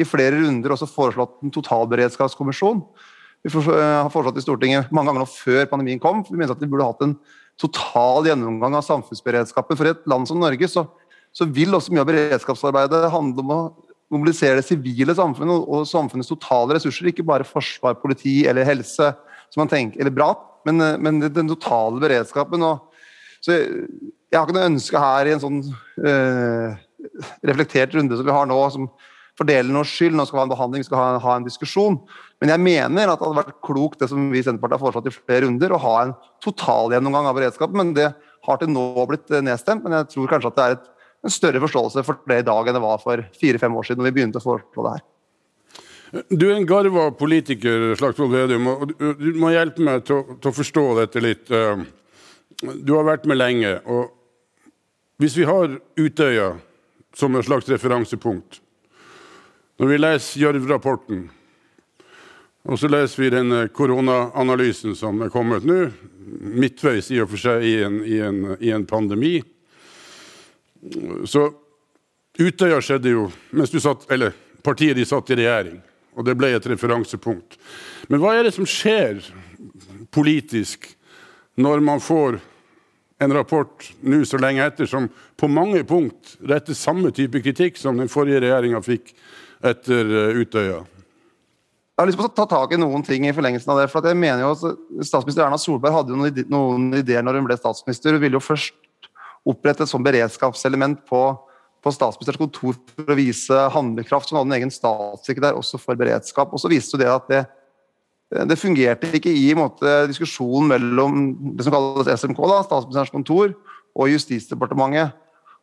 i 0.00 0.06
flere 0.08 0.38
runder 0.40 0.72
også 0.72 0.88
foreslått 0.88 1.42
en 1.44 1.52
totalberedskapskommisjon. 1.52 2.80
Vi 3.42 3.50
har 3.52 4.10
foreslått 4.12 4.38
i 4.38 4.44
Stortinget 4.44 4.92
mange 4.94 5.10
ganger 5.10 5.24
nå 5.24 5.28
før 5.28 5.66
pandemien 5.68 6.00
kom. 6.00 6.22
Vi 6.28 6.38
mente 6.38 6.54
at 6.54 6.62
vi 6.62 6.70
burde 6.70 6.86
hatt 6.88 7.04
en 7.04 7.16
total 7.60 8.28
gjennomgang 8.30 8.78
av 8.78 8.86
samfunnsberedskapen. 8.86 9.76
For 9.78 9.88
i 9.88 9.92
et 9.92 10.06
land 10.08 10.30
som 10.30 10.40
Norge 10.40 10.68
så, 10.70 10.86
så 11.34 11.48
vil 11.48 11.74
også 11.74 11.92
mye 11.92 12.04
av 12.04 12.08
beredskapsarbeidet 12.08 13.10
handle 13.12 13.44
om 13.44 13.52
å 13.52 13.60
mobilisere 14.12 14.60
det 14.60 14.68
sivile 14.68 15.16
samfunnet 15.16 15.52
og, 15.56 15.66
og 15.68 15.90
samfunnets 15.90 16.30
totale 16.32 16.78
ressurser. 16.78 17.10
Ikke 17.10 17.26
bare 17.26 17.48
forsvar, 17.48 17.98
politi 18.00 18.42
eller 18.48 18.68
helse, 18.68 19.10
som 19.52 19.64
man 19.64 19.72
tenker, 19.72 20.00
eller 20.00 20.14
bra, 20.14 20.32
men, 20.64 20.80
men 21.02 21.20
den 21.26 21.50
totale 21.50 22.00
beredskapen. 22.00 22.64
og 22.64 22.88
så 23.42 23.58
jeg 24.32 24.40
har 24.40 24.48
ikke 24.48 24.56
noe 24.56 24.70
ønske 24.70 25.00
her 25.02 25.28
i 25.28 25.32
en 25.34 25.42
sånn 25.42 25.58
uh, 26.06 26.76
reflektert 27.44 27.92
runde 27.96 28.16
som 28.16 28.24
vi 28.24 28.32
har 28.34 28.48
nå, 28.48 28.58
som 28.72 28.88
fordeler 29.38 29.72
noe 29.72 29.88
skyld. 29.88 30.16
Nå 30.16 30.26
skal 30.28 30.38
vi 30.38 30.42
ha 30.42 30.46
en 30.46 30.54
behandling, 30.54 30.84
vi 30.84 30.88
skal 30.88 31.00
ha, 31.00 31.08
ha, 31.22 31.36
en 31.36 31.46
diskusjon. 31.46 31.98
Men 32.40 32.54
jeg 32.54 32.64
mener 32.64 33.12
at 33.12 33.20
det 33.20 33.28
hadde 33.28 33.40
vært 33.42 33.60
klokt 33.64 34.02
det 34.02 34.08
som 34.10 34.30
vi 34.32 34.40
i 34.40 34.46
Senterpartiet 34.46 34.78
har 34.78 34.84
foreslått 34.86 35.10
i 35.10 35.14
flere 35.14 35.44
runder, 35.46 35.74
å 35.76 35.82
ha 35.84 35.94
en 36.06 36.14
totalgjennomgang 36.44 37.28
av 37.28 37.38
beredskapen. 37.38 37.78
Men 37.78 37.94
det 37.98 38.08
har 38.48 38.60
til 38.60 38.72
nå 38.72 38.88
blitt 39.10 39.30
eh, 39.32 39.44
nedstemt. 39.44 39.84
Men 39.84 40.00
jeg 40.00 40.10
tror 40.14 40.32
kanskje 40.32 40.52
at 40.52 40.58
det 40.58 40.66
er 40.66 40.76
et, 40.78 40.90
en 41.22 41.36
større 41.36 41.62
forståelse 41.62 42.04
for 42.06 42.24
det 42.30 42.42
i 42.42 42.46
dag 42.48 42.68
enn 42.68 42.78
det 42.78 42.84
var 42.84 43.02
for 43.02 43.24
fire-fem 43.38 43.76
år 43.78 43.88
siden 43.88 44.02
når 44.02 44.10
vi 44.10 44.14
begynte 44.18 44.40
å 44.42 44.46
foreslå 44.46 44.86
det 44.86 44.94
her. 44.96 45.08
Du 46.28 46.42
er 46.50 46.58
en 46.58 46.68
garva 46.68 47.06
politiker, 47.16 47.92
Slagsvold 47.96 48.34
Vedum, 48.34 48.66
og 48.68 48.90
du 48.98 49.30
må 49.40 49.52
hjelpe 49.54 49.84
meg 49.84 50.02
til 50.04 50.26
til 50.34 50.50
å 50.50 50.56
forstå 50.56 50.82
dette 50.98 51.22
litt. 51.24 51.52
Eh, 51.52 51.86
du 52.62 52.92
har 52.98 53.06
vært 53.08 53.24
med 53.28 53.40
lenge. 53.40 53.78
og 53.86 54.21
hvis 55.22 55.36
vi 55.38 55.46
har 55.46 55.78
Utøya 55.96 56.56
som 57.14 57.36
et 57.36 57.46
slags 57.46 57.68
referansepunkt 57.70 58.58
Når 59.78 59.88
vi 59.88 59.98
leser 59.98 60.40
Gjørv-rapporten, 60.42 61.22
og 62.66 62.78
så 62.78 62.90
leser 62.90 63.22
vi 63.22 63.30
den 63.30 63.54
koronaanalysen 63.74 64.96
som 64.98 65.22
er 65.22 65.30
kommet 65.30 65.66
nå, 65.66 65.78
midtveis 66.42 67.10
i 67.14 67.20
og 67.22 67.30
for 67.32 67.42
seg 67.42 67.66
i 67.66 67.74
en, 67.86 68.00
i 68.02 68.18
en, 68.22 68.42
i 68.58 68.74
en 68.74 68.86
pandemi 68.86 69.36
Så 71.26 71.48
Utøya 72.42 72.80
skjedde 72.82 73.14
jo 73.14 73.26
mens 73.54 73.74
satt, 73.84 74.08
eller 74.10 74.34
partiet 74.64 74.96
de 74.96 75.04
satt 75.06 75.30
i 75.30 75.36
regjering, 75.36 75.82
og 76.16 76.24
det 76.24 76.32
ble 76.40 76.48
et 76.56 76.66
referansepunkt. 76.66 77.58
Men 78.08 78.22
hva 78.22 78.32
er 78.38 78.46
det 78.46 78.54
som 78.56 78.64
skjer 78.64 79.20
politisk 80.14 80.88
når 81.60 81.84
man 81.84 82.00
får 82.00 82.40
en 83.22 83.34
rapport 83.36 83.90
nå 84.02 84.22
så 84.26 84.40
lenge 84.40 84.64
etter 84.66 84.88
som 84.90 85.08
på 85.38 85.48
mange 85.50 85.82
punkt 85.88 86.36
retter 86.48 86.76
samme 86.76 87.12
type 87.14 87.42
kritikk 87.44 87.78
som 87.80 88.00
den 88.00 88.10
forrige 88.12 88.42
regjeringa 88.44 88.82
fikk 88.84 89.14
etter 89.62 90.10
eh, 90.10 90.40
Utøya. 90.42 90.82
Jeg 91.92 92.00
har 92.00 92.08
lyst 92.08 92.18
til 92.18 92.26
å 92.26 92.34
ta 92.34 92.46
tak 92.50 92.72
i 92.74 92.80
noen 92.80 93.04
ting 93.06 93.26
i 93.28 93.34
forlengelsen 93.36 93.70
av 93.70 93.82
det. 93.82 93.90
for 93.92 94.06
jeg 94.08 94.18
mener 94.18 94.42
jo 94.42 94.54
at 94.56 95.04
Statsminister 95.06 95.44
Erna 95.44 95.58
Solberg 95.60 95.94
hadde 95.94 96.14
jo 96.14 96.46
noen 96.50 96.88
ideer 96.98 97.22
når 97.22 97.38
hun 97.38 97.46
ble 97.46 97.58
statsminister. 97.60 98.16
Hun 98.16 98.22
ville 98.24 98.40
jo 98.40 98.42
først 98.42 98.74
opprette 99.46 99.84
et 99.84 99.90
sånt 99.90 100.06
beredskapselement 100.06 101.02
på, 101.06 101.20
på 101.84 101.92
statsministerens 101.94 102.40
kontor 102.40 102.78
for 102.94 103.12
å 103.12 103.18
vise 103.18 103.66
handlekraft. 103.76 104.32
Hun 104.32 104.40
hadde 104.40 104.50
en 104.50 104.56
egen 104.56 104.74
statssekretær 104.74 105.60
også 105.60 105.78
for 105.82 106.00
beredskap. 106.00 106.50
Og 106.50 106.62
så 106.62 106.72
viste 106.72 106.98
det 106.98 107.10
at 107.12 107.28
det 107.30 107.44
det 108.32 108.56
fungerte 108.56 109.10
ikke 109.18 109.32
i 109.32 109.50
måte, 109.56 110.06
diskusjonen 110.08 110.70
mellom 110.72 111.24
det 111.56 111.66
som 111.66 111.74
kalles 111.74 112.08
SMK, 112.20 112.38
da, 112.48 112.62
statsministerens 112.64 113.12
kontor, 113.12 113.52
og 113.92 114.08
Justisdepartementet. 114.08 115.12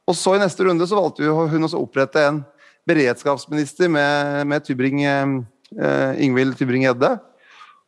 Og 0.09 0.17
så 0.17 0.35
I 0.35 0.41
neste 0.41 0.65
runde 0.65 0.85
så 0.89 0.97
valgte 0.97 1.29
hun 1.29 1.65
å 1.65 1.71
opprette 1.81 2.21
en 2.25 2.43
beredskapsminister 2.89 3.89
med, 3.91 4.45
med 4.49 4.65
Tybring, 4.65 5.01
eh, 5.05 6.21
Ingvild 6.25 6.57
Tybring-Gjedde. 6.57 7.15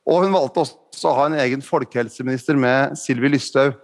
Og 0.10 0.26
hun 0.26 0.34
valgte 0.34 0.64
også 0.66 1.10
å 1.10 1.16
ha 1.18 1.30
en 1.30 1.40
egen 1.42 1.64
folkehelseminister 1.66 2.58
med 2.58 2.98
Sylvi 3.00 3.32
Lysthaug. 3.34 3.78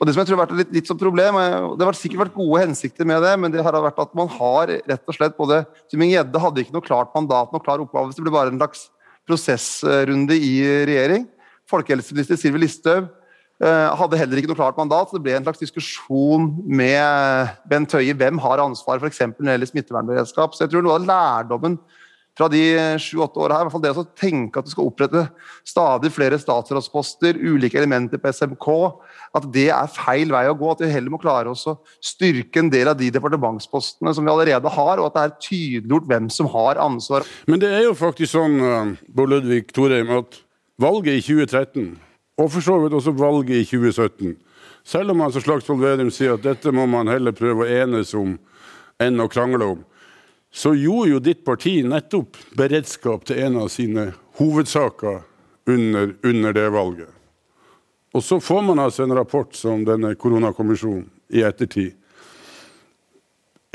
Og 0.00 0.06
det 0.06 0.14
som 0.14 0.24
jeg 0.24 0.28
tror 0.30 0.40
har 0.40 0.46
vært 0.48 0.58
litt, 0.58 0.72
litt 0.74 0.88
som 0.90 0.98
problem, 0.98 1.38
Det 1.78 1.86
har 1.86 1.94
sikkert 1.94 2.26
vært 2.26 2.34
gode 2.34 2.64
hensikter 2.66 3.06
med 3.06 3.22
det, 3.22 3.38
men 3.38 3.50
det 3.50 3.62
har 3.62 3.72
vært 3.72 3.98
at 3.98 4.14
man 4.14 4.28
har 4.28 4.66
rett 4.66 5.06
og 5.06 5.14
slett 5.14 5.36
både 5.36 5.64
Tybring-Gjedde 5.90 6.42
hadde 6.42 6.60
ikke 6.62 6.74
noe 6.74 6.86
klart 6.86 7.14
mandat, 7.14 7.52
noe 7.52 7.62
klar 7.62 7.78
oppgave, 7.78 8.10
Hvis 8.10 8.16
det 8.18 8.26
ble 8.26 8.34
bare 8.34 8.50
en 8.50 8.58
slags 8.58 8.90
prosessrunde 9.28 10.36
i 10.36 10.56
regjering. 10.88 11.28
Folkehelseminister 11.70 12.38
Sylvi 12.38 12.66
Listhaug 12.66 13.08
Eh, 13.62 13.90
hadde 13.94 14.18
heller 14.18 14.40
ikke 14.40 14.50
noe 14.50 14.58
klart 14.58 14.78
mandat, 14.78 15.08
så 15.08 15.16
det 15.16 15.22
ble 15.22 15.36
en 15.38 15.44
slags 15.46 15.60
diskusjon 15.62 16.48
med 16.66 17.52
Bent 17.70 17.92
Høie. 17.94 18.16
Hvem 18.18 18.40
har 18.42 18.62
ansvar 18.64 18.98
f.eks. 18.98 19.20
når 19.28 19.38
det 19.38 19.54
gjelder 19.54 19.70
smittevernberedskap? 19.70 20.56
Så 20.56 20.64
jeg 20.64 20.72
tror 20.72 20.82
noe 20.82 20.96
av 20.98 21.06
lærdommen 21.06 21.78
fra 22.34 22.48
de 22.50 22.62
sju-åtte 22.98 23.38
åra 23.38 23.58
her, 23.58 23.64
i 23.64 23.68
hvert 23.68 23.74
fall 23.76 23.82
det 23.84 23.92
å 23.94 24.06
tenke 24.18 24.58
at 24.58 24.66
du 24.66 24.72
skal 24.72 24.88
opprette 24.88 25.24
stadig 25.66 26.10
flere 26.14 26.38
statsrådsposter, 26.42 27.38
ulike 27.38 27.78
elementer 27.78 28.18
på 28.18 28.32
SMK, 28.34 28.68
at 29.38 29.46
det 29.54 29.68
er 29.74 29.92
feil 29.94 30.34
vei 30.34 30.44
å 30.50 30.56
gå. 30.58 30.72
At 30.72 30.82
vi 30.82 30.90
heller 30.90 31.14
må 31.14 31.20
klare 31.22 31.52
oss 31.52 31.62
å 31.70 31.76
styrke 32.02 32.62
en 32.62 32.72
del 32.72 32.90
av 32.90 32.98
de 32.98 33.12
departementspostene 33.14 34.14
som 34.16 34.26
vi 34.26 34.32
allerede 34.34 34.72
har, 34.76 34.98
og 34.98 35.10
at 35.10 35.18
det 35.18 35.26
er 35.26 35.36
tydeliggjort 35.46 36.10
hvem 36.10 36.32
som 36.34 36.50
har 36.54 36.82
ansvar. 36.82 37.28
Men 37.50 37.62
det 37.62 37.70
er 37.70 37.86
jo 37.86 37.94
faktisk 37.98 38.34
sånn, 38.34 38.58
eh, 38.58 38.96
Bård 39.14 39.30
Ludvig 39.30 39.70
Thorheim, 39.74 40.10
at 40.18 40.42
valget 40.82 41.20
i 41.20 41.22
2013 41.22 41.94
og 42.38 42.50
for 42.50 42.64
så 42.64 42.78
vidt 42.82 42.94
også 42.96 43.14
valget 43.14 43.62
i 43.62 43.64
2017. 43.64 44.36
Selv 44.84 45.14
om 45.14 45.22
altså 45.24 45.40
Slagsvold 45.40 45.80
Vedum 45.80 46.10
sier 46.12 46.34
at 46.34 46.44
dette 46.44 46.72
må 46.74 46.86
man 46.90 47.08
heller 47.08 47.32
prøve 47.36 47.64
å 47.64 47.70
enes 47.82 48.12
om 48.18 48.34
enn 49.02 49.22
å 49.22 49.30
krangle 49.30 49.68
om, 49.74 49.84
så 50.54 50.70
gjorde 50.78 51.10
jo 51.10 51.18
ditt 51.18 51.42
parti 51.44 51.80
nettopp 51.82 52.38
beredskap 52.54 53.24
til 53.26 53.40
en 53.42 53.56
av 53.64 53.72
sine 53.74 54.12
hovedsaker 54.38 55.24
under, 55.66 56.12
under 56.22 56.54
det 56.54 56.68
valget. 56.70 57.10
Og 58.14 58.22
så 58.22 58.38
får 58.38 58.62
man 58.62 58.78
altså 58.78 59.02
en 59.02 59.16
rapport 59.18 59.50
som 59.58 59.82
denne 59.82 60.12
koronakommisjonen 60.14 61.08
i 61.34 61.42
ettertid. 61.42 61.96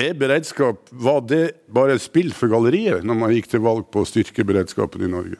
Er 0.00 0.16
beredskap, 0.16 0.88
Var 0.90 1.20
det 1.28 1.44
bare 1.68 1.98
et 1.98 2.02
spill 2.02 2.32
for 2.32 2.48
galleriet 2.48 3.04
når 3.04 3.18
man 3.26 3.36
gikk 3.36 3.50
til 3.52 3.60
valg 3.60 3.84
på 3.92 4.00
å 4.00 4.08
styrke 4.08 4.46
beredskapen 4.48 5.04
i 5.04 5.12
Norge? 5.12 5.36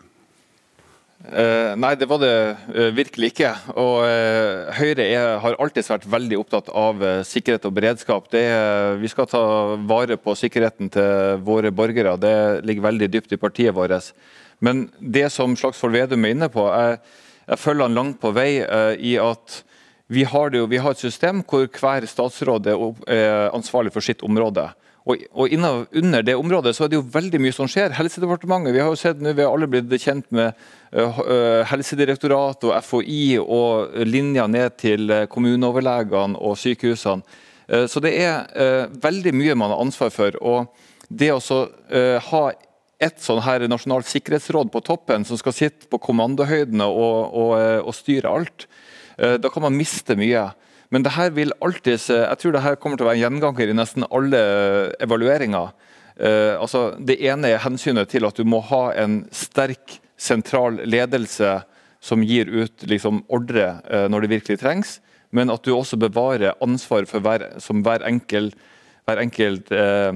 Uh, 1.21 1.77
nei, 1.77 1.93
det 2.01 2.07
var 2.09 2.16
det 2.23 2.33
uh, 2.73 2.89
virkelig 2.97 3.35
ikke. 3.35 3.51
Og 3.77 4.07
uh, 4.09 4.71
Høyre 4.79 5.05
er, 5.05 5.35
har 5.43 5.59
alltid 5.61 5.91
vært 5.93 6.07
veldig 6.09 6.39
opptatt 6.41 6.71
av 6.73 7.03
sikkerhet 7.29 7.66
og 7.68 7.75
beredskap. 7.77 8.31
Det, 8.33 8.45
vi 9.03 9.11
skal 9.12 9.29
ta 9.29 9.43
vare 9.91 10.16
på 10.16 10.35
sikkerheten 10.39 10.89
til 10.95 11.43
våre 11.45 11.73
borgere. 11.77 12.16
Det 12.21 12.37
ligger 12.64 12.89
veldig 12.89 13.11
dypt 13.12 13.37
i 13.37 13.41
partiet 13.41 13.77
vårt. 13.77 14.14
Men 14.64 14.87
det 15.01 15.29
som 15.35 15.57
Slagsvold 15.57 15.99
Vedum 15.99 16.25
er 16.25 16.37
inne 16.37 16.49
på, 16.53 16.64
jeg, 16.73 17.01
jeg 17.53 17.61
følger 17.61 17.89
han 17.89 18.01
langt 18.01 18.21
på 18.23 18.33
vei 18.37 18.51
i 18.97 19.16
at 19.21 19.62
vi 20.11 20.25
har, 20.27 20.51
jo, 20.57 20.64
vi 20.66 20.81
har, 20.83 20.97
et 20.97 21.05
system 21.05 21.45
hvor 21.47 21.68
hver 21.68 22.05
statsråd 22.09 22.66
er 22.73 23.53
ansvarlig 23.55 23.93
for 23.95 24.05
sitt 24.05 24.25
område. 24.27 24.66
Og, 25.09 25.22
og 25.32 25.53
Under 25.96 26.22
det 26.22 26.36
området 26.36 26.74
så 26.76 26.84
er 26.84 26.92
det 26.92 26.98
jo 26.98 27.07
veldig 27.12 27.40
mye 27.40 27.57
som 27.57 27.68
skjer. 27.70 27.94
Helsedepartementet, 27.96 28.74
Vi 28.74 28.82
har 28.82 28.90
jo 28.92 28.98
sett 29.01 29.20
nå, 29.20 29.32
vi 29.32 29.44
har 29.44 29.53
alle 29.53 29.68
blitt 29.70 29.92
kjent 30.03 30.28
med 30.34 30.53
uh, 30.92 31.20
Helsedirektoratet 31.70 32.68
og 32.68 32.76
FHI 32.84 33.38
og 33.40 33.96
linja 34.07 34.46
ned 34.46 34.76
til 34.80 35.14
kommuneoverlegene 35.32 36.36
og 36.36 36.59
sykehusene. 36.61 37.24
Uh, 37.70 37.86
så 37.88 38.03
det 38.05 38.14
er 38.20 38.44
uh, 38.53 38.92
veldig 39.03 39.34
mye 39.36 39.57
man 39.57 39.72
har 39.72 39.80
ansvar 39.80 40.12
for. 40.12 40.36
og 40.40 40.68
Det 41.09 41.32
å 41.32 41.40
ha 42.30 42.44
et 43.01 43.22
sånn 43.24 43.40
her 43.40 43.64
nasjonalt 43.72 44.07
sikkerhetsråd 44.07 44.68
på 44.70 44.82
toppen 44.84 45.24
som 45.24 45.38
skal 45.40 45.57
sitte 45.57 45.88
på 45.88 45.98
kommandohøydene 46.05 46.84
og, 46.84 47.32
og, 47.32 47.55
og 47.88 47.94
styre 47.96 48.28
alt, 48.28 48.66
da 49.16 49.51
kan 49.53 49.64
man 49.64 49.76
miste 49.76 50.14
mye. 50.16 50.46
Men 50.91 51.05
det 51.07 51.14
her 51.14 51.30
vil 51.34 51.55
alltid, 51.62 52.03
jeg 52.11 52.38
tror 52.43 52.55
det 52.55 52.64
her 52.64 52.78
kommer 52.82 52.99
til 52.99 53.07
å 53.07 53.11
være 53.11 53.20
en 53.20 53.24
gjenganger 53.24 53.70
i 53.70 53.76
nesten 53.78 54.07
alle 54.11 54.41
evalueringer. 54.99 55.70
Eh, 56.18 56.55
altså, 56.59 56.91
det 56.99 57.20
ene 57.22 57.53
er 57.53 57.62
hensynet 57.62 58.11
til 58.11 58.26
at 58.26 58.36
du 58.36 58.43
må 58.45 58.59
ha 58.72 58.88
en 58.99 59.22
sterk 59.32 60.01
sentral 60.20 60.82
ledelse 60.84 61.61
som 62.03 62.24
gir 62.26 62.51
ut 62.51 62.84
liksom, 62.91 63.22
ordre 63.32 63.76
eh, 63.86 64.09
når 64.11 64.26
det 64.26 64.32
virkelig 64.34 64.61
trengs, 64.61 64.99
men 65.30 65.53
at 65.53 65.62
du 65.64 65.72
også 65.76 66.01
bevarer 66.01 66.59
ansvar 66.64 67.07
for 67.09 67.22
hver, 67.22 67.47
som 67.62 67.84
hver 67.86 68.03
enkelt, 68.09 68.57
hver 69.07 69.22
enkelt 69.22 69.70
eh, 69.70 70.11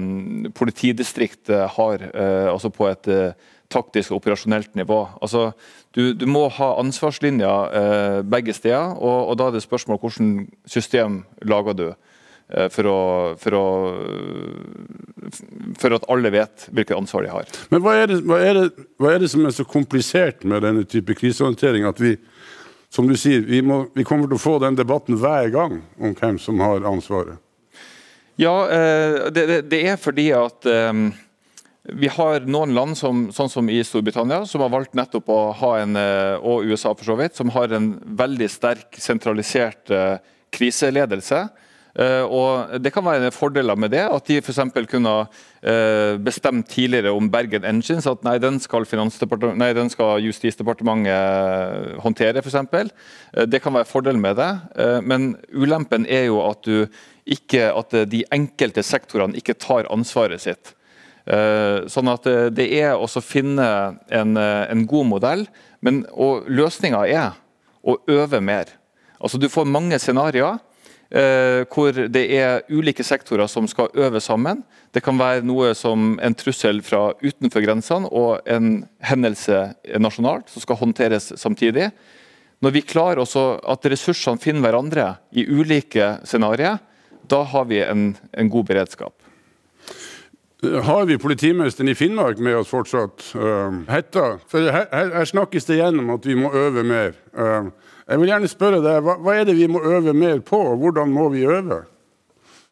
politidistrikt 0.59 1.53
eh, 1.55 1.65
har, 1.77 2.03
eh, 2.11 2.51
altså 2.51 2.73
på 2.73 2.89
et 2.91 3.09
eh, 3.13 3.53
taktisk 3.71 4.13
og 4.13 4.21
operasjonelt 4.21 4.75
nivå. 4.77 4.99
Altså, 5.21 5.51
du, 5.95 6.13
du 6.13 6.25
må 6.29 6.47
ha 6.53 6.73
ansvarslinjer 6.81 7.77
eh, 7.79 8.19
begge 8.27 8.55
steder, 8.55 8.95
og, 8.97 9.31
og, 9.31 9.37
da 9.39 9.49
er 9.49 9.55
det 9.55 9.63
spørsmål 9.65 10.01
hvordan 10.01 10.33
system 10.69 11.23
lager 11.47 11.77
du 11.77 11.85
eh, 11.87 12.67
for, 12.73 12.89
å, 12.91 12.99
for, 13.41 13.57
å, 13.57 13.65
for, 15.81 15.97
at 15.97 16.09
alle 16.11 16.33
vet 16.35 16.67
hvilket 16.71 16.97
ansvar 16.97 17.25
de 17.25 17.33
har. 17.33 17.49
Men 17.73 17.85
hva 17.85 17.95
er, 18.01 18.11
det, 18.11 18.21
hva, 18.27 18.41
er 18.43 18.59
det, 18.59 18.67
hva 19.01 19.15
er, 19.15 19.23
det, 19.23 19.31
som 19.33 19.45
er 19.47 19.55
så 19.55 19.67
komplisert 19.67 20.45
med 20.45 20.65
denne 20.67 20.85
type 20.89 21.17
krisehåndtering 21.17 21.87
at 21.89 22.01
vi 22.03 22.17
som 22.95 23.09
du 23.09 23.17
sier, 23.19 23.41
vi, 23.43 23.59
må, 23.65 23.85
vi 23.95 24.05
kommer 24.07 24.29
til 24.29 24.37
å 24.37 24.39
få 24.39 24.59
den 24.63 24.77
debatten 24.77 25.17
hver 25.19 25.49
gang 25.51 25.81
om 25.99 26.13
hvem 26.15 26.37
som 26.39 26.61
har 26.63 26.85
ansvaret? 26.87 27.41
Ja, 28.39 28.55
eh, 28.67 29.31
det, 29.31 29.61
det, 29.71 29.81
er 29.87 29.99
fordi 29.99 30.29
at 30.35 30.67
eh, 30.67 30.93
vi 31.93 32.07
har 32.09 32.47
noen 32.49 32.73
land, 32.73 32.97
som, 32.97 33.27
sånn 33.33 33.51
som 33.51 33.67
i 33.69 33.77
Storbritannia, 33.85 34.45
som 34.49 34.63
har 34.65 34.71
valgt 34.73 34.95
nettopp 34.97 35.29
å 35.29 35.41
ha 35.59 35.75
en, 35.83 35.95
eh, 35.99 36.33
og 36.41 36.65
USA 36.65 36.95
for 36.95 37.05
så 37.05 37.17
vidt, 37.19 37.35
som 37.37 37.51
har 37.53 37.73
en 37.75 37.91
veldig 38.01 38.49
sterk 38.49 38.97
sentralisert 38.97 39.91
uh, 39.93 40.17
kriseledelse. 40.55 41.43
Uh, 41.95 42.25
og 42.25 42.81
Det 42.81 42.91
kan 42.91 43.05
være 43.05 43.29
fordeler 43.31 43.77
med 43.77 43.93
det, 43.93 44.01
at 44.01 44.25
de 44.25 44.39
f.eks. 44.41 44.59
kunne 44.89 45.13
bestemt 46.21 46.67
tidligere 46.69 47.13
om 47.15 47.29
Bergen 47.31 47.63
Engines 47.65 48.05
at 48.05 48.21
nei, 48.25 48.35
den 48.37 48.59
skal, 48.61 48.85
nei, 49.57 49.71
den 49.73 49.89
skal 49.89 50.19
Justisdepartementet 50.21 52.01
håndtere, 52.03 52.41
f.eks. 52.41 52.91
Det 53.49 53.61
kan 53.63 53.73
være 53.73 53.89
fordelen 53.89 54.21
med 54.21 54.37
det, 54.37 54.51
men 55.01 55.31
ulempen 55.49 56.05
er 56.05 56.27
jo 56.27 56.43
at, 56.45 56.69
ikke, 57.25 57.71
at 57.73 57.97
de 58.11 58.21
enkelte 58.35 58.83
sektorene 58.85 59.37
ikke 59.41 59.57
tar 59.57 59.89
ansvaret 59.89 60.43
sitt. 60.43 60.75
Eh, 61.25 61.87
sånn 61.89 62.09
at 62.11 62.27
eh, 62.29 62.51
det 62.53 62.67
er 62.77 62.93
å 63.01 63.07
finne 63.23 63.65
en, 64.13 64.37
eh, 64.37 64.65
en, 64.69 64.83
god 64.85 65.09
modell, 65.09 65.47
men 65.81 66.03
løsninga 66.13 67.01
er 67.09 67.33
å 67.81 67.97
øve 68.05 68.41
mer. 68.41 68.69
Altså 69.17 69.41
Du 69.41 69.49
får 69.49 69.65
mange 69.65 69.99
scenarioer 69.99 70.61
hvor 71.69 71.93
det 72.09 72.23
er 72.33 72.63
ulike 72.73 73.03
sektorer 73.05 73.45
som 73.47 73.67
skal 73.69 73.91
øve 73.93 74.19
sammen. 74.19 74.63
Det 74.91 75.03
kan 75.05 75.15
være 75.15 75.45
noe 75.45 75.69
som 75.77 76.17
en 76.17 76.35
trussel 76.35 76.81
fra 76.83 77.13
utenfor 77.21 77.61
grensene 77.63 78.09
og 78.09 78.41
en 78.49 78.81
hendelse 79.05 79.59
nasjonalt 80.01 80.49
som 80.51 80.65
skal 80.65 80.79
håndteres 80.81 81.29
samtidig. 81.39 81.91
Når 82.59 82.73
vi 82.73 82.83
klarer 82.89 83.21
også 83.21 83.45
at 83.69 83.85
ressursene 83.93 84.41
finner 84.41 84.65
hverandre 84.65 85.05
i 85.31 85.45
ulike 85.45 86.15
scenarioer, 86.25 86.81
da 87.29 87.43
har 87.53 87.69
vi 87.69 87.79
en, 87.85 88.09
en 88.33 88.51
god 88.51 88.73
beredskap. 88.73 89.13
Har 90.63 91.05
vi 91.05 91.17
politimesteren 91.17 91.89
i 91.89 91.95
Finnmark 91.95 92.37
med 92.37 92.57
oss 92.57 92.69
fortsatt? 92.71 93.25
Uh, 93.35 93.81
Hetta? 93.89 94.37
For 94.47 94.71
her, 94.71 94.87
her, 94.91 95.25
snakkes 95.27 95.67
det 95.67 95.77
igjennom 95.77 96.13
at 96.15 96.25
vi 96.25 96.37
må 96.39 96.51
øve 96.55 96.83
mer. 96.87 97.11
Uh, 97.35 97.67
jeg 98.07 98.21
vil 98.21 98.31
gjerne 98.31 98.49
spørre 98.49 98.79
deg, 98.85 99.01
hva, 99.03 99.17
hva, 99.19 99.35
er 99.35 99.49
det 99.49 99.57
vi 99.57 99.67
må 99.69 99.81
øve 99.83 100.13
mer 100.15 100.39
på, 100.45 100.57
og 100.71 100.79
hvordan 100.81 101.11
må 101.11 101.27
vi 101.33 101.43
øve? 101.43 101.83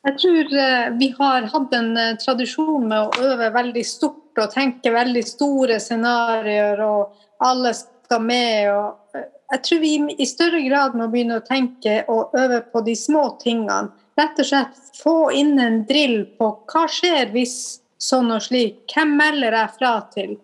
Jeg 0.07 0.19
tror 0.19 0.55
uh, 0.55 0.95
vi 0.99 1.09
har 1.19 1.49
hatt 1.51 1.75
en 1.77 1.91
uh, 1.99 2.15
tradisjon 2.23 2.87
med 2.87 2.99
å 3.01 3.27
øve 3.27 3.51
veldig 3.55 3.85
stort 3.87 4.41
og 4.41 4.53
tenke 4.55 4.91
veldig 4.93 5.23
store 5.27 5.79
scenarioer, 5.83 6.81
og 6.87 7.43
alle 7.43 7.75
skal 7.77 8.23
med. 8.23 8.71
Og, 8.71 9.17
uh, 9.17 9.27
jeg 9.53 9.65
tror 9.67 9.83
vi 9.83 9.93
i 10.17 10.29
større 10.29 10.63
grad 10.65 10.95
må 10.97 11.11
begynne 11.11 11.41
å 11.41 11.45
tenke 11.45 12.01
og 12.11 12.33
øve 12.39 12.63
på 12.71 12.83
de 12.87 12.95
små 12.97 13.27
tingene. 13.43 13.91
Rett 14.19 14.39
og 14.39 14.45
slett 14.45 14.97
få 14.99 15.31
inn 15.33 15.57
en 15.59 15.79
drill 15.89 16.23
på 16.37 16.49
hva 16.69 16.83
skjer 16.91 17.31
hvis 17.33 17.55
sånn 18.03 18.33
og 18.35 18.43
slik. 18.45 18.83
Hvem 18.91 19.15
melder 19.17 19.55
jeg 19.57 19.77
fra 19.77 19.93
til? 20.13 20.35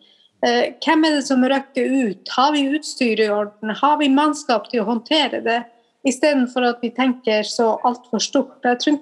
Eh, 0.45 0.71
hvem 0.79 1.03
er 1.05 1.17
det 1.17 1.25
som 1.27 1.43
røkker 1.43 1.91
ut? 2.07 2.31
Har 2.35 2.53
vi 2.55 2.63
utstyr 2.77 3.19
i 3.19 3.29
orden? 3.33 3.75
Har 3.75 3.99
vi 3.99 4.09
mannskap 4.09 4.69
til 4.71 4.83
å 4.83 4.87
håndtere 4.87 5.43
det? 5.45 5.59
Istedenfor 6.07 6.65
at 6.69 6.81
vi 6.81 6.93
tenker 6.95 7.43
så 7.43 7.73
altfor 7.83 8.23
stort. 8.23 8.63
Jeg 8.63 8.97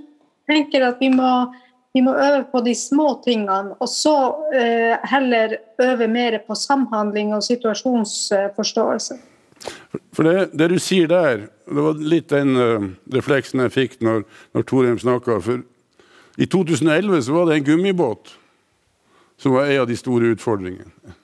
tenker 0.50 0.88
at 0.88 1.00
vi 1.00 1.12
må, 1.14 1.30
vi 1.94 2.02
må, 2.02 2.16
øve 2.18 2.44
på 2.52 2.64
de 2.66 2.74
små 2.76 3.12
tingene, 3.24 3.78
og 3.78 3.90
så 3.92 4.18
eh, 4.50 4.98
heller 5.06 5.60
øve 5.84 6.10
mer 6.10 6.40
på 6.48 6.58
samhandling 6.58 7.36
og 7.38 7.46
situasjonsforståelse. 7.46 9.20
For 10.16 10.28
det, 10.28 10.50
det, 10.58 10.68
du 10.72 10.80
sier 10.82 11.10
der, 11.12 11.48
det 11.68 11.84
var 11.84 12.02
litt 12.02 12.30
den 12.32 12.58
uh, 12.58 12.90
refleksen 13.14 13.64
jeg 13.66 13.74
fikk 13.76 13.98
når, 14.06 14.24
når 14.56 14.68
Torheim 14.70 15.00
snakka. 15.02 15.40
For 15.44 15.64
i 16.38 16.48
2011 16.50 17.26
så 17.28 17.38
var 17.38 17.50
det 17.50 17.58
en 17.60 17.68
gummibåt 17.72 18.36
som 19.38 19.54
var 19.54 19.70
en 19.70 19.82
av 19.84 19.90
de 19.90 19.98
store 19.98 20.34
utfordringene. 20.36 21.16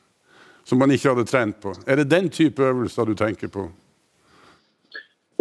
Som 0.63 0.79
man 0.79 0.91
ikke 0.93 1.11
hadde 1.11 1.25
trent 1.27 1.57
på. 1.61 1.73
Er 1.87 1.99
det 1.99 2.11
den 2.11 2.29
type 2.31 2.63
øvelser 2.63 3.09
du 3.09 3.15
tenker 3.19 3.51
på? 3.51 3.67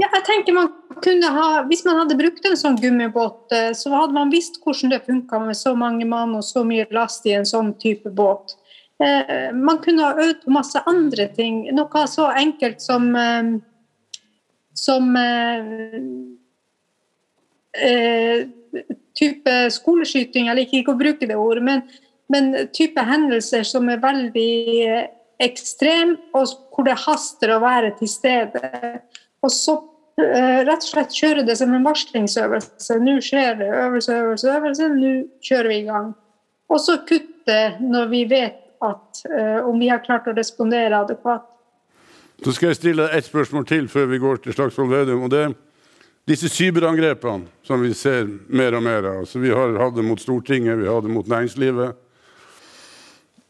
Ja, 0.01 0.09
jeg 0.09 0.25
tenker 0.27 0.57
man 0.57 0.71
kunne 1.05 1.29
ha, 1.35 1.63
Hvis 1.69 1.85
man 1.85 1.99
hadde 2.01 2.17
brukt 2.19 2.47
en 2.49 2.57
sånn 2.59 2.79
gummibåt, 2.81 3.53
eh, 3.53 3.71
så 3.77 3.93
hadde 3.93 4.17
man 4.17 4.33
visst 4.33 4.59
hvordan 4.65 4.93
det 4.93 5.05
funka 5.07 5.41
med 5.45 5.57
så 5.59 5.75
mange 5.79 6.07
mann 6.09 6.35
og 6.39 6.45
så 6.47 6.65
mye 6.67 6.89
last 6.91 7.27
i 7.29 7.37
en 7.37 7.49
sånn 7.49 7.73
type 7.79 8.11
båt. 8.11 8.57
Eh, 9.03 9.53
man 9.55 9.81
kunne 9.83 10.07
ha 10.07 10.15
øvd 10.15 10.45
på 10.45 10.55
masse 10.55 10.83
andre 10.87 11.27
ting. 11.35 11.65
Noe 11.75 12.07
så 12.11 12.29
enkelt 12.39 12.83
som 12.85 13.11
eh, 13.17 13.53
som 14.73 15.17
type 19.17 19.53
skoleskyting, 19.73 20.49
jeg 20.49 20.57
liker 20.59 20.79
ikke 20.81 20.95
å 20.95 20.99
bruke 21.01 21.29
det 21.29 21.37
ordet, 21.37 21.63
men, 21.65 21.83
men 22.33 22.51
type 22.73 23.01
hendelser 23.05 23.65
som 23.69 23.89
er 23.93 24.01
veldig 24.03 24.89
ekstrem, 25.45 26.17
og 26.37 26.53
hvor 26.73 26.89
det 26.89 26.99
haster 27.05 27.55
å 27.55 27.63
være 27.63 27.95
til 28.01 28.11
stede. 28.13 28.73
Og 29.45 29.53
så 29.53 29.77
rett 30.21 30.83
og 30.85 30.89
slett 30.89 31.17
kjøre 31.17 31.45
det 31.47 31.57
som 31.61 31.73
en 31.75 31.87
varslingsøvelse. 31.87 32.99
Nå 33.01 33.19
skjer 33.25 33.57
det 33.61 33.71
øvelse, 33.71 34.17
øvelse, 34.19 34.57
øvelse. 34.57 34.89
Nå 34.97 35.13
kjører 35.45 35.73
vi 35.73 35.79
i 35.81 35.87
gang. 35.89 36.13
Og 36.73 36.81
så 36.81 36.99
kutte 37.09 37.61
når 37.81 38.11
vi 38.13 38.25
vet 38.31 38.62
at 38.83 39.25
uh, 39.31 39.69
om 39.69 39.79
vi 39.81 39.91
har 39.93 40.03
klart 40.05 40.29
å 40.29 40.37
respondere 40.37 40.99
adekvat. 40.99 41.49
Så 42.43 42.55
skal 42.57 42.73
jeg 42.73 42.81
stille 42.81 43.07
deg 43.07 43.19
ett 43.19 43.29
spørsmål 43.29 43.67
til 43.69 43.89
før 43.91 44.09
vi 44.11 44.19
går 44.23 44.43
til 44.43 44.57
Slagsvold 44.57 44.91
Vedum. 44.91 45.27
og 45.27 45.31
det 45.31 45.43
er 45.47 45.53
disse 46.29 46.49
cyberangrepene 46.51 47.47
som 47.67 47.83
vi 47.83 47.93
ser 47.95 48.27
mer 48.47 48.75
og 48.79 48.83
mer 48.83 49.03
av. 49.03 49.21
Altså, 49.25 49.43
vi 49.43 49.51
har 49.55 49.79
hatt 49.79 49.95
det 49.97 50.07
mot 50.07 50.21
Stortinget, 50.21 50.79
vi 50.79 50.89
har 50.91 51.03
det 51.03 51.11
mot 51.11 51.27
næringslivet. 51.27 51.99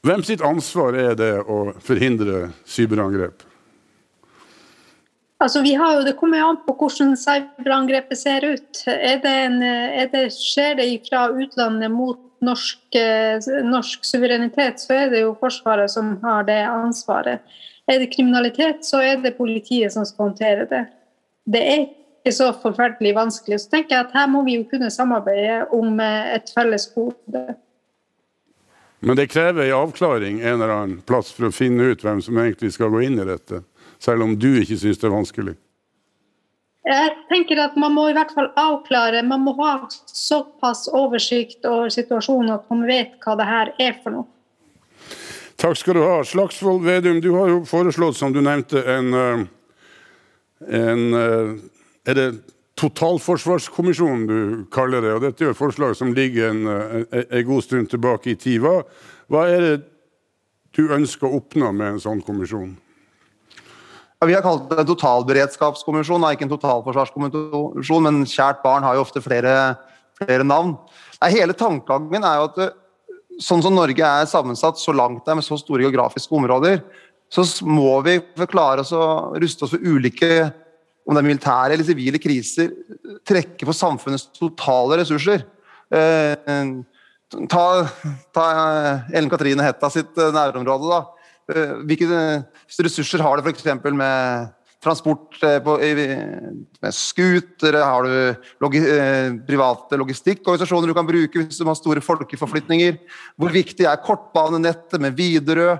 Hvem 0.02 0.22
sitt 0.26 0.42
ansvar 0.42 0.96
er 0.98 1.14
det 1.14 1.34
å 1.46 1.72
forhindre 1.84 2.48
cyberangrep? 2.66 3.44
Altså, 5.42 5.62
vi 5.62 5.74
har 5.74 5.96
jo, 5.96 6.02
Det 6.06 6.16
kommer 6.18 6.42
an 6.42 6.58
på 6.66 6.74
hvordan 6.78 7.16
cyberangrepet 7.18 8.18
ser 8.18 8.44
ut. 8.44 8.82
Det 8.86 9.30
en, 9.30 9.60
det, 10.12 10.24
skjer 10.34 10.76
det 10.78 10.88
fra 11.08 11.28
utlandet 11.30 11.90
mot 11.90 12.20
norsk, 12.44 12.98
norsk, 13.64 14.04
suverenitet, 14.06 14.80
så 14.82 14.96
er 15.04 15.12
det 15.12 15.22
jo 15.22 15.36
Forsvaret 15.40 15.90
som 15.90 16.16
har 16.24 16.46
det 16.48 16.60
ansvaret. 16.66 17.42
Er 17.90 17.98
det 17.98 18.12
kriminalitet, 18.12 18.84
så 18.86 19.02
er 19.02 19.18
det 19.22 19.36
politiet 19.38 19.94
som 19.94 20.06
skal 20.06 20.28
håndtere 20.28 20.68
det. 20.70 20.84
Det 21.44 21.62
er 21.62 21.80
ikke 21.86 22.34
så 22.36 22.52
forferdelig 22.62 23.14
vanskelig. 23.16 23.60
Så 23.62 23.72
tenker 23.72 23.96
jeg 23.96 24.06
at 24.06 24.14
her 24.14 24.30
må 24.30 24.44
vi 24.46 24.60
jo 24.60 24.68
kunne 24.70 24.90
samarbeide 24.90 25.64
om 25.74 25.98
et 26.02 26.52
felles 26.54 26.86
gode. 26.94 27.42
Men 29.02 29.18
det 29.18 29.32
krever 29.32 29.66
en 29.66 29.80
avklaring 29.80 30.38
en 30.40 30.54
eller 30.60 30.76
annen 30.76 31.02
plass 31.06 31.32
for 31.34 31.48
å 31.48 31.54
finne 31.54 31.90
ut 31.90 32.04
hvem 32.06 32.22
som 32.22 32.38
egentlig 32.38 32.70
skal 32.76 32.92
gå 32.94 33.02
inn 33.08 33.18
i 33.18 33.26
dette? 33.26 33.64
selv 34.02 34.26
om 34.26 34.34
du 34.38 34.50
ikke 34.60 34.78
syns 34.78 35.00
det 35.00 35.08
er 35.08 35.14
vanskelig? 35.14 35.54
Jeg 36.82 37.10
tenker 37.30 37.60
at 37.62 37.76
Man 37.78 37.94
må 37.94 38.08
i 38.10 38.14
hvert 38.16 38.32
fall 38.34 38.48
avklare, 38.58 39.22
man 39.22 39.44
må 39.46 39.54
ha 39.60 39.74
såpass 40.10 40.88
oversikt 40.90 41.66
over 41.68 41.92
situasjonen 41.94 42.56
at 42.56 42.64
man 42.72 42.86
vet 42.88 43.14
hva 43.22 43.36
det 43.38 43.46
her 43.46 43.70
er 43.78 43.98
for 44.02 44.16
noe. 44.16 44.26
Takk 45.62 45.78
skal 45.78 45.94
du 45.94 46.02
ha. 46.02 46.16
Slagsvold 46.26 46.82
Vedum, 46.82 47.20
du 47.22 47.30
har 47.36 47.52
jo 47.52 47.60
foreslått, 47.68 48.18
som 48.18 48.34
du 48.34 48.40
nevnte, 48.42 48.82
en, 48.82 49.14
eh, 49.14 49.44
en 50.82 51.04
eh, 51.14 51.54
Er 52.10 52.18
det 52.18 52.28
totalforsvarskommisjon 52.74 54.26
du 54.26 54.38
kaller 54.74 55.04
det? 55.04 55.12
og 55.14 55.22
Dette 55.22 55.44
er 55.44 55.52
et 55.52 55.56
forslag 55.56 55.94
som 55.94 56.10
ligger 56.12 56.50
en, 56.50 56.66
en, 56.66 57.06
en 57.22 57.46
god 57.46 57.62
stund 57.62 57.92
tilbake 57.92 58.32
i 58.32 58.34
tid. 58.34 58.58
Hva 59.30 59.44
er 59.46 59.62
det 59.62 59.76
du 60.74 60.88
ønsker 60.90 61.28
å 61.28 61.38
oppnå 61.38 61.70
med 61.70 61.92
en 61.92 62.02
sånn 62.02 62.24
kommisjon? 62.26 62.74
Vi 64.22 64.34
har 64.36 64.44
kalt 64.44 64.68
det 64.70 64.78
en 64.78 64.86
totalberedskapskommisjon, 64.86 66.24
ikke 66.30 66.46
en 66.46 66.52
totalforsvarskommisjon. 66.52 68.04
Men 68.06 68.22
kjært 68.28 68.60
barn 68.62 68.84
har 68.86 68.94
jo 68.94 69.02
ofte 69.02 69.22
flere, 69.24 69.74
flere 70.20 70.46
navn. 70.46 70.76
Nei, 71.18 71.30
hele 71.34 71.56
tankegangen 71.58 72.26
er 72.26 72.38
jo 72.38 72.48
at 72.50 72.60
eh, 72.62 72.74
sånn 73.42 73.62
som 73.64 73.74
Norge 73.74 74.06
er 74.06 74.28
sammensatt 74.30 74.78
så 74.78 74.94
langt 74.94 75.24
det 75.24 75.32
er 75.32 75.40
med 75.40 75.46
så 75.46 75.58
store 75.58 75.86
geografiske 75.86 76.34
områder, 76.36 76.82
så 77.32 77.44
må 77.64 77.96
vi 78.04 78.18
klare 78.50 78.84
oss 78.84 78.92
å 78.94 79.04
ruste 79.40 79.64
oss 79.64 79.72
for 79.72 79.82
ulike 79.82 80.50
om 81.08 81.16
det 81.16 81.22
er 81.22 81.26
militære 81.26 81.74
eller 81.74 81.86
sivile 81.86 82.20
kriser, 82.22 82.68
trekke 83.26 83.66
for 83.66 83.74
samfunnets 83.74 84.28
totale 84.36 85.00
ressurser. 85.00 85.42
Eh, 85.90 86.68
ta, 87.50 87.64
ta 88.36 88.46
Ellen 89.10 89.32
Katrine 89.32 89.66
Hetta 89.66 89.90
sitt 89.90 90.14
eh, 90.20 90.30
nærområde. 90.34 90.92
da 90.92 91.02
Eh, 91.02 91.21
hvilke 91.50 92.06
ressurser 92.86 93.22
har 93.24 93.38
du 93.38 93.48
f.eks. 93.48 93.64
med 93.90 94.52
transport 94.82 95.38
eh, 95.46 95.58
på, 95.62 95.76
med 95.78 96.94
scootere? 96.96 97.82
Har 97.82 98.06
du 98.06 98.46
logi, 98.62 98.82
eh, 98.82 99.34
private 99.46 99.98
logistikkorganisasjoner 100.00 100.90
du 100.90 100.96
kan 100.96 101.08
bruke 101.08 101.42
hvis 101.42 101.60
du 101.60 101.66
har 101.68 101.78
store 101.78 102.02
folkeforflytninger? 102.04 102.98
Hvor 103.38 103.54
viktig 103.54 103.86
er 103.86 104.02
kortbanenettet 104.02 105.02
med 105.02 105.18
Widerøe? 105.18 105.78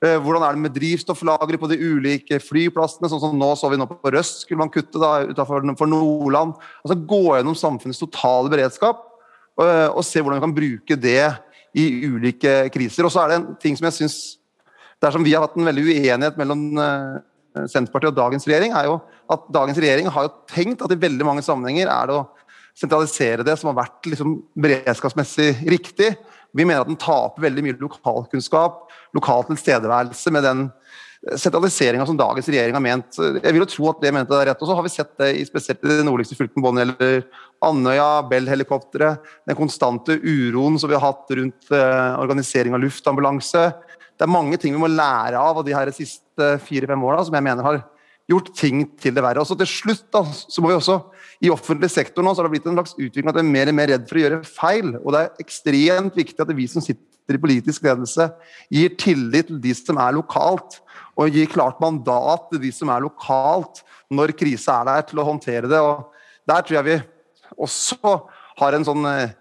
Hvordan 0.00 0.40
er 0.40 0.56
det 0.56 0.62
med 0.64 0.72
drivstofflagre 0.72 1.58
på 1.60 1.68
de 1.68 1.76
ulike 1.76 2.38
flyplassene? 2.40 3.10
sånn 3.12 3.20
som 3.20 3.34
Nå 3.36 3.50
så 3.52 3.68
vi 3.68 3.76
nå 3.76 3.84
på 3.84 4.08
Røst 4.14 4.46
skulle 4.46 4.62
man 4.62 4.70
kutte 4.72 4.96
da, 4.96 5.26
utenfor 5.28 5.90
Nordland. 5.90 6.54
Altså 6.80 6.96
Gå 7.04 7.18
gjennom 7.34 7.58
samfunnets 7.58 8.00
totale 8.00 8.48
beredskap 8.48 9.02
og, 9.60 9.66
og 9.68 10.00
se 10.08 10.22
hvordan 10.22 10.40
vi 10.40 10.46
kan 10.46 10.56
bruke 10.56 10.96
det 10.96 11.26
i 11.76 11.84
ulike 12.08 12.54
kriser. 12.72 13.04
Og 13.04 13.12
så 13.12 13.26
er 13.26 13.28
det 13.28 13.38
en 13.42 13.50
ting 13.60 13.76
som 13.76 13.90
jeg 13.90 13.98
syns 13.98 14.16
Dersom 15.00 15.24
vi 15.24 15.34
har 15.34 15.46
hatt 15.46 15.56
en 15.56 15.68
veldig 15.68 15.86
uenighet 15.86 16.40
mellom 16.40 16.66
eh, 16.80 17.20
Senterpartiet 17.66 18.12
og 18.12 18.18
dagens 18.18 18.46
regjering, 18.46 18.74
er 18.76 18.90
jo 18.90 18.98
at 19.32 19.46
dagens 19.52 19.80
regjering 19.80 20.10
har 20.12 20.26
jo 20.26 20.34
tenkt 20.50 20.84
at 20.84 20.92
i 20.94 21.00
veldig 21.00 21.26
mange 21.26 21.44
sammenhenger 21.46 21.90
er 21.90 22.10
det 22.10 22.18
å 22.18 22.26
sentralisere 22.78 23.44
det 23.46 23.56
som 23.58 23.72
har 23.72 23.80
vært 23.82 24.10
liksom 24.12 24.36
beredskapsmessig 24.60 25.50
riktig. 25.72 26.12
Vi 26.56 26.66
mener 26.66 26.84
at 26.84 26.90
den 26.90 26.98
taper 27.00 27.46
veldig 27.46 27.64
mye 27.66 27.78
lokalkunnskap, 27.80 28.84
lokal 29.16 29.46
tilstedeværelse, 29.48 30.32
med 30.34 30.46
den 30.46 30.68
sentraliseringa 31.36 32.06
som 32.08 32.16
dagens 32.16 32.48
regjering 32.48 32.76
har 32.76 32.82
ment. 32.82 33.18
Jeg 33.18 33.52
vil 33.52 33.60
jo 33.60 33.68
tro 33.68 33.88
at 33.90 34.00
det 34.00 34.12
mente 34.16 34.32
det 34.32 34.38
er 34.40 34.48
rett. 34.50 34.62
Og 34.62 34.70
så 34.70 34.76
har 34.78 34.86
vi 34.86 34.92
sett 34.92 35.10
det 35.20 35.28
i 35.36 35.44
spesielt 35.44 35.82
det 35.84 35.98
nordligste 36.06 36.38
fylket 36.38 36.62
både 36.64 36.78
når 36.78 36.86
gjelder 36.86 37.26
Andøya, 37.68 38.08
Bell-helikopteret, 38.30 39.26
den 39.50 39.58
konstante 39.58 40.16
uroen 40.16 40.78
som 40.80 40.88
vi 40.88 40.96
har 40.96 41.04
hatt 41.04 41.34
rundt 41.36 41.74
eh, 41.76 42.14
organisering 42.22 42.76
av 42.76 42.80
luftambulanse 42.86 43.66
det 44.20 44.26
er 44.26 44.34
mange 44.34 44.58
ting 44.60 44.74
vi 44.76 44.82
må 44.82 44.90
lære 44.92 45.40
av 45.40 45.62
av 45.62 45.64
de 45.64 45.72
her 45.72 45.88
siste 45.96 46.50
fire-fem 46.66 47.04
åra 47.08 47.22
som 47.24 47.32
jeg 47.32 47.44
mener 47.46 47.64
har 47.64 47.78
gjort 48.28 48.50
ting 48.52 48.82
til 49.00 49.14
det 49.16 49.22
verre. 49.24 49.40
Og 49.40 49.48
så 49.48 49.56
til 49.56 49.68
slutt 49.70 50.10
da, 50.12 50.20
så 50.28 50.60
må 50.60 50.68
vi 50.68 50.76
også, 50.76 50.98
I 51.40 51.48
offentlig 51.48 51.88
sektor 51.88 52.22
nå 52.22 52.34
så 52.34 52.42
har 52.42 52.50
det 52.50 52.58
blitt 52.58 52.68
en 52.68 52.76
slags 52.76 52.92
utvikling 52.98 53.30
at 53.32 53.38
vi 53.38 53.42
er 53.46 53.54
mer 53.54 53.70
og 53.72 53.78
mer 53.78 53.88
redd 53.94 54.04
for 54.10 54.20
å 54.20 54.24
gjøre 54.26 54.42
feil. 54.44 54.90
og 55.00 55.14
Det 55.14 55.22
er 55.22 55.40
ekstremt 55.46 56.20
viktig 56.20 56.44
at 56.44 56.52
vi 56.58 56.68
som 56.68 56.84
sitter 56.84 57.38
i 57.38 57.40
politisk 57.40 57.86
ledelse, 57.86 58.28
gir 58.68 58.92
tillit 59.00 59.48
til 59.48 59.62
de 59.64 59.72
som 59.78 60.02
er 60.04 60.18
lokalt. 60.18 60.82
Og 61.16 61.32
gir 61.32 61.48
klart 61.50 61.80
mandat 61.80 62.50
til 62.52 62.60
de 62.62 62.74
som 62.76 62.92
er 62.92 63.02
lokalt 63.06 63.80
når 64.12 64.36
krise 64.36 64.76
er 64.76 64.86
der, 64.88 65.08
til 65.08 65.22
å 65.22 65.26
håndtere 65.30 65.70
det. 65.70 65.80
og 65.80 66.12
Der 66.44 66.60
tror 66.60 66.80
jeg 66.80 66.88
vi 66.90 67.00
også 67.56 68.18
har 68.60 68.76
en 68.76 68.84
sånn 68.84 69.08
eh, 69.08 69.32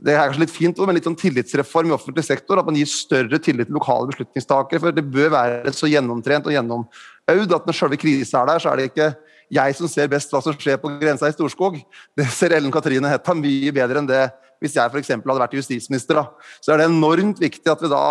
det 0.00 0.14
er 0.14 0.22
kanskje 0.22 0.40
litt 0.40 0.54
fint, 0.54 0.78
men 0.80 0.96
litt 0.96 1.04
sånn 1.04 1.18
tillitsreform 1.20 1.90
i 1.90 1.92
offentlig 1.92 2.24
sektor. 2.24 2.60
At 2.60 2.68
man 2.68 2.78
gir 2.78 2.88
større 2.88 3.40
tillit 3.42 3.68
til 3.68 3.76
lokale 3.76 4.08
beslutningstakere. 4.08 4.80
For 4.80 4.96
det 4.96 5.04
bør 5.04 5.34
være 5.34 5.74
så 5.76 5.90
gjennomtrent 5.90 6.48
og 6.48 6.54
gjennomøvd 6.54 7.56
at 7.58 7.68
når 7.68 7.76
selve 7.76 7.98
krisen 8.00 8.40
er 8.40 8.48
der, 8.48 8.62
så 8.62 8.72
er 8.72 8.80
det 8.80 8.88
ikke 8.88 9.10
jeg 9.52 9.76
som 9.76 9.90
ser 9.90 10.08
best 10.08 10.32
hva 10.32 10.40
som 10.40 10.56
skjer 10.56 10.78
på 10.80 10.94
grensa 11.02 11.28
i 11.28 11.34
Storskog. 11.34 11.76
Det 12.16 12.24
ser 12.32 12.54
Ellen 12.56 12.72
Katrine 12.72 13.10
Hetta 13.12 13.34
mye 13.36 13.74
bedre 13.76 14.00
enn 14.00 14.08
det 14.08 14.24
hvis 14.62 14.78
jeg 14.78 14.92
f.eks. 14.94 15.10
hadde 15.10 15.42
vært 15.42 15.56
justisminister. 15.58 16.22
Så 16.62 16.72
er 16.72 16.80
det 16.80 16.86
enormt 16.88 17.40
viktig 17.42 17.68
at 17.68 17.82
vi 17.82 17.90
da 17.92 18.02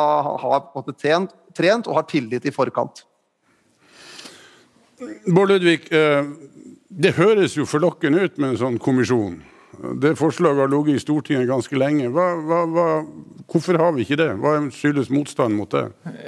har 0.44 0.68
måte 0.76 0.94
trent, 0.94 1.32
trent 1.58 1.88
og 1.90 1.98
har 1.98 2.06
tillit 2.12 2.46
i 2.46 2.54
forkant. 2.54 3.06
Bård 5.26 5.50
Ludvig, 5.50 5.88
eh, 5.90 6.28
det 6.92 7.16
høres 7.18 7.56
jo 7.58 7.66
forlokkende 7.66 8.28
ut 8.28 8.38
med 8.38 8.52
en 8.52 8.60
sånn 8.60 8.78
kommisjon. 8.84 9.40
Det 10.02 10.14
forslaget 10.20 10.62
har 10.62 10.70
ligget 10.70 11.00
i 11.00 11.02
Stortinget 11.02 11.48
ganske 11.50 11.78
lenge. 11.80 12.10
Hva, 12.14 12.28
hva, 12.46 12.60
hva, 12.70 12.88
Hvorfor 13.52 13.76
har 13.82 13.92
vi 13.96 14.06
ikke 14.06 14.16
det? 14.20 14.30
Hva 14.40 14.54
skyldes 14.72 15.10
motstand 15.12 15.58
mot 15.58 15.72
det? 15.74 15.84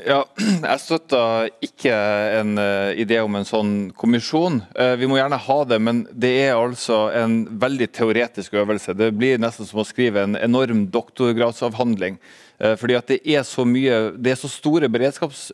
Ja, 0.09 0.23
jeg 0.41 0.79
støtter 0.83 1.51
ikke 1.63 1.93
en 2.41 2.57
uh, 2.59 2.91
idé 2.99 3.21
om 3.23 3.37
en 3.39 3.47
sånn 3.47 3.73
kommisjon. 3.95 4.59
Uh, 4.75 4.95
vi 4.99 5.07
må 5.07 5.19
gjerne 5.19 5.39
ha 5.39 5.57
det, 5.69 5.79
men 5.79 6.01
det 6.11 6.33
er 6.41 6.57
altså 6.57 7.05
en 7.15 7.37
veldig 7.61 7.87
teoretisk 7.95 8.57
øvelse. 8.59 8.97
Det 8.99 9.13
blir 9.15 9.39
nesten 9.39 9.69
som 9.69 9.83
å 9.83 9.87
skrive 9.87 10.25
en 10.25 10.35
enorm 10.35 10.87
doktorgradsavhandling. 10.91 12.19
Uh, 12.59 12.73
fordi 12.81 12.99
at 12.99 13.13
det 13.13 13.21
er 13.23 13.47
så 13.47 13.63
mye, 13.69 14.01
det 14.17 14.33
er 14.33 14.41
så 14.41 14.51
store 14.51 14.91
beredskaps, 14.91 15.51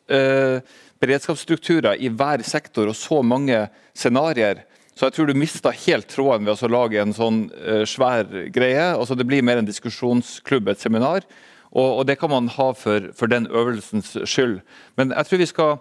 beredskapsstrukturer 1.00 2.02
i 2.02 2.10
hver 2.10 2.42
sektor 2.48 2.90
og 2.90 2.98
så 2.98 3.22
mange 3.22 3.68
scenarioer. 3.94 4.66
Så 5.00 5.08
jeg 5.08 5.16
tror 5.16 5.30
du 5.30 5.38
mista 5.40 5.72
helt 5.86 6.10
tråden 6.12 6.44
ved 6.44 6.60
å 6.60 6.72
lage 6.74 7.00
en 7.00 7.16
sånn 7.16 7.46
svær 7.88 8.28
greie. 8.52 8.90
Altså, 8.92 9.16
det 9.16 9.24
blir 9.30 9.46
mer 9.48 9.62
en 9.62 9.70
diskusjonsklubb, 9.70 10.68
et 10.68 10.82
seminar. 10.84 11.24
Og, 11.70 12.00
og 12.00 12.06
det 12.10 12.18
kan 12.20 12.32
man 12.32 12.50
ha 12.56 12.72
for, 12.78 13.10
for, 13.18 13.30
den 13.30 13.48
øvelsens 13.48 14.16
skyld. 14.26 14.60
Men 14.98 15.14
jeg 15.14 15.30
tror 15.30 15.42
vi 15.42 15.50
skal 15.50 15.76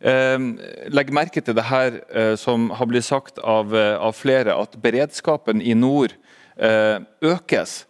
eh, 0.00 0.46
legge 0.92 1.16
merke 1.16 1.42
til 1.44 1.56
det 1.56 1.66
her 1.68 2.00
eh, 2.08 2.34
som 2.40 2.70
har 2.78 2.88
blitt 2.88 3.06
sagt 3.06 3.40
av, 3.44 3.74
eh, 3.76 3.96
av, 3.98 4.16
flere, 4.16 4.56
at 4.56 4.78
beredskapen 4.80 5.60
i 5.60 5.76
nord 5.76 6.16
eh, 6.56 6.96
økes. 7.24 7.82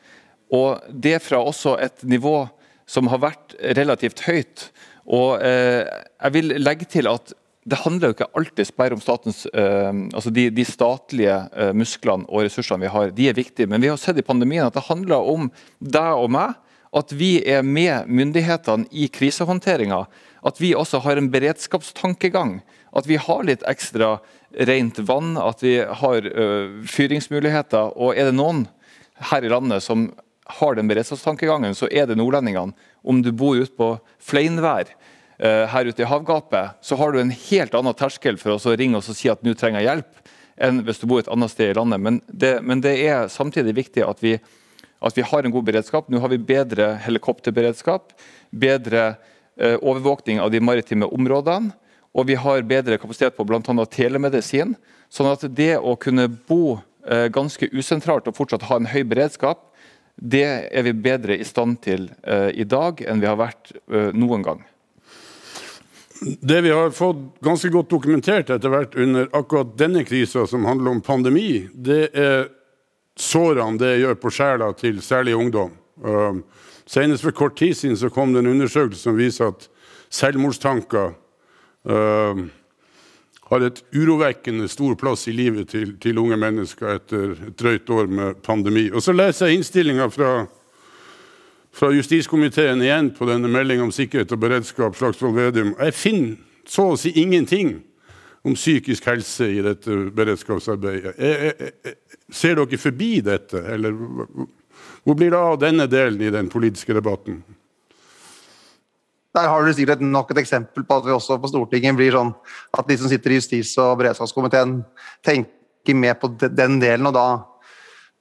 Og 0.55 0.83
det 0.91 1.21
fra 1.23 1.43
også 1.43 1.79
et 1.83 2.03
nivå 2.03 2.43
som 2.91 3.09
har 3.13 3.23
vært 3.23 3.55
relativt 3.79 4.27
høyt. 4.27 4.69
Og 5.07 5.39
eh, 5.45 5.87
jeg 5.87 6.35
vil 6.35 6.57
legge 6.59 6.91
til 6.91 7.09
at 7.13 7.37
det 7.65 7.81
handler 7.81 8.11
jo 8.11 8.15
ikke 8.19 8.33
alltid 8.37 8.71
bare 8.77 8.97
om 8.97 9.01
statens, 9.01 9.47
eh, 9.47 9.93
altså 10.13 10.31
de, 10.35 10.51
de 10.53 10.65
statlige 10.69 11.37
eh, 11.57 11.73
musklene 11.77 12.29
og 12.29 12.45
ressursene 12.45 12.85
vi 12.85 12.93
har. 12.93 13.15
De 13.17 13.29
er 13.31 13.39
viktige, 13.39 13.69
men 13.71 13.81
vi 13.81 13.89
har 13.89 14.01
sett 14.01 14.21
i 14.21 14.27
pandemien 14.27 14.67
at 14.67 14.77
det 14.77 14.85
handler 14.91 15.25
om 15.33 15.49
deg 15.81 16.21
og 16.21 16.29
meg 16.35 16.59
at 16.95 17.13
vi 17.17 17.41
er 17.43 17.65
med 17.67 18.07
myndighetene 18.07 18.87
i 18.95 19.09
krisehåndteringa. 19.11 20.05
At 20.47 20.61
vi 20.63 20.75
også 20.79 21.01
har 21.03 21.19
en 21.19 21.31
beredskapstankegang. 21.33 22.61
At 22.95 23.09
vi 23.11 23.19
har 23.19 23.43
litt 23.49 23.65
ekstra 23.67 24.19
rent 24.69 25.01
vann, 25.09 25.35
at 25.41 25.65
vi 25.65 25.81
har 25.83 26.29
uh, 26.29 26.85
fyringsmuligheter. 26.87 27.97
Og 27.99 28.15
er 28.15 28.31
det 28.31 28.37
noen 28.39 28.69
her 29.33 29.43
i 29.43 29.51
landet 29.51 29.83
som 29.83 30.13
har 30.61 30.79
den 30.79 30.87
beredskapstankegangen, 30.91 31.75
så 31.75 31.89
er 31.91 32.07
det 32.07 32.19
nordlendingene. 32.21 32.77
Om 33.03 33.25
du 33.25 33.33
bor 33.35 33.59
ute 33.59 33.75
på 33.75 33.97
Fleinvær 34.23 34.93
her 35.39 35.89
ute 35.91 36.05
i 36.05 36.07
havgapet, 36.07 36.77
så 36.85 36.95
har 37.01 37.11
du 37.11 37.19
en 37.19 37.33
helt 37.35 37.73
annen 37.75 37.97
terskel 37.99 38.37
for 38.39 38.55
å 38.55 38.75
ringe 38.79 39.01
oss 39.01 39.09
og 39.11 39.17
si 39.19 39.27
at 39.33 39.41
nå 39.43 39.57
trenger 39.59 39.83
jeg 39.83 39.89
hjelp, 39.89 40.21
enn 40.63 40.79
hvis 40.87 41.01
du 41.03 41.09
bor 41.11 41.25
et 41.25 41.31
annet 41.35 41.51
sted 41.51 41.73
i 41.73 41.75
landet. 41.75 42.03
Men 42.05 42.21
det, 42.29 42.53
men 42.63 42.85
det 42.85 42.93
er 43.03 43.27
samtidig 43.33 43.75
viktig 43.81 44.05
at 44.07 44.23
vi 44.23 44.37
at 45.05 45.19
vi 45.19 45.23
har 45.23 45.45
en 45.45 45.53
god 45.53 45.65
beredskap. 45.65 46.09
Nå 46.09 46.21
har 46.23 46.33
vi 46.33 46.41
bedre 46.41 46.95
helikopterberedskap, 47.05 48.15
bedre 48.51 49.03
eh, 49.57 49.77
overvåkning 49.77 50.41
av 50.41 50.53
de 50.55 50.63
maritime 50.65 51.09
områdene, 51.13 51.75
og 52.15 52.29
vi 52.31 52.39
har 52.39 52.63
bedre 52.63 52.99
kapasitet 53.03 53.37
på 53.37 53.45
bl.a. 53.45 53.87
telemedisin. 53.91 54.77
Sånn 55.13 55.33
at 55.33 55.45
det 55.51 55.75
å 55.77 55.97
kunne 56.01 56.29
bo 56.31 56.79
eh, 57.07 57.27
ganske 57.35 57.69
usentralt 57.75 58.31
og 58.31 58.39
fortsatt 58.39 58.69
ha 58.71 58.79
en 58.81 58.91
høy 58.93 59.03
beredskap, 59.11 59.67
det 60.15 60.47
er 60.71 60.87
vi 60.87 60.95
bedre 60.95 61.37
i 61.37 61.47
stand 61.47 61.81
til 61.83 62.07
eh, 62.23 62.53
i 62.55 62.65
dag 62.65 63.03
enn 63.03 63.21
vi 63.21 63.29
har 63.29 63.41
vært 63.41 63.75
eh, 63.75 64.15
noen 64.15 64.47
gang. 64.47 64.63
Det 66.21 66.61
vi 66.61 66.71
har 66.71 66.91
fått 66.95 67.41
ganske 67.43 67.69
godt 67.75 67.91
dokumentert 67.91 68.51
etter 68.55 68.71
hvert 68.71 68.95
under 68.95 69.29
akkurat 69.35 69.73
denne 69.79 70.05
krisa, 70.07 70.47
som 70.47 70.65
handler 70.65 70.95
om 70.95 71.03
pandemi, 71.03 71.67
det 71.75 72.13
er 72.15 72.47
sårene 73.19 73.79
det 73.79 73.97
gjør 74.01 74.19
på 74.23 74.33
sjela 74.35 74.71
til 74.79 75.03
særlig 75.03 75.35
ungdom. 75.39 75.75
Uh, 76.05 76.41
senest 76.87 77.25
for 77.27 77.35
kort 77.35 77.59
tid 77.59 77.75
siden 77.77 77.99
så 77.99 78.11
kom 78.15 78.33
det 78.35 78.45
en 78.45 78.53
undersøkelse 78.55 79.09
som 79.09 79.19
viser 79.19 79.53
at 79.53 79.69
selvmordstanker 80.15 81.13
uh, 81.91 82.45
har 83.51 83.67
et 83.67 83.83
urovekkende 83.95 84.69
stor 84.69 84.95
plass 84.99 85.29
i 85.29 85.35
livet 85.37 85.69
til, 85.75 85.97
til, 86.01 86.19
unge 86.19 86.39
mennesker 86.41 86.97
etter 86.97 87.35
et 87.35 87.57
drøyt 87.61 87.91
år 87.91 88.07
med 88.07 88.43
pandemi. 88.43 88.89
Og 88.91 89.03
Så 89.03 89.13
leser 89.13 89.51
jeg 89.51 89.61
innstillinga 89.61 90.09
fra, 90.11 90.47
fra, 91.75 91.91
justiskomiteen 91.95 92.83
igjen 92.83 93.11
på 93.17 93.27
denne 93.29 93.51
meldinga 93.51 93.87
om 93.87 93.93
sikkerhet 93.95 94.33
og 94.35 94.43
beredskap. 94.43 94.97
Slagsvold 94.99 95.35
Vedum. 95.39 95.75
Jeg 95.81 95.97
finner 95.99 96.37
så 96.69 96.93
å 96.93 97.01
si 97.01 97.13
ingenting 97.21 97.77
om 98.45 98.55
psykisk 98.57 99.07
helse 99.09 99.49
i 99.49 99.63
dette 99.65 99.97
beredskapsarbeidet. 100.17 101.15
Jeg, 101.17 101.51
jeg, 101.59 101.73
jeg, 101.89 101.97
ser 102.35 102.59
dere 102.61 102.81
forbi 102.81 103.11
dette, 103.25 103.61
eller 103.75 103.97
hvor 105.05 105.17
blir 105.17 105.33
det 105.33 105.41
av 105.41 105.59
denne 105.61 105.87
delen 105.91 106.25
i 106.25 106.33
den 106.33 106.51
politiske 106.53 106.97
debatten? 106.97 107.43
Der 109.35 109.49
har 109.51 109.65
du 109.65 109.73
sikkert 109.75 110.05
nok 110.05 110.31
et 110.31 110.45
eksempel 110.45 110.85
på 110.87 110.99
at 111.01 111.09
vi 111.09 111.15
også 111.15 111.41
på 111.43 111.51
Stortinget 111.51 111.97
blir 111.99 112.15
sånn 112.15 112.31
at 112.77 112.87
de 112.87 112.97
som 113.01 113.11
sitter 113.11 113.35
i 113.35 113.41
justis- 113.41 113.75
og 113.83 113.97
beredskapskomiteen, 113.99 114.77
tenker 115.27 115.99
med 115.99 116.21
på 116.21 116.31
den 116.45 116.79
delen, 116.83 117.09
og 117.11 117.17
da, 117.17 117.27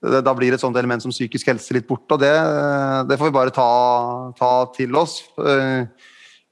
da 0.04 0.34
blir 0.36 0.56
et 0.56 0.62
sånt 0.62 0.76
element 0.80 1.04
som 1.04 1.14
psykisk 1.14 1.47
helse 1.47 1.76
litt 1.76 1.88
borte. 1.88 2.16
og 2.16 2.24
Det, 2.24 2.34
det 3.10 3.20
får 3.20 3.30
vi 3.30 3.38
bare 3.38 3.54
ta, 3.56 3.70
ta 4.38 4.51
til 4.76 4.95
oss. 4.99 5.22
Eh, 5.39 5.86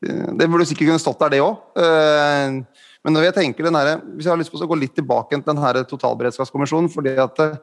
det 0.01 0.47
burde 0.49 0.65
sikkert 0.65 0.89
kunne 0.89 1.03
stått 1.03 1.19
der, 1.21 1.35
det 1.35 1.43
òg. 1.45 2.63
Men 3.01 3.15
når 3.15 3.27
jeg 3.29 3.37
tenker 3.39 3.65
den 3.65 3.77
her, 3.77 3.97
hvis 4.13 4.27
jeg 4.27 4.33
har 4.33 4.39
lyst 4.39 4.53
på 4.53 4.61
å 4.61 4.69
gå 4.69 4.77
litt 4.77 4.93
tilbake 4.97 5.33
til 5.33 5.45
denne 5.45 5.85
totalberedskapskommisjonen 5.89 6.89
fordi 6.93 7.15
at 7.21 7.39
eh, 7.41 7.55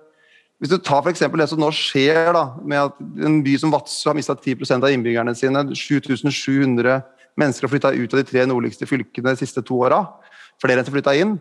hvis 0.59 0.73
du 0.73 0.81
tar 0.83 1.05
for 1.05 1.39
det 1.39 1.47
som 1.47 1.61
nå 1.63 1.69
skjer 1.71 2.33
da, 2.35 2.43
med 2.67 2.89
at 2.89 3.27
en 3.29 3.37
by 3.47 3.53
som 3.63 3.71
Vadsø 3.71 4.11
har 4.11 4.17
mista 4.19 4.35
10% 4.35 4.83
av 4.83 4.91
innbyggerne 4.91 5.35
sine, 5.39 5.63
7700 5.71 6.97
mennesker 7.39 7.69
har 7.69 7.71
flytta 7.71 7.93
ut 7.95 8.17
av 8.17 8.19
de 8.19 8.25
tre 8.27 8.43
nordligste 8.51 8.89
fylkene 8.91 9.37
de 9.37 9.39
siste 9.39 9.63
to 9.63 9.79
åra, 9.87 10.01
flere 10.59 10.83
enn 10.83 10.89
som 10.89 10.97
flytta 10.97 11.15
inn. 11.15 11.37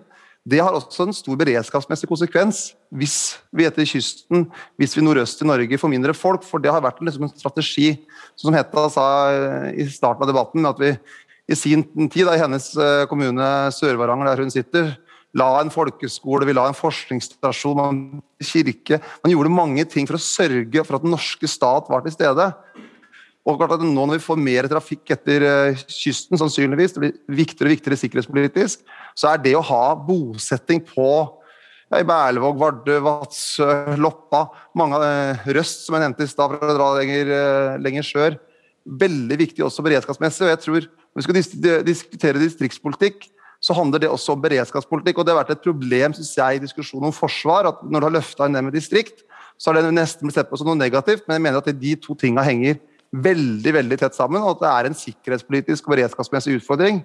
Det 0.47 0.61
har 0.63 0.75
også 0.75 1.07
en 1.07 1.15
stor 1.15 1.35
beredskapsmessig 1.39 2.07
konsekvens 2.07 2.69
hvis 2.95 3.35
vi 3.51 3.65
etter 3.67 3.87
kysten, 3.89 4.45
hvis 4.79 4.95
vi 4.95 5.03
nordøst 5.03 5.41
i 5.43 5.47
Norge 5.47 5.79
får 5.81 5.91
mindre 5.91 6.15
folk. 6.15 6.45
For 6.47 6.63
det 6.63 6.71
har 6.71 6.83
vært 6.85 7.01
liksom 7.03 7.25
en 7.27 7.33
strategi, 7.33 7.89
som 8.39 8.55
Hetta 8.55 8.85
sa 8.93 9.07
i 9.73 9.87
starten 9.91 10.23
av 10.23 10.31
debatten, 10.31 10.69
at 10.69 10.79
vi 10.79 10.93
i 11.47 11.55
sin 11.55 11.83
tid, 12.11 12.25
da, 12.27 12.35
i 12.35 12.41
hennes 12.41 12.69
eh, 12.75 13.03
kommune 13.07 13.49
Sør-Varanger, 13.75 14.27
der 14.31 14.43
hun 14.43 14.51
sitter, 14.51 14.89
la 15.37 15.49
en 15.61 15.71
folkeskole, 15.71 16.47
vi 16.47 16.55
la 16.55 16.65
en 16.67 16.75
forskningsstasjon, 16.75 17.79
en 17.83 18.01
kirke 18.43 18.99
Man 19.23 19.33
gjorde 19.33 19.53
mange 19.53 19.85
ting 19.91 20.07
for 20.07 20.17
å 20.17 20.23
sørge 20.23 20.83
for 20.83 20.97
at 20.97 21.05
den 21.05 21.13
norske 21.15 21.47
stat 21.51 21.91
var 21.91 22.03
til 22.03 22.15
stede. 22.15 22.49
Og 23.47 23.55
klart 23.55 23.77
at 23.77 23.83
Nå 23.85 23.93
når 23.95 24.17
vi 24.17 24.25
får 24.25 24.39
mer 24.43 24.67
trafikk 24.67 25.13
etter 25.15 25.45
eh, 25.47 25.83
kysten, 25.87 26.39
sannsynligvis, 26.39 26.95
det 26.95 27.03
blir 27.03 27.13
viktigere 27.31 27.69
og 27.69 27.75
viktigere 27.77 27.99
sikkerhetspolitisk, 28.01 28.81
så 29.15 29.31
er 29.31 29.43
det 29.43 29.55
å 29.55 29.63
ha 29.63 29.83
bosetting 29.95 30.81
på 30.83 31.07
ja, 31.87 32.01
i 32.01 32.07
Berlevåg, 32.07 32.59
Vardø, 32.59 32.97
Vadsø, 33.05 33.69
Loppa, 34.03 34.49
mange, 34.75 34.99
av 34.99 35.47
Røst, 35.55 35.85
som 35.85 35.95
jeg 35.95 36.03
nevnte 36.03 36.27
i 36.27 36.31
stad, 36.31 36.57
for 36.57 36.73
å 36.73 36.75
dra 36.75 36.89
lenger, 36.97 37.31
lenger 37.79 38.03
sør, 38.03 38.35
veldig 38.87 39.37
viktig 39.39 39.63
også 39.63 39.85
beredskapsmessig. 39.85 40.43
og 40.43 40.51
jeg 40.51 40.63
tror 40.65 40.87
når 41.17 41.21
vi 41.21 41.25
skal 41.25 41.83
diskutere 41.87 42.43
distriktspolitikk, 42.43 43.29
så 43.63 43.73
handler 43.73 44.03
det 44.03 44.09
også 44.11 44.35
om 44.35 44.43
beredskapspolitikk. 44.43 45.17
og 45.17 45.25
Det 45.25 45.33
har 45.33 45.39
vært 45.39 45.55
et 45.55 45.63
problem 45.63 46.13
synes 46.13 46.35
jeg, 46.37 46.59
i 46.59 46.61
diskusjonen 46.61 47.09
om 47.09 47.15
forsvar. 47.15 47.71
at 47.71 47.79
Når 47.83 47.99
du 47.99 48.05
har 48.05 48.15
løfta 48.19 48.45
en 48.45 48.59
med 48.65 48.75
distrikt, 48.75 49.23
så 49.57 49.71
har 49.71 49.81
det 49.81 49.95
nesten 49.95 50.27
blitt 50.27 50.37
sett 50.37 50.49
på 50.49 50.59
som 50.59 50.69
noe 50.69 50.77
negativt. 50.77 51.25
Men 51.25 51.39
jeg 51.39 51.45
mener 51.47 51.57
at 51.63 51.81
de 51.81 51.95
to 51.95 52.13
tinga 52.13 52.43
henger 52.45 52.77
veldig 53.23 53.73
veldig 53.73 53.97
tett 54.01 54.15
sammen, 54.17 54.41
og 54.41 54.55
at 54.55 54.63
det 54.63 54.71
er 54.71 54.89
en 54.89 54.97
sikkerhetspolitisk 54.97 55.87
og 55.87 55.95
beredskapsmessig 55.95 56.57
utfordring 56.59 57.03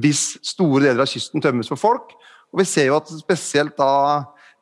hvis 0.00 0.36
store 0.46 0.84
deler 0.86 1.02
av 1.04 1.10
kysten 1.10 1.42
tømmes 1.42 1.70
for 1.70 1.80
folk. 1.80 2.14
Og 2.50 2.62
Vi 2.62 2.68
ser 2.68 2.90
jo 2.90 2.98
at 2.98 3.10
spesielt 3.10 3.76
da 3.78 3.90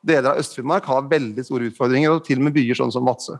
deler 0.05 0.31
av 0.31 0.41
Øst-Finnmark 0.41 0.87
har 0.89 1.09
veldig 1.09 1.45
store 1.45 1.69
utfordringer, 1.69 2.11
og 2.11 2.25
til 2.25 2.39
og 2.39 2.47
med 2.47 2.55
byer 2.55 2.77
sånn 2.77 2.93
som 2.93 3.05
Vadsø. 3.05 3.37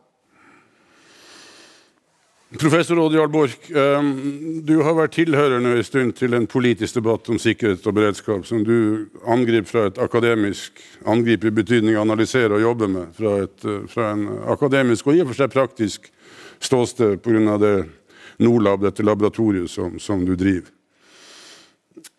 Professor 2.57 2.97
Odd 2.97 3.13
Borch, 3.29 3.69
ehm, 3.69 4.61
du 4.65 4.79
har 4.81 4.95
vært 4.97 5.13
tilhører 5.19 5.61
nå 5.61 5.75
en 5.77 5.85
stund 5.85 6.15
til 6.17 6.33
en 6.33 6.47
politisk 6.49 6.97
debatt 6.97 7.29
om 7.29 7.37
sikkerhet 7.37 7.85
og 7.85 7.93
beredskap 7.93 8.47
som 8.49 8.63
du 8.65 9.05
angriper 9.29 9.69
fra 9.69 9.83
et 9.85 9.99
akademisk 10.01 10.81
angrip 11.05 11.45
i 11.45 11.51
betydning 11.53 11.99
analysere 12.01 12.57
og 12.57 12.63
jobbe 12.63 12.89
med, 12.89 13.11
fra, 13.13 13.35
et, 13.43 13.65
eh, 13.69 13.85
fra 13.85 14.09
en 14.15 14.25
akademisk 14.49 15.05
og 15.05 15.19
i 15.19 15.21
og 15.21 15.29
for 15.29 15.43
seg 15.43 15.53
praktisk 15.53 16.09
ståsted 16.63 17.21
pga. 17.23 17.57
det 17.57 17.75
Nordlab, 18.39 18.83
dette 18.83 19.03
laboratoriet 19.03 19.71
som, 19.71 19.99
som 19.99 20.23
du 20.25 20.35
driver. 20.39 20.71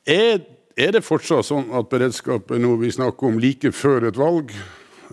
Er, 0.05 0.43
er, 0.77 0.93
det 0.93 1.05
fortsatt 1.07 1.49
sånn 1.49 1.71
at 1.77 1.89
beredskap 1.93 2.51
er 2.53 2.61
noe 2.61 2.81
vi 2.81 2.93
snakker 2.93 3.31
om 3.31 3.39
like 3.41 3.73
før 3.73 4.05
et 4.11 4.19
valg? 4.21 4.53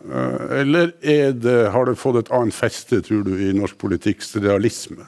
Eh, 0.04 0.60
eller 0.62 0.92
det, 1.32 1.60
har 1.72 1.88
det 1.88 1.96
fått 2.00 2.20
et 2.24 2.34
annet 2.36 2.56
feste, 2.56 3.00
tror 3.06 3.24
du, 3.28 3.38
i 3.40 3.54
norsk 3.56 3.78
politikks 3.80 4.36
realisme? 4.36 5.08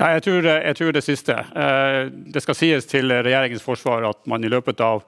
Ja, 0.00 0.14
jeg 0.16 0.24
tror, 0.24 0.48
jeg 0.48 0.76
tror, 0.78 0.94
det 0.96 1.04
siste. 1.04 1.36
Eh, 1.36 2.08
det 2.32 2.42
skal 2.42 2.56
sies 2.56 2.88
til 2.88 3.12
regjeringens 3.12 3.64
forsvar 3.64 4.08
at 4.08 4.24
man 4.30 4.44
i 4.44 4.50
løpet 4.52 4.80
av 4.80 5.04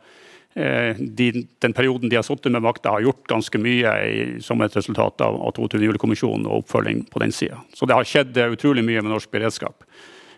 de, 0.55 1.29
den 1.59 1.73
perioden 1.75 2.09
de 2.09 2.17
har 2.17 2.23
sittet 2.27 2.53
med 2.53 2.63
makta, 2.63 2.93
har 2.95 3.03
gjort 3.03 3.27
ganske 3.31 3.59
mye 3.59 3.95
i, 4.07 4.19
som 4.45 4.61
et 4.63 4.77
resultat 4.77 5.25
av, 5.27 5.41
av 5.43 5.55
22. 5.57 5.81
juli-kommisjonen 5.83 6.47
og 6.47 6.63
oppfølging 6.63 7.05
på 7.11 7.23
den 7.25 7.35
sida. 7.35 7.59
Så 7.75 7.89
det 7.91 7.97
har 7.99 8.07
skjedd 8.07 8.39
utrolig 8.45 8.85
mye 8.87 9.03
med 9.03 9.11
norsk 9.11 9.33
beredskap. 9.35 9.83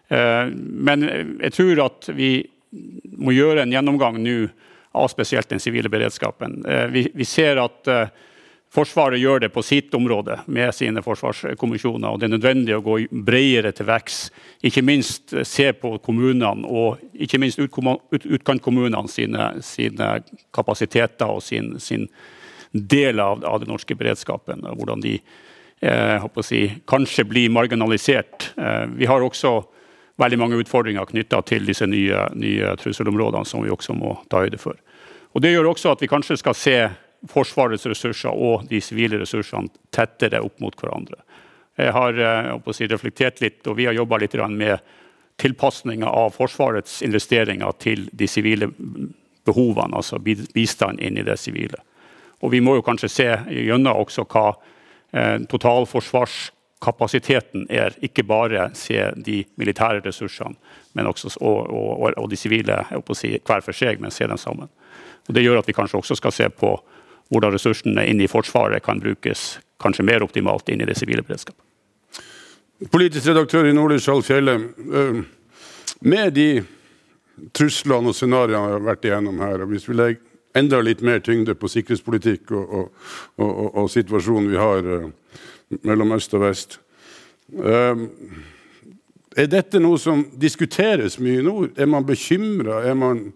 Men 0.08 1.04
jeg 1.04 1.52
tror 1.52 1.82
at 1.84 2.08
vi 2.16 2.30
må 3.18 3.34
gjøre 3.36 3.66
en 3.66 3.74
gjennomgang 3.74 4.16
nå 4.22 4.38
av 4.96 5.10
spesielt 5.12 5.50
den 5.52 5.60
sivile 5.60 5.92
beredskapen. 5.92 6.62
Vi, 6.94 7.08
vi 7.12 7.28
ser 7.28 7.60
at 7.60 7.90
Forsvaret 8.74 9.20
gjør 9.20 9.40
det 9.40 9.52
på 9.54 9.62
sitt 9.64 9.94
område 9.94 10.40
med 10.52 10.74
sine 10.74 11.00
forsvarskommisjoner. 11.02 12.08
og 12.08 12.20
Det 12.20 12.26
er 12.26 12.34
nødvendig 12.34 12.74
å 12.76 12.82
gå 12.84 12.96
bredere 13.10 13.72
til 13.72 13.86
verks. 13.86 14.30
Ikke 14.66 14.82
minst 14.84 15.32
se 15.46 15.70
på 15.72 15.94
kommunene 16.04 16.66
og 16.66 16.98
ikke 17.14 17.38
minst 17.40 17.62
utkantkommunene 17.62 19.08
sine, 19.08 19.52
sine 19.62 20.10
kapasiteter 20.52 21.30
og 21.30 21.42
sin, 21.42 21.78
sin 21.80 22.08
del 22.72 23.20
av, 23.20 23.44
av, 23.44 23.62
den 23.62 23.70
norske 23.72 23.96
beredskapen. 23.96 24.66
og 24.66 24.76
Hvordan 24.76 25.00
de 25.00 25.14
eh, 25.80 26.28
si, 26.42 26.66
kanskje 26.84 27.24
blir 27.24 27.54
marginalisert. 27.54 28.52
Eh, 28.56 28.84
vi 28.98 29.06
har 29.06 29.24
også 29.24 29.60
veldig 30.20 30.38
mange 30.38 30.60
utfordringer 30.60 31.08
knytta 31.08 31.40
til 31.48 31.64
disse 31.68 31.86
nye, 31.86 32.26
nye 32.34 32.76
trusselområdene 32.80 33.46
som 33.46 33.64
vi 33.64 33.72
også 33.72 33.96
må 33.96 34.18
ta 34.28 34.42
høyde 34.44 34.60
for. 34.60 34.76
Og 35.36 35.42
Det 35.42 35.52
gjør 35.52 35.72
også 35.72 35.92
at 35.92 36.02
vi 36.02 36.08
kanskje 36.08 36.38
skal 36.40 36.54
se 36.56 36.78
Forsvarets 37.30 37.86
ressurser 37.86 38.32
og 38.32 38.66
de 38.70 38.80
sivile 38.80 39.20
ressursene 39.22 39.72
tettere 39.94 40.42
opp 40.44 40.60
mot 40.62 40.76
hverandre. 40.78 41.20
Jeg 41.76 41.92
har 41.92 42.18
eh, 42.18 42.54
jeg 42.54 42.74
si, 42.74 42.86
reflektert 42.88 43.42
litt, 43.44 43.66
og 43.66 43.76
vi 43.76 43.86
har 43.88 43.96
jobba 43.96 44.18
litt 44.22 44.34
med 44.48 44.78
tilpasninger 45.36 46.08
av 46.08 46.30
Forsvarets 46.32 47.02
investeringer 47.04 47.72
til 47.78 48.08
de 48.12 48.28
sivile 48.28 48.70
behovene, 49.46 49.96
altså 49.96 50.18
bistand 50.18 51.00
inn 51.00 51.18
i 51.18 51.26
det 51.26 51.38
sivile. 51.38 51.76
Og 52.40 52.52
vi 52.52 52.60
må 52.60 52.74
jo 52.76 52.82
kanskje 52.84 53.08
se 53.08 53.38
gjennom 53.52 53.96
også 54.02 54.24
hva 54.28 54.56
eh, 55.12 55.38
totalforsvarskapasiteten 55.48 57.66
er. 57.72 57.92
Ikke 58.04 58.22
bare 58.24 58.70
se 58.76 59.12
de 59.16 59.44
militære 59.56 60.00
ressursene 60.04 60.54
også, 60.96 61.28
og, 61.40 61.70
og, 61.70 62.12
og, 62.16 62.30
de 62.30 62.36
sivile 62.36 62.84
si, 63.12 63.40
hver 63.44 63.60
for 63.60 63.72
seg, 63.76 64.00
men 64.00 64.10
se 64.10 64.26
dem 64.26 64.36
sammen. 64.40 64.68
Og 65.28 65.34
det 65.34 65.42
gjør 65.44 65.58
at 65.60 65.68
vi 65.68 65.72
kanskje 65.76 65.98
også 66.00 66.14
skal 66.16 66.32
se 66.32 66.48
på 66.48 66.82
hvordan 67.30 67.54
ressursene 67.54 68.06
inne 68.06 68.26
i 68.26 68.30
Forsvaret 68.30 68.84
kan 68.84 69.00
brukes 69.02 69.56
kanskje 69.82 70.06
mer 70.06 70.24
optimalt 70.24 70.68
inn 70.72 70.80
i 70.80 70.88
det 70.88 70.96
sivile 70.98 71.24
beredskapet. 71.26 71.62
Politisk 72.92 73.30
redaktør 73.30 73.66
i 73.66 73.74
Nordlys, 73.74 74.04
Skjalg 74.04 74.24
Fjelle. 74.26 74.54
Eh, 74.54 75.20
med 76.00 76.34
de 76.36 76.48
truslene 77.56 78.12
og 78.12 78.16
scenarioene 78.16 78.68
vi 78.68 78.76
har 78.76 78.84
vært 78.84 79.06
igjennom 79.08 79.40
her, 79.40 79.62
og 79.64 79.72
hvis 79.72 79.88
vi 79.88 79.96
legger 79.96 80.22
enda 80.56 80.80
litt 80.80 81.02
mer 81.04 81.20
tyngde 81.24 81.54
på 81.58 81.68
sikkerhetspolitikk 81.68 82.52
og, 82.56 82.74
og, 82.78 83.08
og, 83.44 83.66
og 83.82 83.90
situasjonen 83.92 84.50
vi 84.52 84.60
har 84.60 84.88
uh, 84.88 85.08
mellom 85.84 86.14
øst 86.16 86.36
og 86.36 86.46
vest 86.46 86.78
uh, 87.60 88.06
Er 89.36 89.50
dette 89.52 89.82
noe 89.82 90.00
som 90.00 90.22
diskuteres 90.40 91.18
mye 91.20 91.42
i 91.42 91.44
nord? 91.44 91.74
Er 91.76 91.90
man 91.92 92.06
bekymra? 92.08 92.80
Er 92.88 92.96
man 92.96 93.26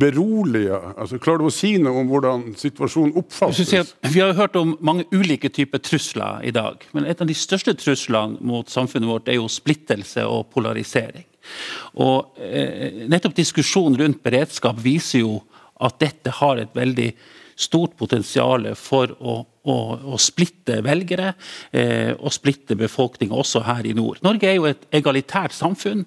berolige? 0.00 0.78
Altså, 0.96 1.18
klarer 1.22 1.44
du 1.44 1.48
å 1.50 1.54
si 1.54 1.74
noe 1.82 2.02
om 2.02 2.10
hvordan 2.10 2.46
situasjonen 2.58 3.16
oppfattes? 3.20 3.94
vi 4.10 4.22
har 4.22 4.34
hørt 4.38 4.56
om 4.58 4.74
mange 4.84 5.06
ulike 5.12 5.50
typer 5.52 5.82
trusler 5.84 6.44
i 6.46 6.54
dag. 6.54 6.82
Men 6.96 7.08
et 7.10 7.20
av 7.20 7.28
de 7.28 7.36
største 7.36 7.74
truslene 7.78 8.40
mot 8.40 8.68
samfunnet 8.70 9.10
vårt 9.10 9.28
er 9.30 9.38
jo 9.40 9.50
splittelse 9.50 10.24
og 10.26 10.48
polarisering. 10.54 11.26
Og 12.00 12.40
eh, 12.42 13.06
nettopp 13.10 13.36
diskusjonen 13.38 13.98
rundt 14.00 14.22
beredskap 14.24 14.80
viser 14.82 15.24
jo 15.24 15.38
at 15.80 16.00
dette 16.02 16.32
har 16.40 16.60
et 16.60 16.74
veldig 16.76 17.10
stort 17.60 17.96
potensial 17.98 18.68
for 18.78 19.12
å, 19.20 19.40
å, 19.68 19.76
å 20.14 20.18
splitte 20.20 20.78
velgere 20.84 21.34
eh, 21.76 22.12
og 22.16 22.32
splitte 22.32 22.76
befolkninga 22.78 23.36
også 23.36 23.64
her 23.66 23.88
i 23.88 23.94
nord. 23.96 24.20
Norge 24.24 24.48
er 24.48 24.56
jo 24.56 24.68
et 24.70 24.86
egalitært 24.96 25.54
samfunn 25.56 26.06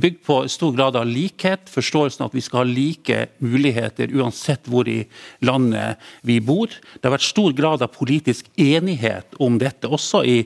bygd 0.00 0.22
på 0.26 0.38
stor 0.50 0.72
grad 0.76 0.96
av 0.98 1.08
likhet. 1.08 1.68
Forståelsen 1.72 2.24
av 2.24 2.32
at 2.32 2.38
vi 2.38 2.44
skal 2.44 2.62
ha 2.62 2.68
like 2.68 3.18
muligheter 3.44 4.14
uansett 4.16 4.70
hvor 4.70 4.88
i 4.90 5.02
landet 5.44 6.00
vi 6.24 6.40
bor. 6.44 6.72
Det 6.72 7.04
har 7.04 7.16
vært 7.16 7.28
stor 7.28 7.56
grad 7.56 7.84
av 7.84 7.92
politisk 7.94 8.48
enighet 8.56 9.36
om 9.42 9.60
dette, 9.60 9.90
også 9.90 10.24
i 10.24 10.38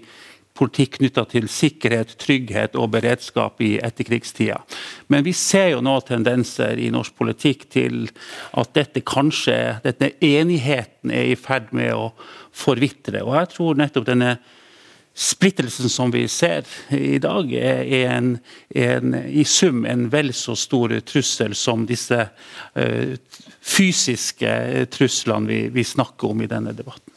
politikk 0.59 0.99
knytta 0.99 1.25
til 1.31 1.49
sikkerhet, 1.53 2.17
trygghet 2.21 2.77
og 2.79 2.91
beredskap 2.97 3.63
i 3.65 3.77
etterkrigstida. 3.85 4.59
Men 5.13 5.25
vi 5.27 5.35
ser 5.37 5.73
jo 5.77 5.83
nå 5.85 5.99
tendenser 6.09 6.81
i 6.81 6.91
norsk 6.95 7.15
politikk 7.19 7.69
til 7.73 8.09
at 8.59 8.75
dette 8.77 9.05
kanskje, 9.07 9.79
denne 9.87 10.13
enigheten 10.19 11.15
er 11.15 11.33
i 11.33 11.39
ferd 11.39 11.71
med 11.77 11.95
å 11.95 12.11
forvitre. 12.55 13.23
Og 13.25 13.37
jeg 13.39 13.53
tror 13.55 13.79
nettopp 13.79 14.09
denne 14.09 14.37
splittelsen 15.19 15.91
som 15.91 16.13
vi 16.15 16.29
ser 16.31 16.67
i 16.95 17.19
dag, 17.23 17.51
er 17.53 18.13
en, 18.13 18.37
en, 18.71 19.17
i 19.27 19.43
sum 19.49 19.83
en 19.89 20.07
vel 20.13 20.31
så 20.37 20.55
stor 20.59 20.95
trussel 21.07 21.57
som 21.59 21.87
disse 21.89 22.21
uh, 22.23 23.15
fysiske 23.59 24.53
truslene 24.95 25.51
vi, 25.51 25.61
vi 25.75 25.87
snakker 25.87 26.31
om 26.31 26.45
i 26.47 26.51
denne 26.51 26.75
debatten. 26.77 27.08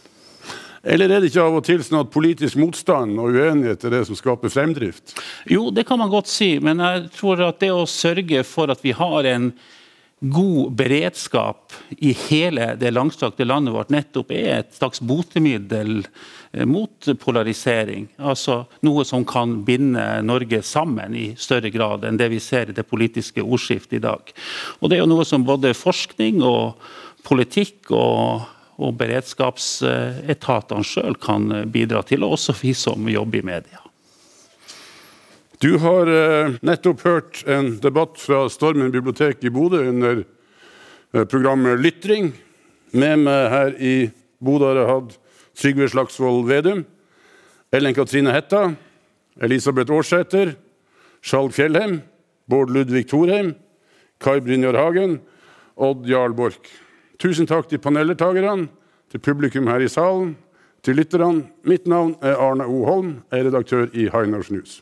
Eller 0.83 1.11
er 1.11 1.21
det 1.21 1.29
ikke 1.29 1.43
av 1.45 1.59
og 1.59 1.65
til 1.65 1.83
sånn 1.85 1.99
at 2.01 2.13
politisk 2.13 2.57
motstand 2.57 3.19
og 3.21 3.35
uenighet 3.37 3.83
er 3.85 3.93
det 3.93 4.05
som 4.07 4.17
skaper 4.17 4.49
fremdrift? 4.49 5.13
Jo, 5.49 5.69
det 5.69 5.85
kan 5.89 6.01
man 6.01 6.09
godt 6.09 6.31
si, 6.31 6.55
men 6.63 6.81
jeg 6.81 7.11
tror 7.19 7.43
at 7.45 7.61
det 7.61 7.69
å 7.73 7.85
sørge 7.89 8.41
for 8.47 8.73
at 8.73 8.81
vi 8.81 8.95
har 8.97 9.29
en 9.29 9.51
god 10.21 10.73
beredskap 10.77 11.73
i 11.97 12.11
hele 12.27 12.75
det 12.77 12.91
langstrakte 12.93 13.45
landet 13.45 13.73
vårt 13.73 13.89
nettopp 13.93 14.29
er 14.37 14.59
et 14.59 14.75
slags 14.77 15.01
botemiddel 15.01 16.03
eh, 16.05 16.65
mot 16.69 17.09
polarisering. 17.23 18.05
Altså 18.21 18.59
noe 18.85 19.05
som 19.05 19.25
kan 19.25 19.59
binde 19.65 20.03
Norge 20.25 20.61
sammen 20.65 21.17
i 21.17 21.31
større 21.41 21.73
grad 21.73 22.05
enn 22.05 22.21
det 22.21 22.29
vi 22.33 22.41
ser 22.41 22.69
i 22.69 22.77
det 22.77 22.85
politiske 22.85 23.41
ordskiftet 23.41 23.97
i 23.97 24.03
dag. 24.05 24.33
Og 24.79 24.89
Det 24.89 24.99
er 24.99 25.01
jo 25.01 25.09
noe 25.09 25.25
som 25.25 25.45
både 25.45 25.73
forskning 25.77 26.45
og 26.45 26.77
politikk 27.25 27.89
og 27.89 28.45
og 28.81 28.97
beredskapsetatene 28.99 30.87
sjøl 30.87 31.15
kan 31.21 31.47
bidra 31.71 32.01
til, 32.07 32.25
og 32.25 32.37
også 32.37 32.55
vi 32.57 32.73
som 32.77 33.07
jobber 33.09 33.41
i 33.41 33.47
media. 33.53 33.81
Du 35.61 35.75
har 35.77 36.09
eh, 36.09 36.55
nettopp 36.65 37.03
hørt 37.05 37.43
en 37.45 37.75
debatt 37.83 38.17
fra 38.17 38.47
Stormen 38.49 38.89
bibliotek 38.89 39.43
i 39.45 39.51
Bodø 39.53 39.83
under 39.91 40.23
eh, 40.23 41.25
programmet 41.29 41.77
Lytring. 41.83 42.31
Med 42.97 43.21
meg 43.27 43.51
her 43.53 43.75
i 43.77 43.93
Bodø 44.41 44.71
har 44.71 44.79
jeg 44.79 44.89
hatt 44.89 45.13
Trygve 45.61 45.89
Slagsvold 45.93 46.47
Vedum, 46.49 46.81
Ellen 47.71 47.93
Katrine 47.93 48.33
Hetta, 48.33 48.71
Elisabeth 49.37 49.93
Aarsæter, 49.93 50.55
Skjalg 51.21 51.53
Fjellheim, 51.53 51.99
Bård 52.49 52.73
Ludvig 52.73 53.05
Thorheim, 53.11 53.53
Kai 54.17 54.39
Brynjar 54.41 54.79
Hagen, 54.81 55.19
Odd 55.77 56.09
Jarl 56.09 56.33
Borch. 56.33 56.73
Tusen 57.21 57.45
takk 57.45 57.67
til 57.69 57.77
paneldeltakerne, 57.77 58.65
til 59.13 59.21
publikum 59.21 59.67
her 59.69 59.83
i 59.85 59.89
salen, 59.91 60.31
til 60.81 60.97
lytterne. 60.97 61.43
Mitt 61.69 61.85
navn 61.85 62.15
er 62.25 62.39
Arne 62.41 62.65
O. 62.65 62.79
Holm, 62.87 63.19
jeg 63.29 63.43
er 63.43 63.51
redaktør 63.51 63.91
i 63.93 64.07
Hainar 64.09 64.47
News. 64.49 64.79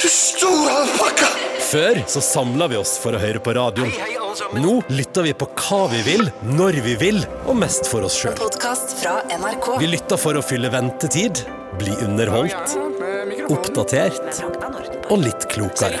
Du 0.00 0.08
store 0.08 0.72
alpakka! 0.72 1.28
Før 1.68 2.00
så 2.08 2.24
samla 2.24 2.70
vi 2.72 2.80
oss 2.80 2.94
for 3.02 3.12
å 3.12 3.20
høre 3.20 3.44
på 3.44 3.52
radioen. 3.52 3.92
Nå 4.56 4.78
lytter 4.88 5.26
vi 5.26 5.34
på 5.36 5.50
hva 5.52 5.82
vi 5.92 6.00
vil, 6.06 6.30
når 6.56 6.80
vi 6.86 6.94
vil, 6.96 7.20
og 7.44 7.58
mest 7.60 7.90
for 7.92 8.08
oss 8.08 8.16
sjøl. 8.16 8.38
Vi 9.82 9.90
lytter 9.92 10.16
for 10.16 10.38
å 10.38 10.44
fylle 10.46 10.72
ventetid, 10.72 11.44
bli 11.76 11.92
underholdt, 12.06 12.78
oppdatert 13.52 14.40
og 15.12 15.26
litt 15.26 15.44
klokere. 15.52 16.00